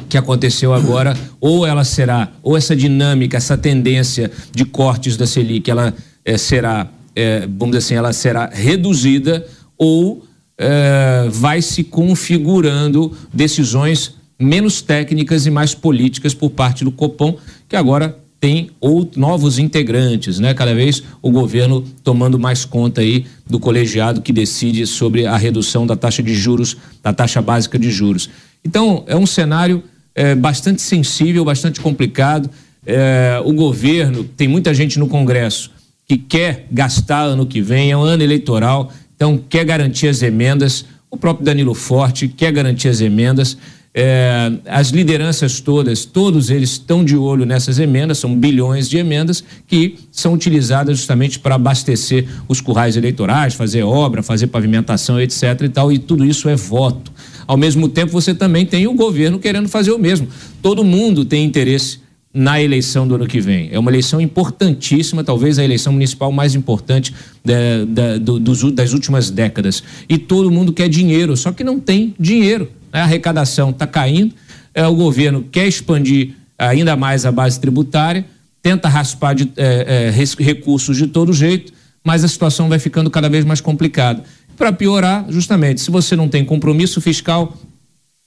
[0.09, 5.70] que aconteceu agora, ou ela será, ou essa dinâmica, essa tendência de cortes da Selic,
[5.70, 5.94] ela
[6.24, 10.24] é, será, é, vamos dizer assim, ela será reduzida, ou
[10.56, 17.36] é, vai se configurando decisões menos técnicas e mais políticas por parte do Copom,
[17.68, 20.55] que agora tem outros, novos integrantes, né?
[20.55, 25.85] Cada vez o governo tomando mais conta aí do colegiado que decide sobre a redução
[25.85, 28.30] da taxa de juros, da taxa básica de juros.
[28.64, 29.82] Então, é um cenário
[30.14, 32.51] é, bastante sensível, bastante complicado.
[32.85, 35.70] É, o governo, tem muita gente no Congresso
[36.09, 40.86] que quer gastar ano que vem, é um ano eleitoral, então quer garantir as emendas.
[41.10, 43.59] O próprio Danilo Forte quer garantir as emendas.
[43.94, 49.43] É, as lideranças todas, todos eles estão de olho nessas emendas, são bilhões de emendas
[49.66, 55.62] que são utilizadas justamente para abastecer os currais eleitorais, fazer obra, fazer pavimentação, etc.
[55.62, 57.12] e tal, e tudo isso é voto.
[57.49, 60.29] Ao mesmo tempo, você também tem o governo querendo fazer o mesmo.
[60.61, 61.99] Todo mundo tem interesse
[62.33, 63.70] na eleição do ano que vem.
[63.73, 67.55] É uma eleição importantíssima, talvez a eleição municipal mais importante da,
[67.89, 69.83] da, do, dos, das últimas décadas.
[70.07, 72.70] E todo mundo quer dinheiro, só que não tem dinheiro.
[72.93, 74.35] A arrecadação está caindo,
[74.75, 78.27] é, o governo quer expandir ainda mais a base tributária,
[78.62, 81.73] tenta raspar de, é, é, recursos de todo jeito,
[82.05, 84.23] mas a situação vai ficando cada vez mais complicada.
[84.59, 87.56] Para piorar, justamente, se você não tem compromisso fiscal,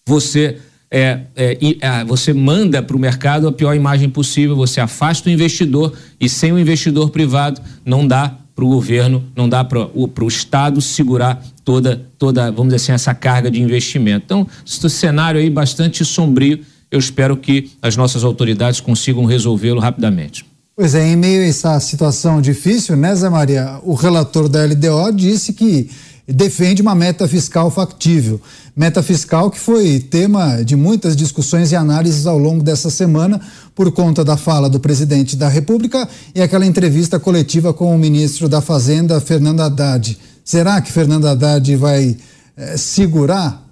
[0.07, 0.57] você
[0.89, 5.31] é, é, é, você manda para o mercado a pior imagem possível, você afasta o
[5.31, 10.27] investidor e sem o investidor privado não dá para o governo, não dá para o
[10.27, 14.23] Estado segurar toda, toda, vamos dizer assim, essa carga de investimento.
[14.25, 16.59] Então, esse cenário aí bastante sombrio,
[16.89, 20.45] eu espero que as nossas autoridades consigam resolvê-lo rapidamente.
[20.75, 23.79] Pois é, em meio a essa situação difícil, né, Zé Maria?
[23.83, 25.89] O relator da LDO disse que
[26.33, 28.41] defende uma meta fiscal factível.
[28.75, 33.41] Meta fiscal que foi tema de muitas discussões e análises ao longo dessa semana,
[33.75, 38.47] por conta da fala do presidente da República e aquela entrevista coletiva com o ministro
[38.47, 40.17] da Fazenda, Fernando Haddad.
[40.43, 42.17] Será que Fernando Haddad vai
[42.55, 43.65] eh, segurar,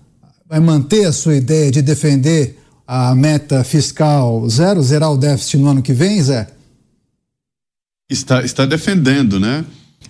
[0.48, 2.58] vai manter a sua ideia de defender
[2.88, 6.48] a meta fiscal zero, zerar o déficit no ano que vem, Zé?
[8.10, 9.64] Está, está defendendo, né?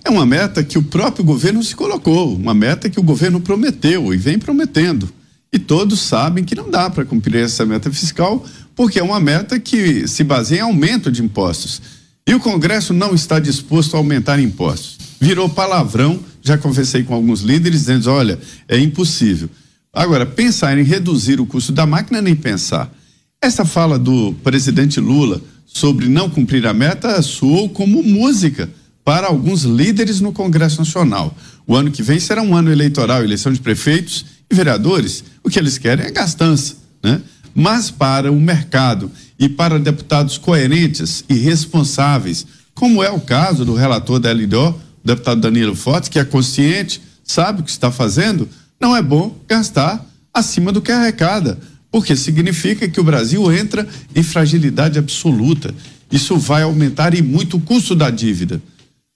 [0.04, 4.14] É uma meta que o próprio governo se colocou, uma meta que o governo prometeu
[4.14, 5.10] e vem prometendo.
[5.52, 8.46] E todos sabem que não dá para cumprir essa meta fiscal,
[8.76, 11.82] porque é uma meta que se baseia em aumento de impostos.
[12.28, 14.98] E o Congresso não está disposto a aumentar impostos.
[15.20, 19.50] Virou palavrão, já conversei com alguns líderes dizendo: olha, é impossível.
[19.92, 22.94] Agora, pensar em reduzir o custo da máquina, nem pensar.
[23.42, 28.70] Essa fala do presidente Lula sobre não cumprir a meta soou como música
[29.10, 31.36] para alguns líderes no Congresso Nacional.
[31.66, 35.24] O ano que vem será um ano eleitoral, eleição de prefeitos e vereadores.
[35.44, 37.20] O que eles querem é gastança, né?
[37.56, 42.46] Mas para o mercado e para deputados coerentes e responsáveis,
[42.76, 47.02] como é o caso do relator da LDO, o deputado Danilo Fortes, que é consciente,
[47.24, 48.48] sabe o que está fazendo,
[48.80, 51.58] não é bom gastar acima do que arrecada,
[51.92, 55.74] porque significa que o Brasil entra em fragilidade absoluta.
[56.12, 58.62] Isso vai aumentar e muito o custo da dívida.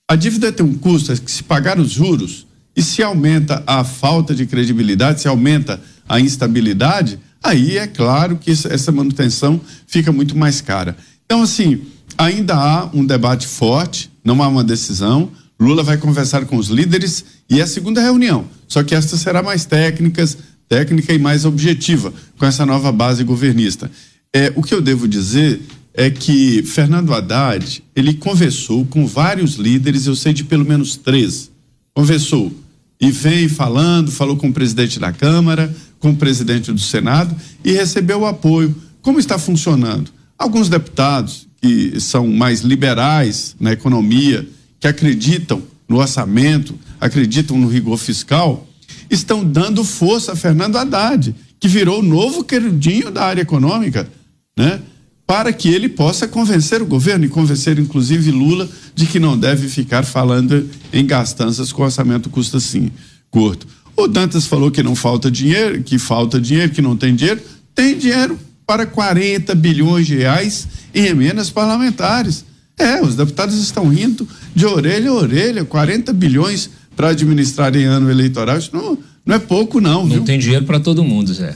[0.09, 3.84] A dívida tem um custo, é que se pagar os juros e se aumenta a
[3.84, 10.38] falta de credibilidade, se aumenta a instabilidade, aí é claro que essa manutenção fica muito
[10.38, 10.97] mais cara.
[11.25, 11.81] Então, assim,
[12.17, 15.31] ainda há um debate forte, não há uma decisão.
[15.59, 18.45] Lula vai conversar com os líderes e é a segunda reunião.
[18.67, 20.23] Só que esta será mais técnica,
[20.67, 23.89] técnica e mais objetiva com essa nova base governista.
[24.34, 25.61] É, o que eu devo dizer
[25.94, 31.52] é que Fernando Haddad, ele conversou com vários líderes, eu sei de pelo menos três.
[31.94, 32.52] Conversou
[32.99, 37.72] e vem falando, falou com o presidente da Câmara, com o presidente do Senado e
[37.72, 38.76] recebeu o apoio.
[39.02, 40.11] Como está funcionando?
[40.38, 44.48] Alguns deputados que são mais liberais na economia,
[44.80, 48.68] que acreditam no orçamento, acreditam no rigor fiscal,
[49.10, 54.10] estão dando força a Fernando Haddad, que virou o novo queridinho da área econômica,
[54.57, 54.82] né?
[55.26, 59.68] Para que ele possa convencer o governo e convencer inclusive Lula de que não deve
[59.68, 62.91] ficar falando em gastanças com orçamento custa sim
[63.32, 63.66] curto.
[63.95, 67.41] O Dantas falou que não falta dinheiro, que falta dinheiro, que não tem dinheiro.
[67.74, 72.45] Tem dinheiro para 40 bilhões de reais em emendas parlamentares.
[72.78, 78.10] É, os deputados estão rindo de orelha a orelha, 40 bilhões para administrar em ano
[78.10, 78.58] eleitoral.
[78.58, 80.06] Isso não, não é pouco, não.
[80.06, 80.24] Não viu?
[80.24, 81.56] tem dinheiro para todo mundo, Zé.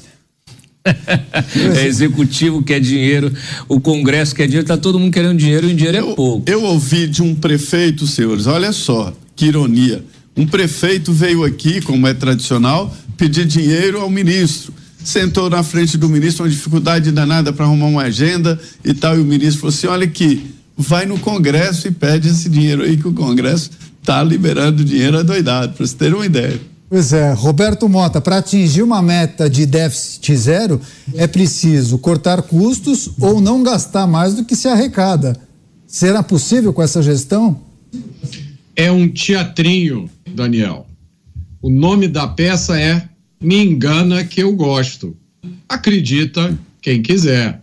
[1.76, 3.32] É executivo quer dinheiro,
[3.68, 6.50] o Congresso quer dinheiro, tá todo mundo querendo dinheiro e o dinheiro eu, é pouco.
[6.50, 10.04] Eu ouvi de um prefeito, senhores, olha só, que ironia.
[10.36, 14.74] Um prefeito veio aqui, como é tradicional, pedir dinheiro ao ministro.
[15.04, 19.22] Sentou na frente do ministro, uma dificuldade danada para arrumar uma agenda e tal, e
[19.22, 20.46] o ministro falou assim: olha aqui,
[20.78, 25.74] vai no Congresso e pede esse dinheiro aí, que o Congresso está liberando dinheiro adoidado,
[25.74, 26.60] para vocês terem uma ideia.
[26.90, 30.82] Pois é, Roberto Mota, para atingir uma meta de déficit zero,
[31.16, 35.38] é preciso cortar custos ou não gastar mais do que se arrecada.
[35.86, 37.60] Será possível com essa gestão?
[38.74, 40.88] É um teatrinho, Daniel.
[41.62, 43.10] O nome da peça é
[43.42, 45.14] Me Engana Que Eu Gosto.
[45.68, 47.62] Acredita quem quiser.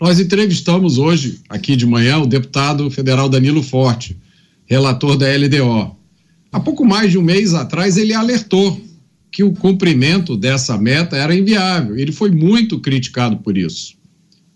[0.00, 4.16] Nós entrevistamos hoje, aqui de manhã, o deputado federal Danilo Forte,
[4.66, 5.96] relator da LDO.
[6.54, 8.80] Há pouco mais de um mês atrás, ele alertou
[9.32, 11.98] que o cumprimento dessa meta era inviável.
[11.98, 13.96] Ele foi muito criticado por isso.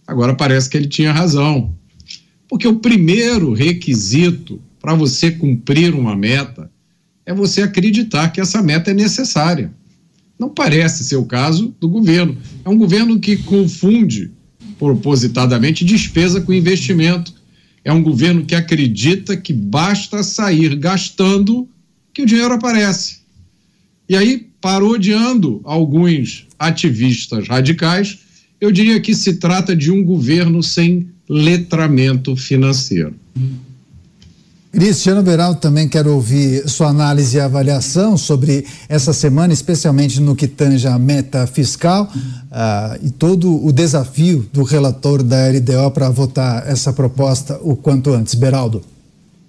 [0.06, 1.74] Agora parece que ele tinha razão.
[2.48, 6.70] Porque o primeiro requisito para você cumprir uma meta
[7.26, 9.72] é você acreditar que essa meta é necessária.
[10.38, 12.38] Não parece ser o caso do governo.
[12.64, 14.30] É um governo que confunde
[14.78, 17.34] propositadamente despesa com investimento.
[17.84, 21.68] É um governo que acredita que basta sair gastando
[22.12, 23.18] que o dinheiro aparece.
[24.08, 28.18] E aí, parodiando alguns ativistas radicais,
[28.60, 33.14] eu diria que se trata de um governo sem letramento financeiro.
[34.70, 40.46] Cristiano Beraldo também quero ouvir sua análise e avaliação sobre essa semana, especialmente no que
[40.46, 46.68] tange a meta fiscal uh, e todo o desafio do relator da LDO para votar
[46.68, 48.34] essa proposta o quanto antes.
[48.34, 48.82] Beraldo.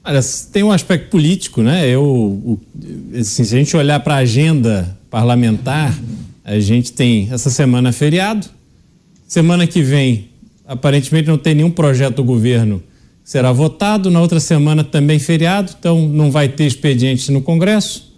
[0.04, 0.20] Olha,
[0.52, 1.88] tem um aspecto político, né?
[1.88, 2.60] Eu,
[3.14, 5.98] assim, se a gente olhar para a agenda parlamentar,
[6.44, 8.48] a gente tem essa semana feriado,
[9.28, 10.30] semana que vem,
[10.66, 12.82] aparentemente não tem nenhum projeto do governo
[13.24, 18.10] que será votado, na outra semana também feriado, então não vai ter expediente no Congresso.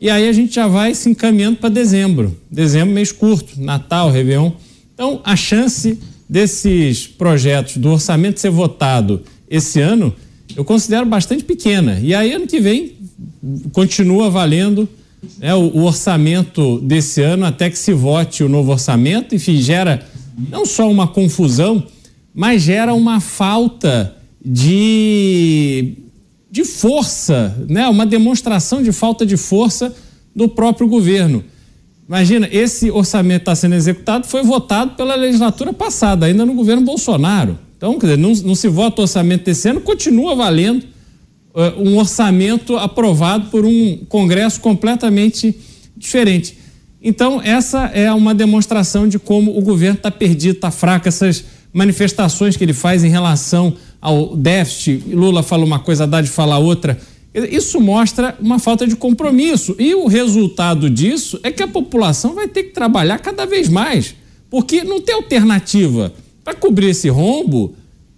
[0.00, 2.38] E aí a gente já vai se encaminhando para dezembro.
[2.50, 4.52] Dezembro, mês curto, Natal, Réveillon.
[4.94, 10.14] Então, a chance desses projetos do orçamento ser votado esse ano
[10.58, 12.00] eu considero bastante pequena.
[12.02, 12.94] E aí, ano que vem,
[13.70, 14.88] continua valendo
[15.38, 19.36] né, o, o, orçamento desse ano até que se vote o novo orçamento.
[19.36, 20.04] Enfim, gera
[20.50, 21.84] não só uma confusão,
[22.34, 25.92] mas gera uma falta de,
[26.50, 29.94] de força, né, uma demonstração de falta de força
[30.34, 31.44] do próprio governo.
[32.08, 37.67] Imagina, esse orçamento está sendo executado, foi votado pela legislatura passada, ainda no governo Bolsonaro.
[37.78, 40.82] Então, dizer, não, não se vota orçamento desse ano, continua valendo
[41.54, 45.56] uh, um orçamento aprovado por um Congresso completamente
[45.96, 46.58] diferente.
[47.00, 52.56] Então, essa é uma demonstração de como o governo está perdido, está fraco, essas manifestações
[52.56, 56.98] que ele faz em relação ao déficit, Lula fala uma coisa, Haddad fala outra,
[57.32, 59.76] isso mostra uma falta de compromisso.
[59.78, 64.16] E o resultado disso é que a população vai ter que trabalhar cada vez mais,
[64.50, 66.12] porque não tem alternativa.
[66.48, 67.74] Para cobrir esse rombo,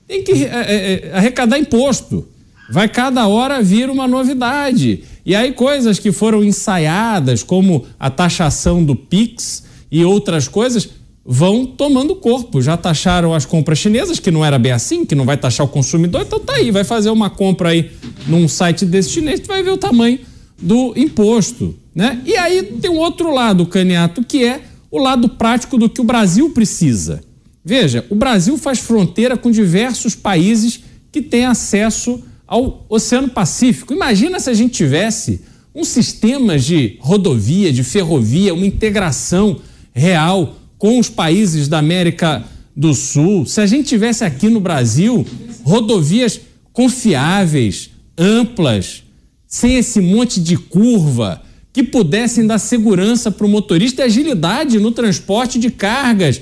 [0.07, 2.29] tem que é, é, é, arrecadar imposto.
[2.71, 5.03] Vai cada hora vir uma novidade.
[5.27, 10.91] E aí, coisas que foram ensaiadas, como a taxação do PIX e outras coisas,
[11.27, 12.63] vão tomando corpo.
[12.63, 15.69] Já taxaram as compras chinesas, que não era bem assim, que não vai taxar o
[15.69, 17.91] consumidor, então tá aí, vai fazer uma compra aí
[18.29, 20.21] num site desse chinês, tu vai ver o tamanho
[20.57, 21.75] do imposto.
[21.93, 22.23] Né?
[22.25, 26.05] E aí tem um outro lado, Caniato, que é o lado prático do que o
[26.05, 27.29] Brasil precisa.
[27.65, 30.81] Veja, o Brasil faz fronteira com diversos países
[31.13, 33.93] que tem acesso ao Oceano Pacífico.
[33.93, 35.41] Imagina se a gente tivesse
[35.75, 39.61] um sistema de rodovia, de ferrovia, uma integração
[39.93, 43.45] real com os países da América do Sul.
[43.47, 45.27] Se a gente tivesse aqui no Brasil
[45.63, 46.41] rodovias
[46.73, 49.03] confiáveis, amplas,
[49.47, 51.43] sem esse monte de curva,
[51.73, 56.41] que pudessem dar segurança para o motorista e agilidade no transporte de cargas,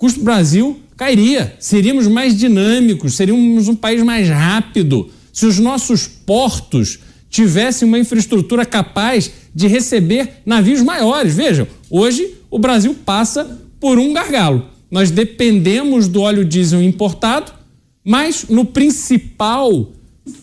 [0.00, 1.54] custo Brasil cairia.
[1.60, 5.10] Seríamos mais dinâmicos, seríamos um país mais rápido.
[5.30, 6.98] Se os nossos portos
[7.28, 11.34] tivessem uma infraestrutura capaz de receber navios maiores.
[11.34, 14.66] Vejam, hoje o Brasil passa por um gargalo.
[14.90, 17.52] Nós dependemos do óleo diesel importado,
[18.02, 19.92] mas no principal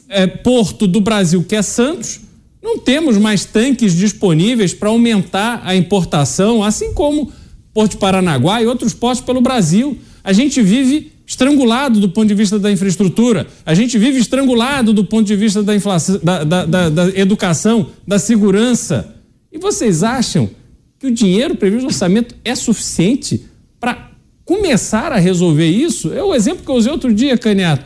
[0.07, 2.21] é, porto do Brasil, que é Santos,
[2.61, 7.31] não temos mais tanques disponíveis para aumentar a importação, assim como
[7.77, 9.99] Porto de Paranaguá e outros portos pelo Brasil.
[10.23, 15.05] A gente vive estrangulado do ponto de vista da infraestrutura, a gente vive estrangulado do
[15.05, 19.15] ponto de vista da, inflação, da, da, da, da educação, da segurança.
[19.51, 20.49] E vocês acham
[20.97, 23.45] que o dinheiro previsto no orçamento é suficiente
[23.79, 24.09] para
[24.43, 26.11] começar a resolver isso?
[26.11, 27.85] É o exemplo que eu usei outro dia, Caniato.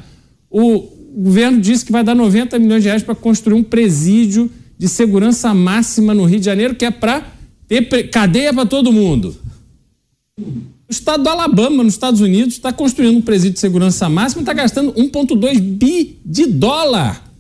[0.49, 0.88] O
[1.18, 5.53] governo disse que vai dar 90 milhões de reais para construir um presídio de segurança
[5.53, 7.26] máxima no Rio de Janeiro, que é para
[7.68, 9.40] ter cadeia para todo mundo.
[10.41, 14.43] O estado do Alabama, nos Estados Unidos, está construindo um presídio de segurança máxima e
[14.43, 17.31] está gastando 1,2 bi de dólar.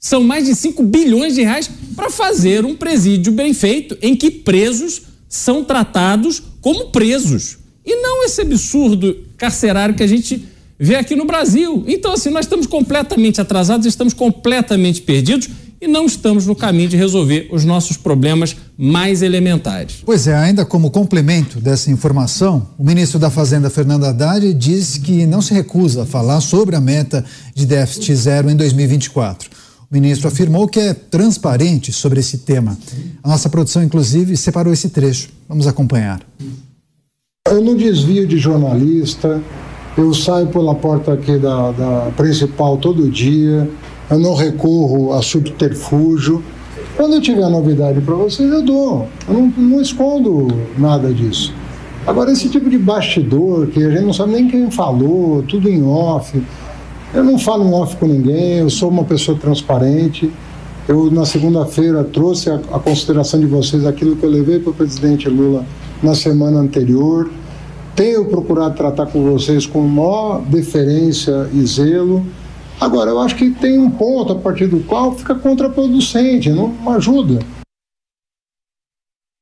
[0.00, 4.30] São mais de 5 bilhões de reais para fazer um presídio bem feito em que
[4.30, 7.58] presos são tratados como presos.
[7.84, 10.44] E não esse absurdo carcerário que a gente
[10.78, 11.84] vê aqui no Brasil.
[11.86, 15.48] Então, assim, nós estamos completamente atrasados, estamos completamente perdidos
[15.80, 20.02] e não estamos no caminho de resolver os nossos problemas mais elementares.
[20.04, 25.26] Pois é, ainda como complemento dessa informação, o ministro da Fazenda, Fernando Haddad, diz que
[25.26, 27.24] não se recusa a falar sobre a meta
[27.54, 29.48] de déficit zero em 2024.
[29.90, 32.76] O ministro afirmou que é transparente sobre esse tema.
[33.22, 35.30] A nossa produção, inclusive, separou esse trecho.
[35.48, 36.20] Vamos acompanhar.
[37.46, 39.42] Eu não desvio de jornalista,
[39.96, 43.68] eu saio pela porta aqui da, da principal todo dia,
[44.10, 46.42] eu não recorro a subterfúgio.
[46.96, 49.06] Quando eu tiver novidade para vocês, eu dou.
[49.28, 51.54] Eu não, não, escondo nada disso.
[52.06, 55.84] Agora, esse tipo de bastidor, que a gente não sabe nem quem falou, tudo em
[55.84, 56.42] off.
[57.14, 60.30] Eu não falo em off com ninguém, eu sou uma pessoa transparente.
[60.88, 64.74] Eu, na segunda-feira, trouxe a, a consideração de vocês aquilo que eu levei para o
[64.74, 65.64] presidente Lula
[66.02, 67.30] na semana anterior.
[67.94, 72.24] Tenho procurado tratar com vocês com maior deferência e zelo.
[72.80, 77.40] Agora, eu acho que tem um ponto a partir do qual fica contraproducente, não ajuda.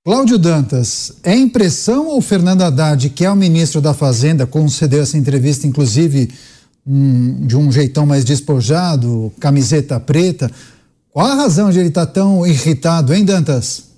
[0.04, 5.18] Cláudio Dantas, é impressão ou Fernando Haddad, que é o ministro da Fazenda, concedeu essa
[5.18, 6.32] entrevista, inclusive
[6.86, 10.50] um, de um jeitão mais despojado, camiseta preta?
[11.10, 13.90] Qual a razão de ele estar tá tão irritado, hein, Dantas?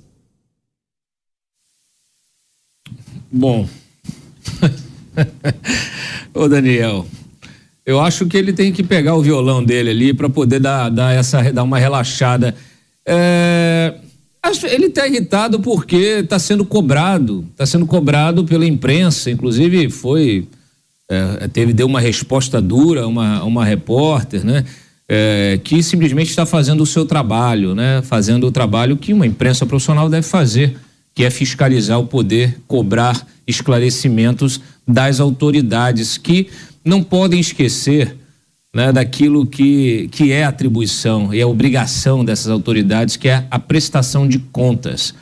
[3.31, 3.69] Bom.
[6.33, 7.07] Ô, Daniel,
[7.89, 11.15] eu acho que ele tem que pegar o violão dele ali para poder dar, dar,
[11.15, 12.55] essa, dar uma relaxada.
[13.07, 13.95] É,
[14.65, 20.47] ele está irritado porque está sendo cobrado, está sendo cobrado pela imprensa, inclusive foi
[21.11, 24.67] é, teve deu uma resposta dura uma uma repórter, né?
[25.09, 28.03] É, que simplesmente está fazendo o seu trabalho, né?
[28.03, 30.77] Fazendo o trabalho que uma imprensa profissional deve fazer,
[31.15, 36.51] que é fiscalizar o poder, cobrar esclarecimentos das autoridades que
[36.89, 38.17] não podem esquecer
[38.75, 44.27] né, daquilo que, que é atribuição e é obrigação dessas autoridades, que é a prestação
[44.27, 45.15] de contas.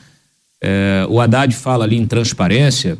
[0.61, 2.97] É, o Haddad fala ali em transparência,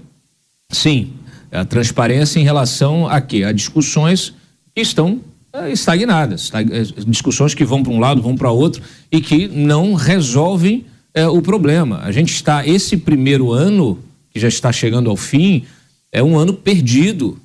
[0.69, 1.13] sim,
[1.51, 3.43] a transparência em relação a quê?
[3.43, 4.33] A discussões
[4.75, 5.21] que estão
[5.53, 8.81] é, estagnadas, é, discussões que vão para um lado, vão para outro
[9.11, 11.99] e que não resolvem é, o problema.
[12.03, 13.99] A gente está, esse primeiro ano,
[14.31, 15.63] que já está chegando ao fim,
[16.11, 17.39] é um ano perdido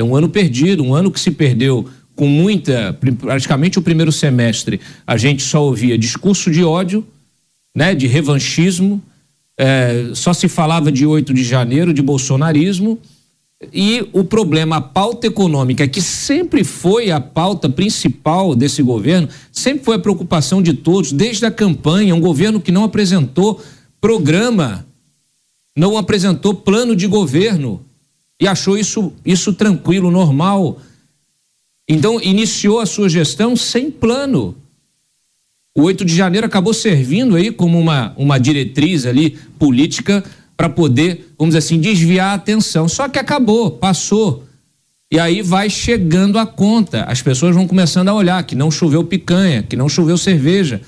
[0.00, 2.98] é um ano perdido, um ano que se perdeu com muita.
[3.20, 7.06] Praticamente o primeiro semestre a gente só ouvia discurso de ódio,
[7.76, 9.00] né, de revanchismo,
[9.58, 12.98] é, só se falava de 8 de janeiro, de bolsonarismo.
[13.74, 19.84] E o problema, a pauta econômica, que sempre foi a pauta principal desse governo, sempre
[19.84, 23.62] foi a preocupação de todos, desde a campanha, um governo que não apresentou
[24.00, 24.86] programa,
[25.76, 27.84] não apresentou plano de governo
[28.40, 30.78] e achou isso, isso tranquilo, normal.
[31.86, 34.56] Então, iniciou a sua gestão sem plano.
[35.76, 40.24] O 8 de janeiro acabou servindo aí como uma, uma diretriz ali política
[40.56, 42.88] para poder, vamos dizer assim, desviar a atenção.
[42.88, 44.44] Só que acabou, passou.
[45.12, 47.04] E aí vai chegando a conta.
[47.04, 50.80] As pessoas vão começando a olhar que não choveu picanha, que não choveu cerveja.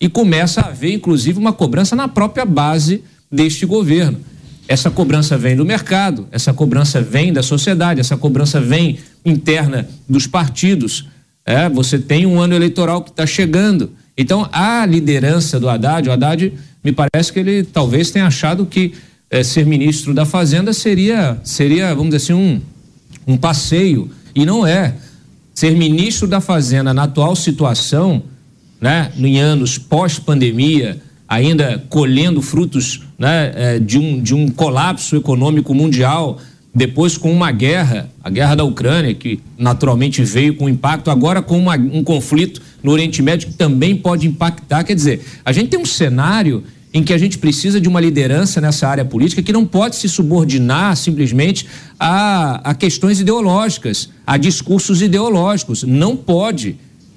[0.00, 4.20] E começa a haver, inclusive, uma cobrança na própria base deste governo.
[4.68, 10.26] Essa cobrança vem do mercado, essa cobrança vem da sociedade, essa cobrança vem interna dos
[10.26, 11.06] partidos.
[11.44, 13.92] É, você tem um ano eleitoral que está chegando.
[14.18, 16.52] Então, a liderança do Haddad, o Haddad,
[16.82, 18.92] me parece que ele talvez tenha achado que
[19.30, 22.60] é, ser ministro da Fazenda seria, seria vamos dizer assim, um,
[23.26, 24.10] um passeio.
[24.34, 24.94] E não é.
[25.54, 28.22] Ser ministro da Fazenda na atual situação,
[28.80, 35.74] né, em anos pós-pandemia, ainda colhendo frutos né, é, de, um, de um colapso econômico
[35.74, 36.38] mundial,
[36.74, 41.58] depois com uma guerra, a guerra da Ucrânia, que naturalmente veio com impacto, agora com
[41.58, 44.84] uma, um conflito no Oriente Médio que também pode impactar.
[44.84, 46.62] Quer dizer, a gente tem um cenário
[46.92, 50.08] em que a gente precisa de uma liderança nessa área política que não pode se
[50.08, 51.66] subordinar simplesmente
[51.98, 55.82] a, a questões ideológicas, a discursos ideológicos.
[55.82, 56.76] Não pode.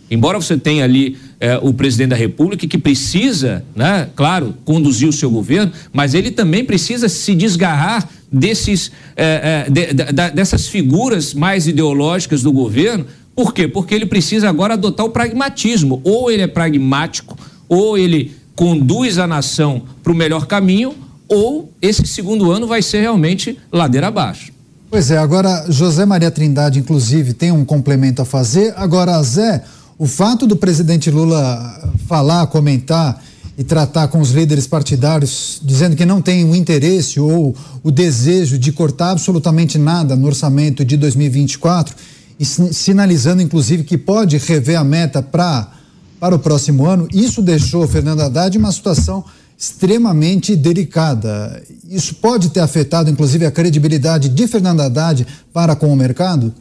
[0.09, 5.13] Embora você tenha ali é, o presidente da República, que precisa, né, claro, conduzir o
[5.13, 11.33] seu governo, mas ele também precisa se desgarrar desses, é, é, de, de, dessas figuras
[11.33, 13.05] mais ideológicas do governo.
[13.35, 13.67] Por quê?
[13.67, 16.01] Porque ele precisa agora adotar o pragmatismo.
[16.03, 17.37] Ou ele é pragmático,
[17.67, 20.93] ou ele conduz a nação para o melhor caminho,
[21.27, 24.51] ou esse segundo ano vai ser realmente ladeira abaixo.
[24.89, 28.73] Pois é, agora José Maria Trindade, inclusive, tem um complemento a fazer.
[28.75, 29.63] Agora, Zé,
[29.99, 33.21] o fato do presidente Lula falar, comentar
[33.57, 37.53] e tratar com os líderes partidários, dizendo que não tem o interesse ou
[37.83, 41.93] o desejo de cortar absolutamente nada no orçamento de 2024,
[42.39, 45.73] e sinalizando, inclusive, que pode rever a meta para
[46.17, 49.23] para o próximo ano, isso deixou Fernando Haddad em uma situação
[49.57, 51.63] extremamente delicada.
[51.89, 56.53] Isso pode ter afetado, inclusive, a credibilidade de Fernando Haddad para com o mercado?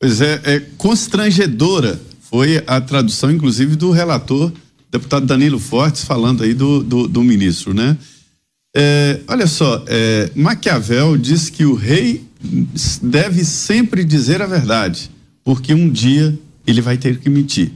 [0.00, 2.00] Pois é, é constrangedora
[2.30, 4.50] foi a tradução, inclusive, do relator,
[4.90, 7.98] deputado Danilo Fortes, falando aí do, do, do ministro, né?
[8.74, 12.24] É, olha só, é, Maquiavel diz que o rei
[13.02, 15.10] deve sempre dizer a verdade,
[15.44, 17.72] porque um dia ele vai ter que mentir.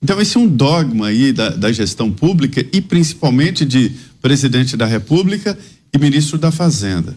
[0.00, 3.90] Então, esse é um dogma aí da, da gestão pública e principalmente de
[4.22, 5.58] presidente da República
[5.92, 7.16] e ministro da Fazenda.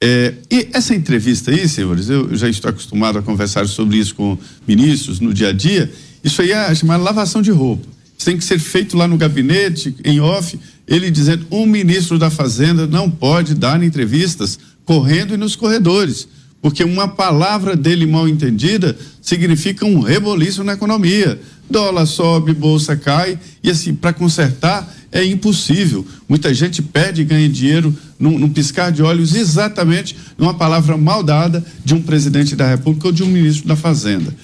[0.00, 4.36] É, e essa entrevista aí, senhores, eu já estou acostumado a conversar sobre isso com
[4.66, 5.90] ministros no dia a dia.
[6.22, 7.86] Isso aí é chamada lavação de roupa.
[8.16, 12.30] Isso tem que ser feito lá no gabinete, em off, ele dizendo: um ministro da
[12.30, 16.28] Fazenda não pode dar entrevistas correndo e nos corredores,
[16.60, 21.40] porque uma palavra dele mal entendida significa um reboliço na economia.
[21.70, 26.06] Dólar sobe, bolsa cai, e assim, para consertar é impossível.
[26.28, 31.22] Muita gente perde e ganha dinheiro num, num, piscar de olhos, exatamente numa palavra mal
[31.22, 34.34] dada de um presidente da República ou de um ministro da Fazenda.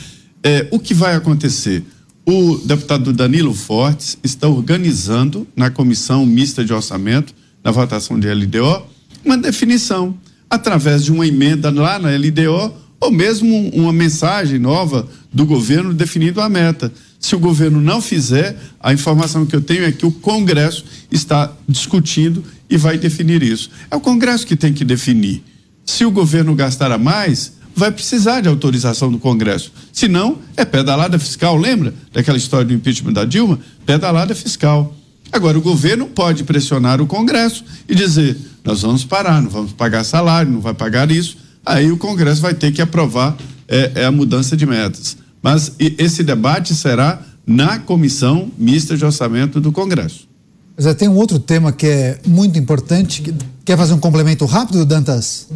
[0.43, 1.85] É, o que vai acontecer?
[2.25, 7.35] O deputado Danilo Fortes está organizando na comissão mista de orçamento,
[7.65, 8.83] na votação de LDO,
[9.25, 10.17] uma definição
[10.53, 16.43] através de uma emenda lá na LDO ou mesmo uma mensagem nova do governo definindo
[16.43, 16.93] a meta.
[17.19, 21.51] Se o governo não fizer, a informação que eu tenho é que o Congresso está
[21.67, 23.71] discutindo e vai definir isso.
[23.91, 25.43] É o Congresso que tem que definir.
[25.87, 29.73] Se o governo gastar a mais, vai precisar de autorização do Congresso.
[29.91, 31.57] Se não, é pedalada fiscal.
[31.57, 33.59] Lembra daquela história do impeachment da Dilma?
[33.87, 34.95] Pedalada fiscal.
[35.33, 40.05] Agora, o governo pode pressionar o Congresso e dizer: nós vamos parar, não vamos pagar
[40.05, 41.37] salário, não vai pagar isso.
[41.65, 43.37] Aí o Congresso vai ter que aprovar
[43.69, 45.17] é, é a mudança de metas.
[45.43, 50.29] Mas esse debate será na comissão mista de orçamento do Congresso.
[50.77, 53.35] Mas tem um outro tema que é muito importante.
[53.65, 55.49] Quer fazer um complemento rápido, Dantas?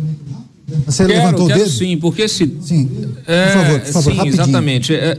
[0.84, 1.70] Você quero, levantou quero o dedo?
[1.76, 2.56] Sim, porque se.
[2.60, 2.90] Sim.
[3.26, 4.42] É, por favor, por favor, sim, rapidinho.
[4.42, 4.94] exatamente.
[4.94, 5.18] É,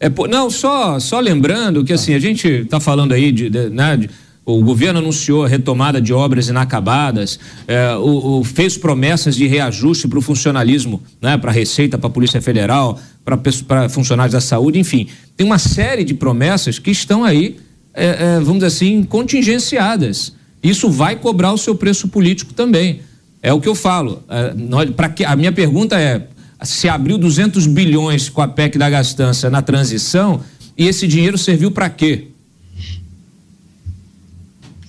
[0.00, 3.96] é, não, só, só lembrando que assim, a gente está falando aí de, de, né,
[3.96, 4.10] de
[4.54, 10.08] o governo anunciou a retomada de obras inacabadas, é, o, o, fez promessas de reajuste
[10.08, 14.78] para o funcionalismo, né, para a Receita, para a Polícia Federal, para funcionários da saúde,
[14.78, 15.06] enfim.
[15.36, 17.58] Tem uma série de promessas que estão aí,
[17.92, 20.32] é, é, vamos dizer assim, contingenciadas.
[20.62, 23.02] Isso vai cobrar o seu preço político também.
[23.42, 24.22] É o que eu falo.
[24.30, 26.26] É, que, a minha pergunta é:
[26.62, 30.40] se abriu 200 bilhões com a PEC da gastança na transição,
[30.76, 32.28] e esse dinheiro serviu para quê?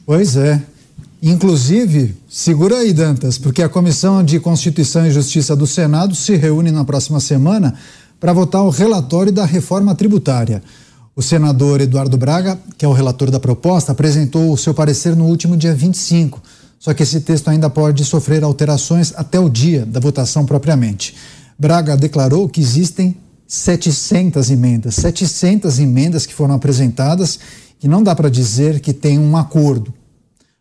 [0.10, 0.60] Pois é.
[1.22, 6.72] Inclusive, segura aí, Dantas, porque a Comissão de Constituição e Justiça do Senado se reúne
[6.72, 7.76] na próxima semana
[8.20, 10.64] para votar o relatório da reforma tributária.
[11.16, 15.26] O senador Eduardo Braga, que é o relator da proposta, apresentou o seu parecer no
[15.26, 16.42] último dia 25.
[16.80, 21.14] Só que esse texto ainda pode sofrer alterações até o dia da votação propriamente.
[21.56, 23.16] Braga declarou que existem
[23.48, 27.40] 700 emendas, 700 emendas que foram apresentadas
[27.82, 29.94] e não dá para dizer que tem um acordo.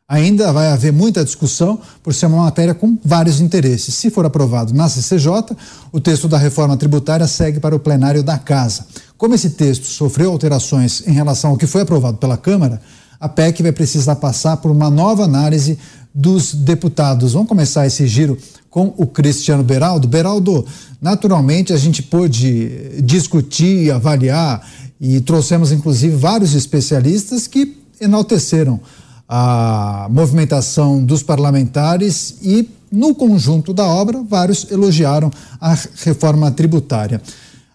[0.09, 3.95] Ainda vai haver muita discussão por ser uma matéria com vários interesses.
[3.95, 5.55] Se for aprovado na CCJ,
[5.93, 8.87] o texto da reforma tributária segue para o plenário da Casa.
[9.19, 12.81] Como esse texto sofreu alterações em relação ao que foi aprovado pela Câmara,
[13.21, 15.79] a PEC vai precisar passar por uma nova análise
[16.15, 17.35] dos deputados.
[17.35, 18.39] Vamos começar esse giro
[18.71, 20.09] com o Cristiano Beraldo.
[20.09, 20.65] Beraldo,
[21.03, 24.67] naturalmente a gente pôde discutir, avaliar
[25.01, 28.81] e trouxemos inclusive vários especialistas que enalteceram
[29.29, 35.31] a movimentação dos parlamentares e, no conjunto da obra, vários elogiaram
[35.61, 37.21] a reforma tributária.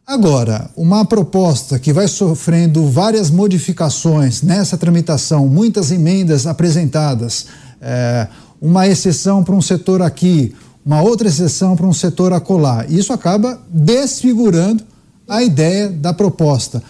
[0.05, 7.45] Agora, uma proposta que vai sofrendo várias modificações nessa tramitação, muitas emendas apresentadas,
[7.79, 8.27] é,
[8.59, 10.53] uma exceção para um setor aqui,
[10.85, 12.85] uma outra exceção para um setor acolá.
[12.89, 14.83] Isso acaba desfigurando
[15.27, 16.83] a ideia da proposta.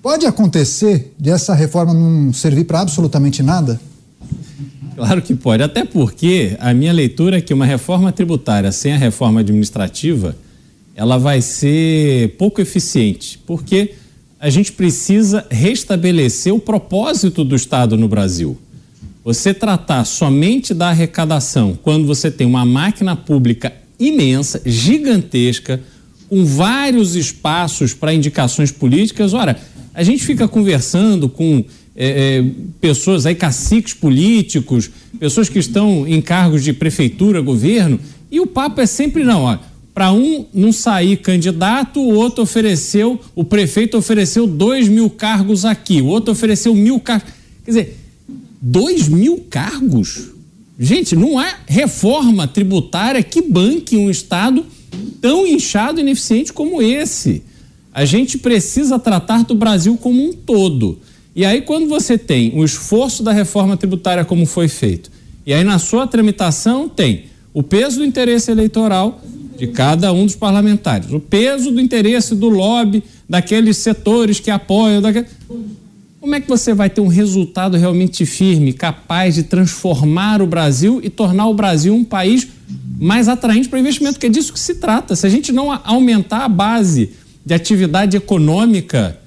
[0.00, 3.80] Pode acontecer de essa reforma não servir para absolutamente nada?
[4.94, 8.96] Claro que pode, até porque a minha leitura é que uma reforma tributária sem a
[8.96, 10.36] reforma administrativa,
[10.94, 13.94] ela vai ser pouco eficiente, porque
[14.40, 18.58] a gente precisa restabelecer o propósito do Estado no Brasil.
[19.24, 25.80] Você tratar somente da arrecadação quando você tem uma máquina pública imensa, gigantesca,
[26.28, 29.34] com vários espaços para indicações políticas.
[29.34, 29.58] Ora,
[29.98, 31.64] a gente fica conversando com
[31.96, 32.44] é, é,
[32.80, 34.88] pessoas aí, caciques políticos,
[35.18, 37.98] pessoas que estão em cargos de prefeitura, governo,
[38.30, 39.58] e o papo é sempre não, ó.
[39.92, 46.00] Para um não sair candidato, o outro ofereceu, o prefeito ofereceu dois mil cargos aqui,
[46.00, 47.32] o outro ofereceu mil cargos.
[47.64, 47.98] Quer dizer,
[48.62, 50.28] dois mil cargos?
[50.78, 54.64] Gente, não há reforma tributária que banque um Estado
[55.20, 57.42] tão inchado e ineficiente como esse.
[57.98, 61.00] A gente precisa tratar do Brasil como um todo.
[61.34, 65.10] E aí, quando você tem o esforço da reforma tributária como foi feito,
[65.44, 69.20] e aí na sua tramitação tem o peso do interesse eleitoral
[69.58, 75.02] de cada um dos parlamentares, o peso do interesse do lobby daqueles setores que apoiam.
[75.02, 75.26] Daquele...
[76.20, 81.00] Como é que você vai ter um resultado realmente firme, capaz de transformar o Brasil
[81.02, 82.46] e tornar o Brasil um país
[83.00, 84.20] mais atraente para investimento?
[84.20, 85.16] Que é disso que se trata.
[85.16, 89.18] Se a gente não aumentar a base de atividade econômica,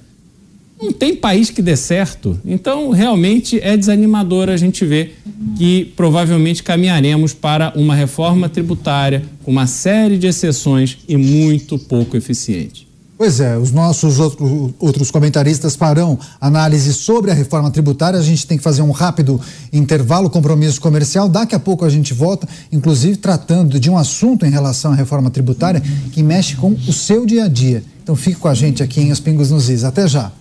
[0.80, 2.38] não tem país que dê certo.
[2.44, 5.18] Então, realmente é desanimador a gente ver
[5.58, 12.16] que provavelmente caminharemos para uma reforma tributária com uma série de exceções e muito pouco
[12.16, 12.86] eficiente.
[13.22, 18.18] Pois é, os nossos outro, outros comentaristas farão análise sobre a reforma tributária.
[18.18, 19.40] A gente tem que fazer um rápido
[19.72, 21.28] intervalo, compromisso comercial.
[21.28, 25.30] Daqui a pouco a gente volta, inclusive tratando de um assunto em relação à reforma
[25.30, 25.80] tributária
[26.10, 27.84] que mexe com o seu dia a dia.
[28.02, 29.84] Então fique com a gente aqui em Os Pingos nos Is.
[29.84, 30.32] Até já.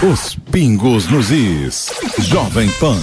[0.00, 1.90] Os pingos nos is.
[2.20, 3.00] Jovem Pan.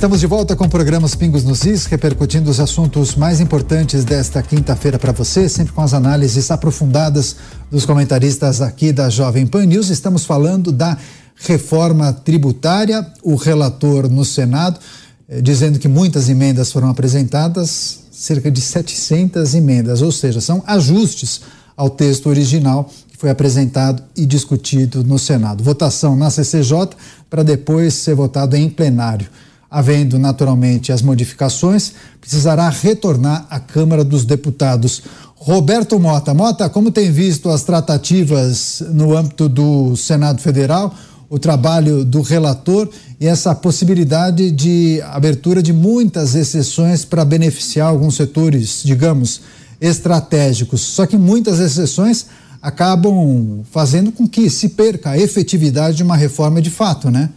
[0.00, 4.02] Estamos de volta com o programa Os Pingos nos Is, repercutindo os assuntos mais importantes
[4.02, 7.36] desta quinta-feira para você, sempre com as análises aprofundadas
[7.70, 9.90] dos comentaristas aqui da Jovem Pan News.
[9.90, 10.96] Estamos falando da
[11.36, 14.80] reforma tributária, o relator no Senado,
[15.28, 21.42] eh, dizendo que muitas emendas foram apresentadas, cerca de 700 emendas, ou seja, são ajustes
[21.76, 25.62] ao texto original que foi apresentado e discutido no Senado.
[25.62, 26.88] Votação na CCJ
[27.28, 29.28] para depois ser votado em plenário.
[29.70, 35.02] Havendo naturalmente as modificações, precisará retornar à Câmara dos Deputados.
[35.36, 36.34] Roberto Mota.
[36.34, 40.94] Mota, como tem visto as tratativas no âmbito do Senado Federal?
[41.30, 42.90] o trabalho do relator
[43.20, 49.40] e essa possibilidade de abertura de muitas exceções para beneficiar alguns setores, digamos,
[49.80, 50.80] estratégicos.
[50.80, 52.26] Só que muitas exceções
[52.60, 57.30] acabam fazendo com que se perca a efetividade de uma reforma de fato, né?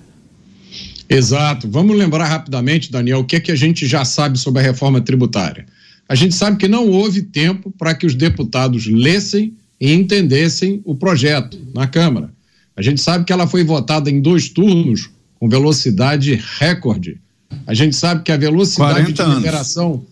[1.09, 1.69] Exato.
[1.69, 5.01] Vamos lembrar rapidamente, Daniel, o que é que a gente já sabe sobre a reforma
[5.01, 5.65] tributária.
[6.07, 10.95] A gente sabe que não houve tempo para que os deputados lessem e entendessem o
[10.95, 12.31] projeto na Câmara.
[12.75, 15.09] A gente sabe que ela foi votada em dois turnos
[15.39, 17.19] com velocidade recorde.
[17.67, 19.93] A gente sabe que a velocidade de liberação.
[19.93, 20.05] Anos.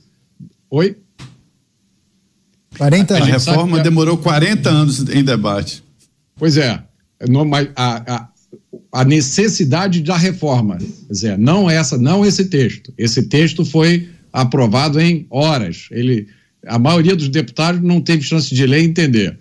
[0.70, 0.98] Oi?
[2.78, 3.28] 40 anos.
[3.28, 3.84] A, a reforma a...
[3.84, 5.84] demorou 40 anos em debate.
[6.36, 6.84] Pois é.
[7.76, 8.30] A, a,
[8.92, 10.78] a, necessidade da reforma.
[10.78, 12.94] Quer dizer, não essa, não esse texto.
[12.98, 15.88] Esse texto foi aprovado em horas.
[15.92, 16.28] Ele,
[16.66, 19.38] a maioria dos deputados não teve chance de ler e entender.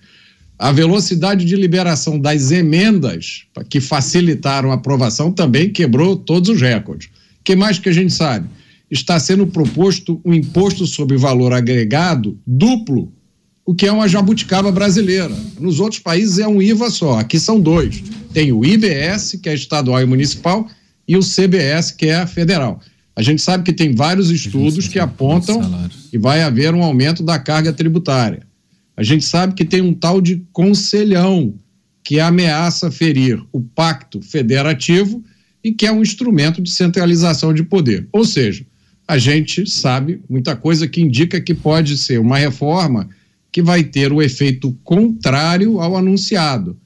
[0.59, 7.09] A velocidade de liberação das emendas que facilitaram a aprovação também quebrou todos os recordes.
[7.41, 8.47] O que mais que a gente sabe?
[8.91, 13.11] Está sendo proposto um imposto sobre valor agregado duplo,
[13.65, 15.35] o que é uma jabuticaba brasileira.
[15.59, 18.03] Nos outros países é um IVA só, aqui são dois.
[18.33, 20.69] Tem o IBS, que é estadual e municipal,
[21.07, 22.81] e o CBS, que é federal.
[23.15, 25.61] A gente sabe que tem vários estudos que apontam
[26.11, 28.47] que vai haver um aumento da carga tributária.
[28.97, 31.55] A gente sabe que tem um tal de conselhão
[32.03, 35.23] que ameaça ferir o pacto federativo
[35.63, 38.09] e que é um instrumento de centralização de poder.
[38.13, 38.65] Ou seja,
[39.07, 43.09] a gente sabe muita coisa que indica que pode ser uma reforma
[43.53, 46.77] que vai ter o efeito contrário ao anunciado.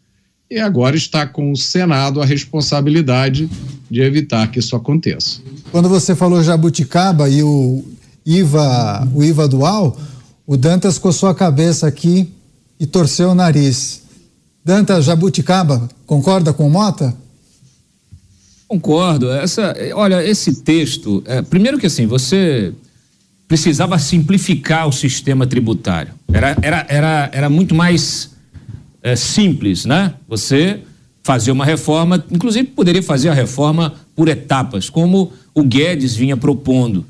[0.50, 3.48] E agora está com o Senado a responsabilidade
[3.90, 5.40] de evitar que isso aconteça.
[5.70, 7.84] Quando você falou jabuticaba e o
[8.24, 9.98] IVA, o IVA dual,
[10.46, 12.30] o Dantas coçou a cabeça aqui
[12.78, 14.02] e torceu o nariz.
[14.64, 17.14] Dantas, jabuticaba, concorda com o Mota?
[18.66, 19.30] Concordo.
[19.30, 22.72] Essa, olha, esse texto, é, primeiro que assim, você
[23.46, 26.12] precisava simplificar o sistema tributário.
[26.32, 28.34] Era, era, era, era muito mais
[29.02, 30.14] é, simples, né?
[30.28, 30.80] Você
[31.22, 37.04] fazer uma reforma, inclusive poderia fazer a reforma por etapas, como o Guedes vinha propondo.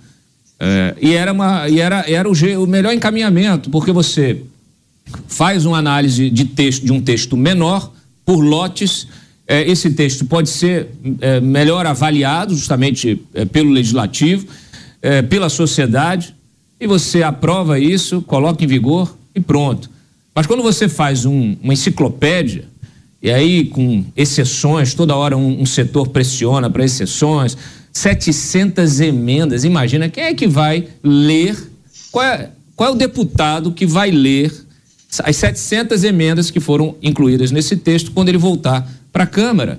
[0.58, 2.32] É, e era, uma, e era, era o,
[2.62, 4.40] o melhor encaminhamento, porque você
[5.26, 7.92] faz uma análise de texto de um texto menor
[8.24, 9.06] por lotes.
[9.46, 10.88] É, esse texto pode ser
[11.20, 14.46] é, melhor avaliado justamente é, pelo legislativo,
[15.04, 16.34] é, pela sociedade,
[16.80, 19.90] e você aprova isso, coloca em vigor e pronto.
[20.34, 22.64] Mas quando você faz um, uma enciclopédia,
[23.22, 27.54] e aí com exceções, toda hora um, um setor pressiona para exceções,
[27.92, 29.62] 700 emendas.
[29.62, 31.54] Imagina quem é que vai ler,
[32.10, 34.50] qual é, qual é o deputado que vai ler
[35.22, 39.78] as 700 emendas que foram incluídas nesse texto quando ele voltar para a Câmara.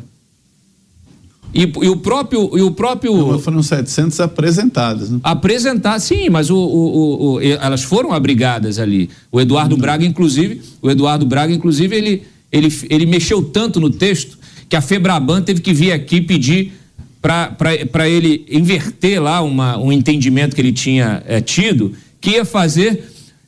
[1.55, 2.57] E, e, o próprio.
[2.57, 5.09] E o próprio foram 700 apresentadas.
[5.09, 5.21] Né?
[5.23, 9.09] Apresentadas, sim, mas o, o, o, elas foram abrigadas ali.
[9.31, 14.37] O Eduardo Braga, inclusive, o Eduardo Braga, inclusive, ele, ele, ele mexeu tanto no texto
[14.67, 16.73] que a Febraban teve que vir aqui pedir
[17.21, 23.03] para ele inverter lá uma, um entendimento que ele tinha é, tido, que ia fazer,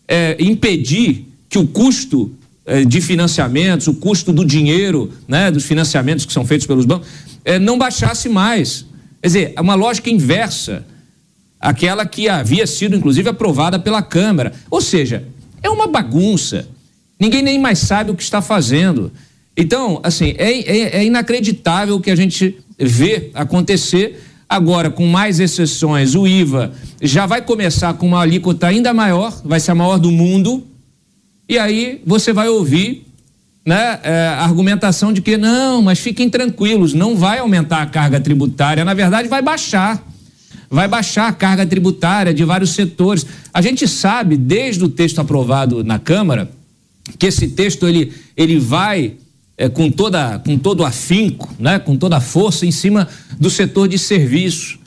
[0.08, 2.32] é, impedir que o custo
[2.88, 7.08] de financiamentos, o custo do dinheiro, né, dos financiamentos que são feitos pelos bancos,
[7.62, 8.86] não baixasse mais.
[9.22, 10.86] Quer dizer, é uma lógica inversa
[11.60, 14.54] aquela que havia sido, inclusive, aprovada pela Câmara.
[14.70, 15.24] Ou seja,
[15.62, 16.68] é uma bagunça.
[17.20, 19.12] Ninguém nem mais sabe o que está fazendo.
[19.56, 24.24] Então, assim, é, é, é inacreditável o que a gente vê acontecer.
[24.48, 26.72] Agora, com mais exceções, o IVA
[27.02, 30.66] já vai começar com uma alíquota ainda maior, vai ser a maior do mundo.
[31.50, 33.06] E aí você vai ouvir
[33.66, 38.86] né, é, argumentação de que não, mas fiquem tranquilos, não vai aumentar a carga tributária,
[38.86, 40.02] na verdade vai baixar.
[40.70, 43.26] Vai baixar a carga tributária de vários setores.
[43.54, 46.50] A gente sabe, desde o texto aprovado na Câmara,
[47.18, 49.14] que esse texto ele, ele vai
[49.58, 53.08] é, com, toda, com todo afinco, né, com toda a força em cima
[53.40, 54.78] do setor de serviço,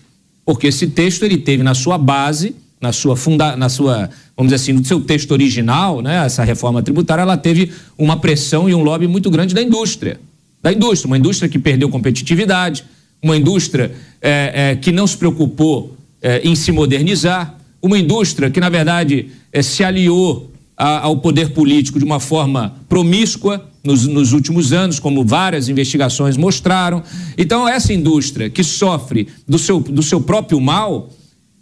[0.44, 4.08] porque esse texto ele teve na sua base, na sua funda, na sua,
[4.40, 8.70] vamos dizer assim, no seu texto original, né, essa reforma tributária, ela teve uma pressão
[8.70, 10.18] e um lobby muito grande da indústria,
[10.62, 12.82] da indústria, uma indústria que perdeu competitividade,
[13.22, 18.58] uma indústria é, é, que não se preocupou é, em se modernizar, uma indústria que
[18.60, 24.32] na verdade é, se aliou a, ao poder político de uma forma promíscua nos, nos,
[24.32, 27.02] últimos anos, como várias investigações mostraram.
[27.36, 31.10] Então, essa indústria que sofre do seu, do seu próprio mal,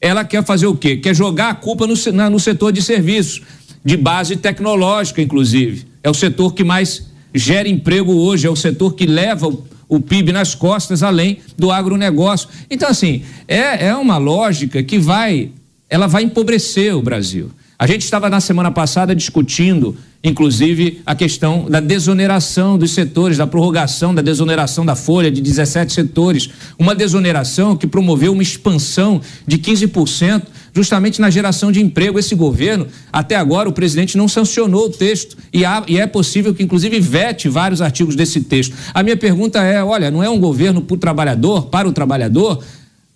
[0.01, 0.97] ela quer fazer o quê?
[0.97, 3.43] Quer jogar a culpa no, na, no setor de serviços,
[3.85, 5.87] de base tecnológica, inclusive.
[6.03, 10.01] É o setor que mais gera emprego hoje, é o setor que leva o, o
[10.01, 12.49] PIB nas costas, além do agronegócio.
[12.71, 15.51] Então, assim, é, é uma lógica que vai,
[15.89, 17.51] ela vai empobrecer o Brasil.
[17.81, 23.47] A gente estava na semana passada discutindo, inclusive, a questão da desoneração dos setores, da
[23.47, 26.51] prorrogação da desoneração da folha de 17 setores.
[26.77, 30.43] Uma desoneração que promoveu uma expansão de 15%,
[30.75, 32.19] justamente na geração de emprego.
[32.19, 36.53] Esse governo, até agora, o presidente não sancionou o texto e, há, e é possível
[36.53, 38.75] que, inclusive, vete vários artigos desse texto.
[38.93, 42.61] A minha pergunta é: olha, não é um governo para o trabalhador, para o trabalhador?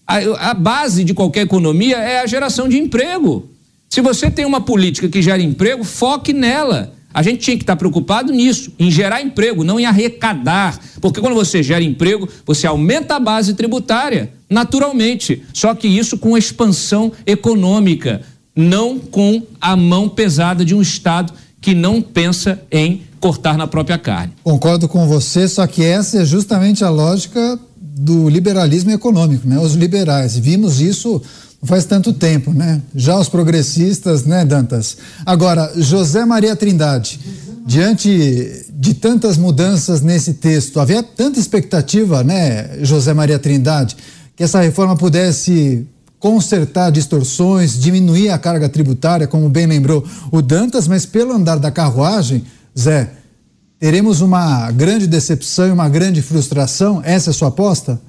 [0.06, 3.51] A, a base de qualquer economia é a geração de emprego.
[3.92, 6.94] Se você tem uma política que gera emprego, foque nela.
[7.12, 10.80] A gente tinha que estar preocupado nisso, em gerar emprego, não em arrecadar.
[10.98, 15.42] Porque quando você gera emprego, você aumenta a base tributária, naturalmente.
[15.52, 18.22] Só que isso com expansão econômica,
[18.56, 23.98] não com a mão pesada de um Estado que não pensa em cortar na própria
[23.98, 24.32] carne.
[24.42, 29.58] Concordo com você, só que essa é justamente a lógica do liberalismo econômico, né?
[29.58, 31.20] Os liberais, vimos isso
[31.62, 32.82] faz tanto tempo, né?
[32.94, 34.96] Já os progressistas, né, Dantas?
[35.24, 37.20] Agora, José Maria Trindade,
[37.64, 43.96] diante de tantas mudanças nesse texto, havia tanta expectativa, né, José Maria Trindade,
[44.34, 45.86] que essa reforma pudesse
[46.18, 51.70] consertar distorções, diminuir a carga tributária, como bem lembrou o Dantas, mas pelo andar da
[51.70, 52.44] carruagem,
[52.78, 53.10] Zé,
[53.78, 57.00] teremos uma grande decepção e uma grande frustração?
[57.04, 58.00] Essa é a sua aposta?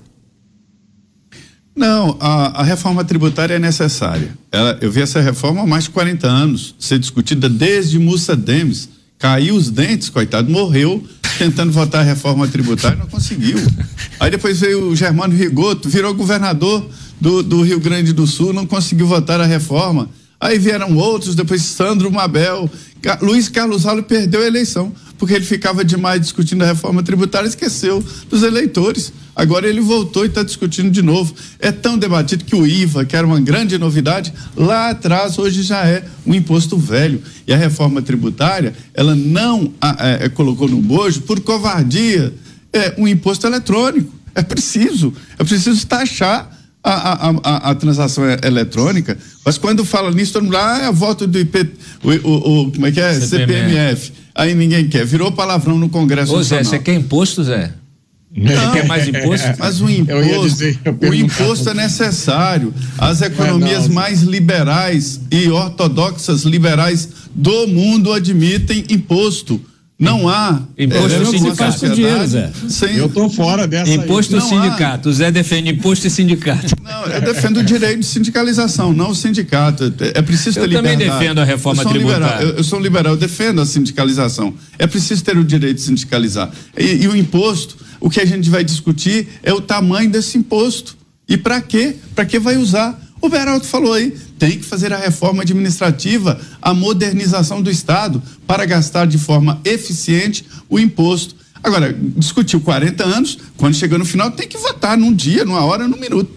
[1.75, 4.37] Não, a, a, reforma tributária é necessária.
[4.51, 8.89] Ela, eu vi essa reforma há mais de 40 anos, ser discutida desde Mussa Demes.
[9.17, 11.03] Caiu os dentes, coitado, morreu
[11.37, 13.57] tentando votar a reforma tributária, não conseguiu.
[14.19, 16.87] Aí depois veio o Germano Rigoto, virou governador
[17.19, 20.09] do, do Rio Grande do Sul, não conseguiu votar a reforma.
[20.39, 22.69] Aí vieram outros, depois Sandro Mabel,
[23.21, 27.49] Luiz Carlos Raul perdeu a eleição, porque ele ficava demais discutindo a reforma tributária e
[27.49, 29.13] esqueceu dos eleitores.
[29.35, 31.33] Agora ele voltou e está discutindo de novo.
[31.59, 35.85] É tão debatido que o IVA, que era uma grande novidade, lá atrás hoje já
[35.85, 37.21] é um imposto velho.
[37.47, 42.33] E a reforma tributária, ela não é, colocou no bojo por covardia.
[42.71, 44.13] É um imposto eletrônico.
[44.35, 45.13] É preciso.
[45.37, 46.51] É preciso taxar
[46.83, 50.85] a, a, a, a, transação é eletrônica, mas quando fala nisso, todo mundo, ah, é
[50.87, 51.71] a volta do IP,
[52.03, 53.13] o, o, o, como é que é?
[53.13, 53.29] CPMF.
[53.29, 54.11] CPMF.
[54.35, 55.05] Aí ninguém quer.
[55.05, 56.63] Virou palavrão no Congresso Ô, Nacional.
[56.65, 57.71] Zé, você quer imposto, Zé?
[58.35, 59.47] Você quer mais imposto?
[59.59, 62.73] Mas o imposto, dizer, o imposto é necessário.
[62.97, 69.61] As economias não, mais liberais e ortodoxas liberais do mundo admitem imposto.
[69.99, 70.61] Não há.
[70.77, 71.89] Imposto é, sindicato.
[71.89, 72.51] dinheiro, Zé.
[72.67, 72.95] Sem...
[72.95, 73.91] Eu estou fora dessa.
[73.91, 74.41] Imposto aí.
[74.41, 75.07] sindicato.
[75.07, 75.11] Há.
[75.11, 76.75] O Zé defende imposto e sindicato.
[76.83, 79.93] Não, eu defendo o direito de sindicalização, não o sindicato.
[80.13, 81.03] É preciso ter eu liberdade.
[81.03, 82.25] Eu também defendo a reforma eu tributária.
[82.25, 84.53] Liberal, eu, eu, sou liberal, eu defendo a sindicalização.
[84.77, 86.51] É preciso ter o direito de sindicalizar.
[86.77, 90.97] E, e o imposto, o que a gente vai discutir é o tamanho desse imposto.
[91.27, 91.95] E para quê?
[92.13, 92.99] Para que vai usar?
[93.21, 94.13] O Beraldo falou aí,
[94.43, 100.45] tem que fazer a reforma administrativa, a modernização do Estado para gastar de forma eficiente
[100.69, 101.33] o imposto.
[101.63, 105.87] Agora, discutiu 40 anos, quando chega no final tem que votar num dia, numa hora,
[105.87, 106.29] num minuto.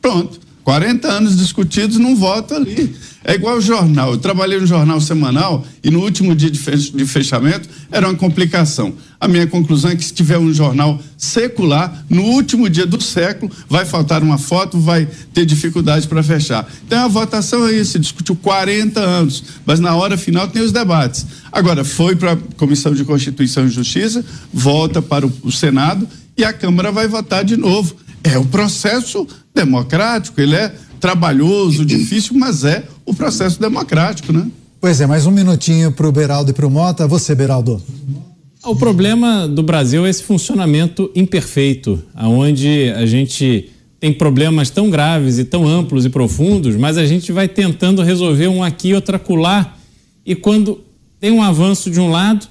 [0.00, 0.40] Pronto.
[0.64, 2.96] 40 anos discutidos, não voto ali.
[3.22, 4.12] É igual jornal.
[4.12, 8.94] Eu trabalhei no jornal semanal e no último dia de fechamento era uma complicação.
[9.20, 13.50] A minha conclusão é que se tiver um jornal secular, no último dia do século,
[13.68, 16.70] vai faltar uma foto, vai ter dificuldade para fechar.
[16.86, 21.26] Então a votação é isso, discutiu 40 anos, mas na hora final tem os debates.
[21.50, 26.52] Agora, foi para a Comissão de Constituição e Justiça, volta para o Senado e a
[26.52, 27.96] Câmara vai votar de novo.
[28.24, 34.48] É o processo democrático, ele é trabalhoso, difícil, mas é o processo democrático, né?
[34.80, 37.06] Pois é, mais um minutinho para o Beraldo e para o Mota.
[37.06, 37.82] Você, Beraldo.
[38.64, 43.70] O problema do Brasil é esse funcionamento imperfeito, aonde a gente
[44.00, 48.48] tem problemas tão graves e tão amplos e profundos, mas a gente vai tentando resolver
[48.48, 49.76] um aqui, outro acolá,
[50.24, 50.82] e quando
[51.20, 52.46] tem um avanço de um lado,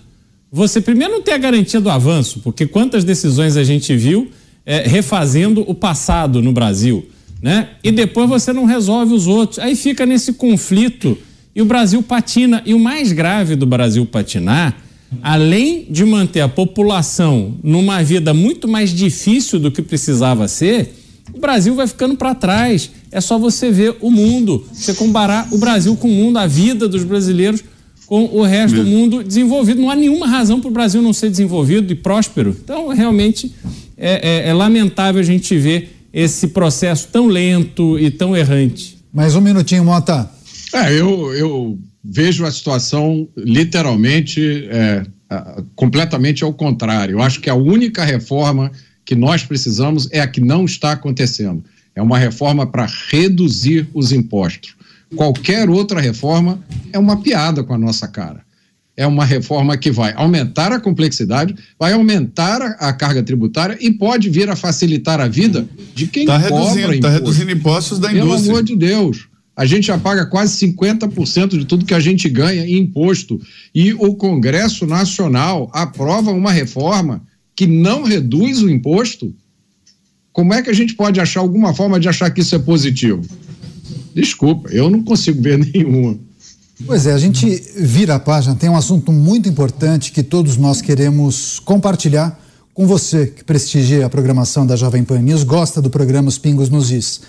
[0.52, 4.30] você primeiro não tem a garantia do avanço, porque quantas decisões a gente viu
[4.66, 7.08] é, refazendo o passado no Brasil
[7.44, 7.72] né?
[7.84, 9.60] E depois você não resolve os outros.
[9.60, 11.18] Aí fica nesse conflito
[11.54, 12.64] e o Brasil patina.
[12.66, 14.78] E o mais grave do Brasil patinar,
[15.22, 20.96] além de manter a população numa vida muito mais difícil do que precisava ser,
[21.34, 22.90] o Brasil vai ficando para trás.
[23.12, 26.88] É só você ver o mundo, você comparar o Brasil com o mundo, a vida
[26.88, 27.62] dos brasileiros
[28.06, 29.82] com o resto do mundo desenvolvido.
[29.82, 32.56] Não há nenhuma razão para o Brasil não ser desenvolvido e próspero.
[32.64, 33.54] Então, realmente,
[34.04, 38.98] é, é, é lamentável a gente ver esse processo tão lento e tão errante?
[39.14, 40.30] Mais um minutinho, Mota.
[40.74, 45.06] É, eu, eu vejo a situação literalmente é,
[45.74, 47.14] completamente ao contrário.
[47.14, 48.70] Eu acho que a única reforma
[49.06, 51.64] que nós precisamos é a que não está acontecendo.
[51.96, 54.76] É uma reforma para reduzir os impostos.
[55.16, 56.60] Qualquer outra reforma
[56.92, 58.44] é uma piada com a nossa cara
[58.96, 64.30] é uma reforma que vai aumentar a complexidade, vai aumentar a, carga tributária e pode
[64.30, 68.38] vir a facilitar a vida de quem tá cobra Está reduzindo impostos da indústria.
[68.38, 69.28] Pelo amor de Deus.
[69.56, 73.40] A gente já paga quase 50% de tudo que a gente ganha em imposto.
[73.74, 77.22] E o Congresso Nacional aprova uma reforma
[77.56, 79.34] que não reduz o imposto.
[80.32, 83.22] Como é que a gente pode achar alguma forma de achar que isso é positivo?
[84.16, 86.18] Desculpa, eu não consigo ver nenhuma.
[86.86, 87.48] Pois é, a gente
[87.78, 92.38] vira a página, tem um assunto muito importante que todos nós queremos compartilhar
[92.74, 96.70] com você que prestigia a programação da Jovem Pan News, gosta do programa Os Pingos
[96.70, 97.22] nos Is.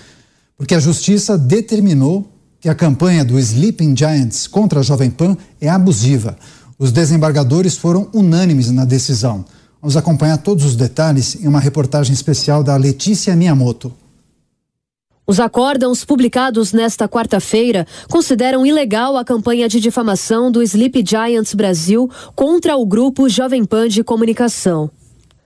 [0.56, 2.28] Porque a justiça determinou
[2.60, 6.36] que a campanha do Sleeping Giants contra a Jovem Pan é abusiva.
[6.76, 9.44] Os desembargadores foram unânimes na decisão.
[9.80, 13.92] Vamos acompanhar todos os detalhes em uma reportagem especial da Letícia Miyamoto.
[15.26, 22.10] Os acórdãos publicados nesta quarta-feira consideram ilegal a campanha de difamação do Sleep Giants Brasil
[22.34, 24.90] contra o grupo Jovem Pan de Comunicação.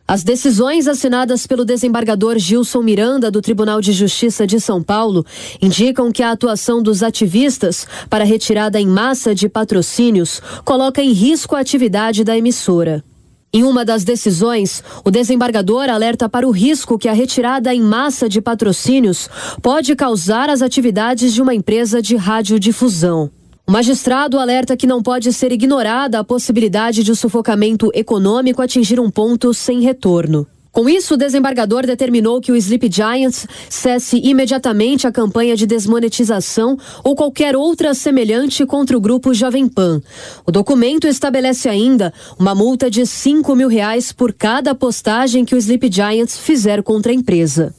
[0.06, 5.24] As decisões assinadas pelo desembargador Gilson Miranda do Tribunal de Justiça de São Paulo
[5.62, 11.54] indicam que a atuação dos ativistas para retirada em massa de patrocínios coloca em risco
[11.54, 13.04] a atividade da emissora.
[13.50, 18.28] Em uma das decisões, o desembargador alerta para o risco que a retirada em massa
[18.28, 19.28] de patrocínios
[19.62, 23.30] pode causar às atividades de uma empresa de radiodifusão.
[23.66, 29.00] O magistrado alerta que não pode ser ignorada a possibilidade de o sufocamento econômico atingir
[29.00, 30.46] um ponto sem retorno.
[30.72, 36.76] Com isso, o desembargador determinou que o Sleep Giants cesse imediatamente a campanha de desmonetização
[37.02, 40.00] ou qualquer outra semelhante contra o grupo Jovem Pan.
[40.46, 45.58] O documento estabelece ainda uma multa de 5 mil reais por cada postagem que o
[45.58, 47.74] Sleep Giants fizer contra a empresa.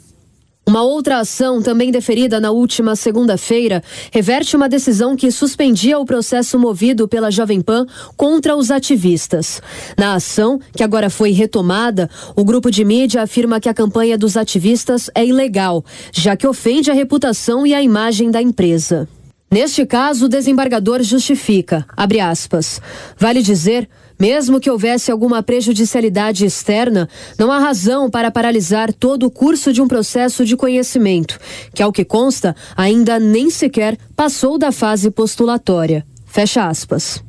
[0.70, 3.82] Uma outra ação, também deferida na última segunda-feira,
[4.12, 9.64] reverte uma decisão que suspendia o processo movido pela Jovem Pan contra os ativistas.
[9.98, 14.38] Na ação, que agora foi retomada, o grupo de mídia afirma que a campanha dos
[14.38, 15.84] ativistas é ilegal,
[16.14, 19.10] já que ofende a reputação e a imagem da empresa.
[19.50, 22.80] Neste caso, o desembargador justifica, aspas,
[23.18, 23.90] vale dizer
[24.20, 29.82] mesmo que houvesse alguma prejudicialidade externa, não há razão para paralisar todo o curso de
[29.82, 31.40] um processo de conhecimento,
[31.74, 36.06] que, ao que consta, ainda nem sequer passou da fase postulatória.
[36.26, 37.24] Fecha aspas.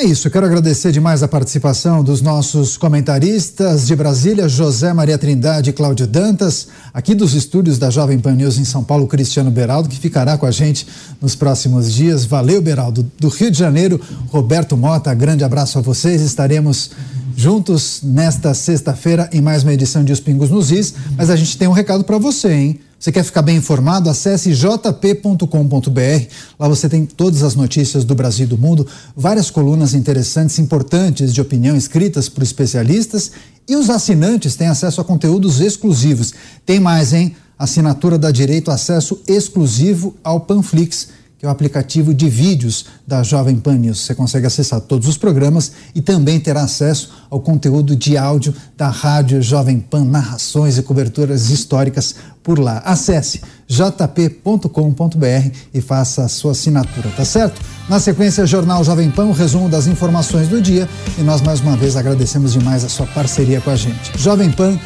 [0.00, 5.70] É isso, quero agradecer demais a participação dos nossos comentaristas de Brasília, José Maria Trindade
[5.70, 9.88] e Cláudio Dantas, aqui dos estúdios da Jovem Pan News em São Paulo, Cristiano Beraldo,
[9.88, 10.86] que ficará com a gente
[11.20, 12.24] nos próximos dias.
[12.24, 13.10] Valeu, Beraldo.
[13.18, 16.22] Do Rio de Janeiro, Roberto Mota, grande abraço a vocês.
[16.22, 16.92] Estaremos
[17.38, 21.56] juntos nesta sexta-feira em mais uma edição de Os Pingos nos Is, mas a gente
[21.56, 22.80] tem um recado para você, hein?
[22.98, 24.10] Você quer ficar bem informado?
[24.10, 26.26] Acesse jp.com.br.
[26.58, 28.84] Lá você tem todas as notícias do Brasil e do mundo,
[29.16, 33.30] várias colunas interessantes, importantes de opinião escritas por especialistas
[33.68, 36.34] e os assinantes têm acesso a conteúdos exclusivos.
[36.66, 37.36] Tem mais, hein?
[37.56, 41.06] Assinatura dá direito a acesso exclusivo ao Panflix
[41.38, 44.00] que é o aplicativo de vídeos da Jovem Pan News.
[44.00, 48.88] Você consegue acessar todos os programas e também terá acesso ao conteúdo de áudio da
[48.88, 52.78] Rádio Jovem Pan, narrações e coberturas históricas por lá.
[52.78, 57.60] Acesse jp.com.br e faça a sua assinatura, tá certo?
[57.88, 61.76] Na sequência, Jornal Jovem Pan, o resumo das informações do dia e nós mais uma
[61.76, 64.18] vez agradecemos demais a sua parceria com a gente.
[64.18, 64.76] Jovem Pan,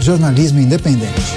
[0.00, 1.36] jornalismo independente.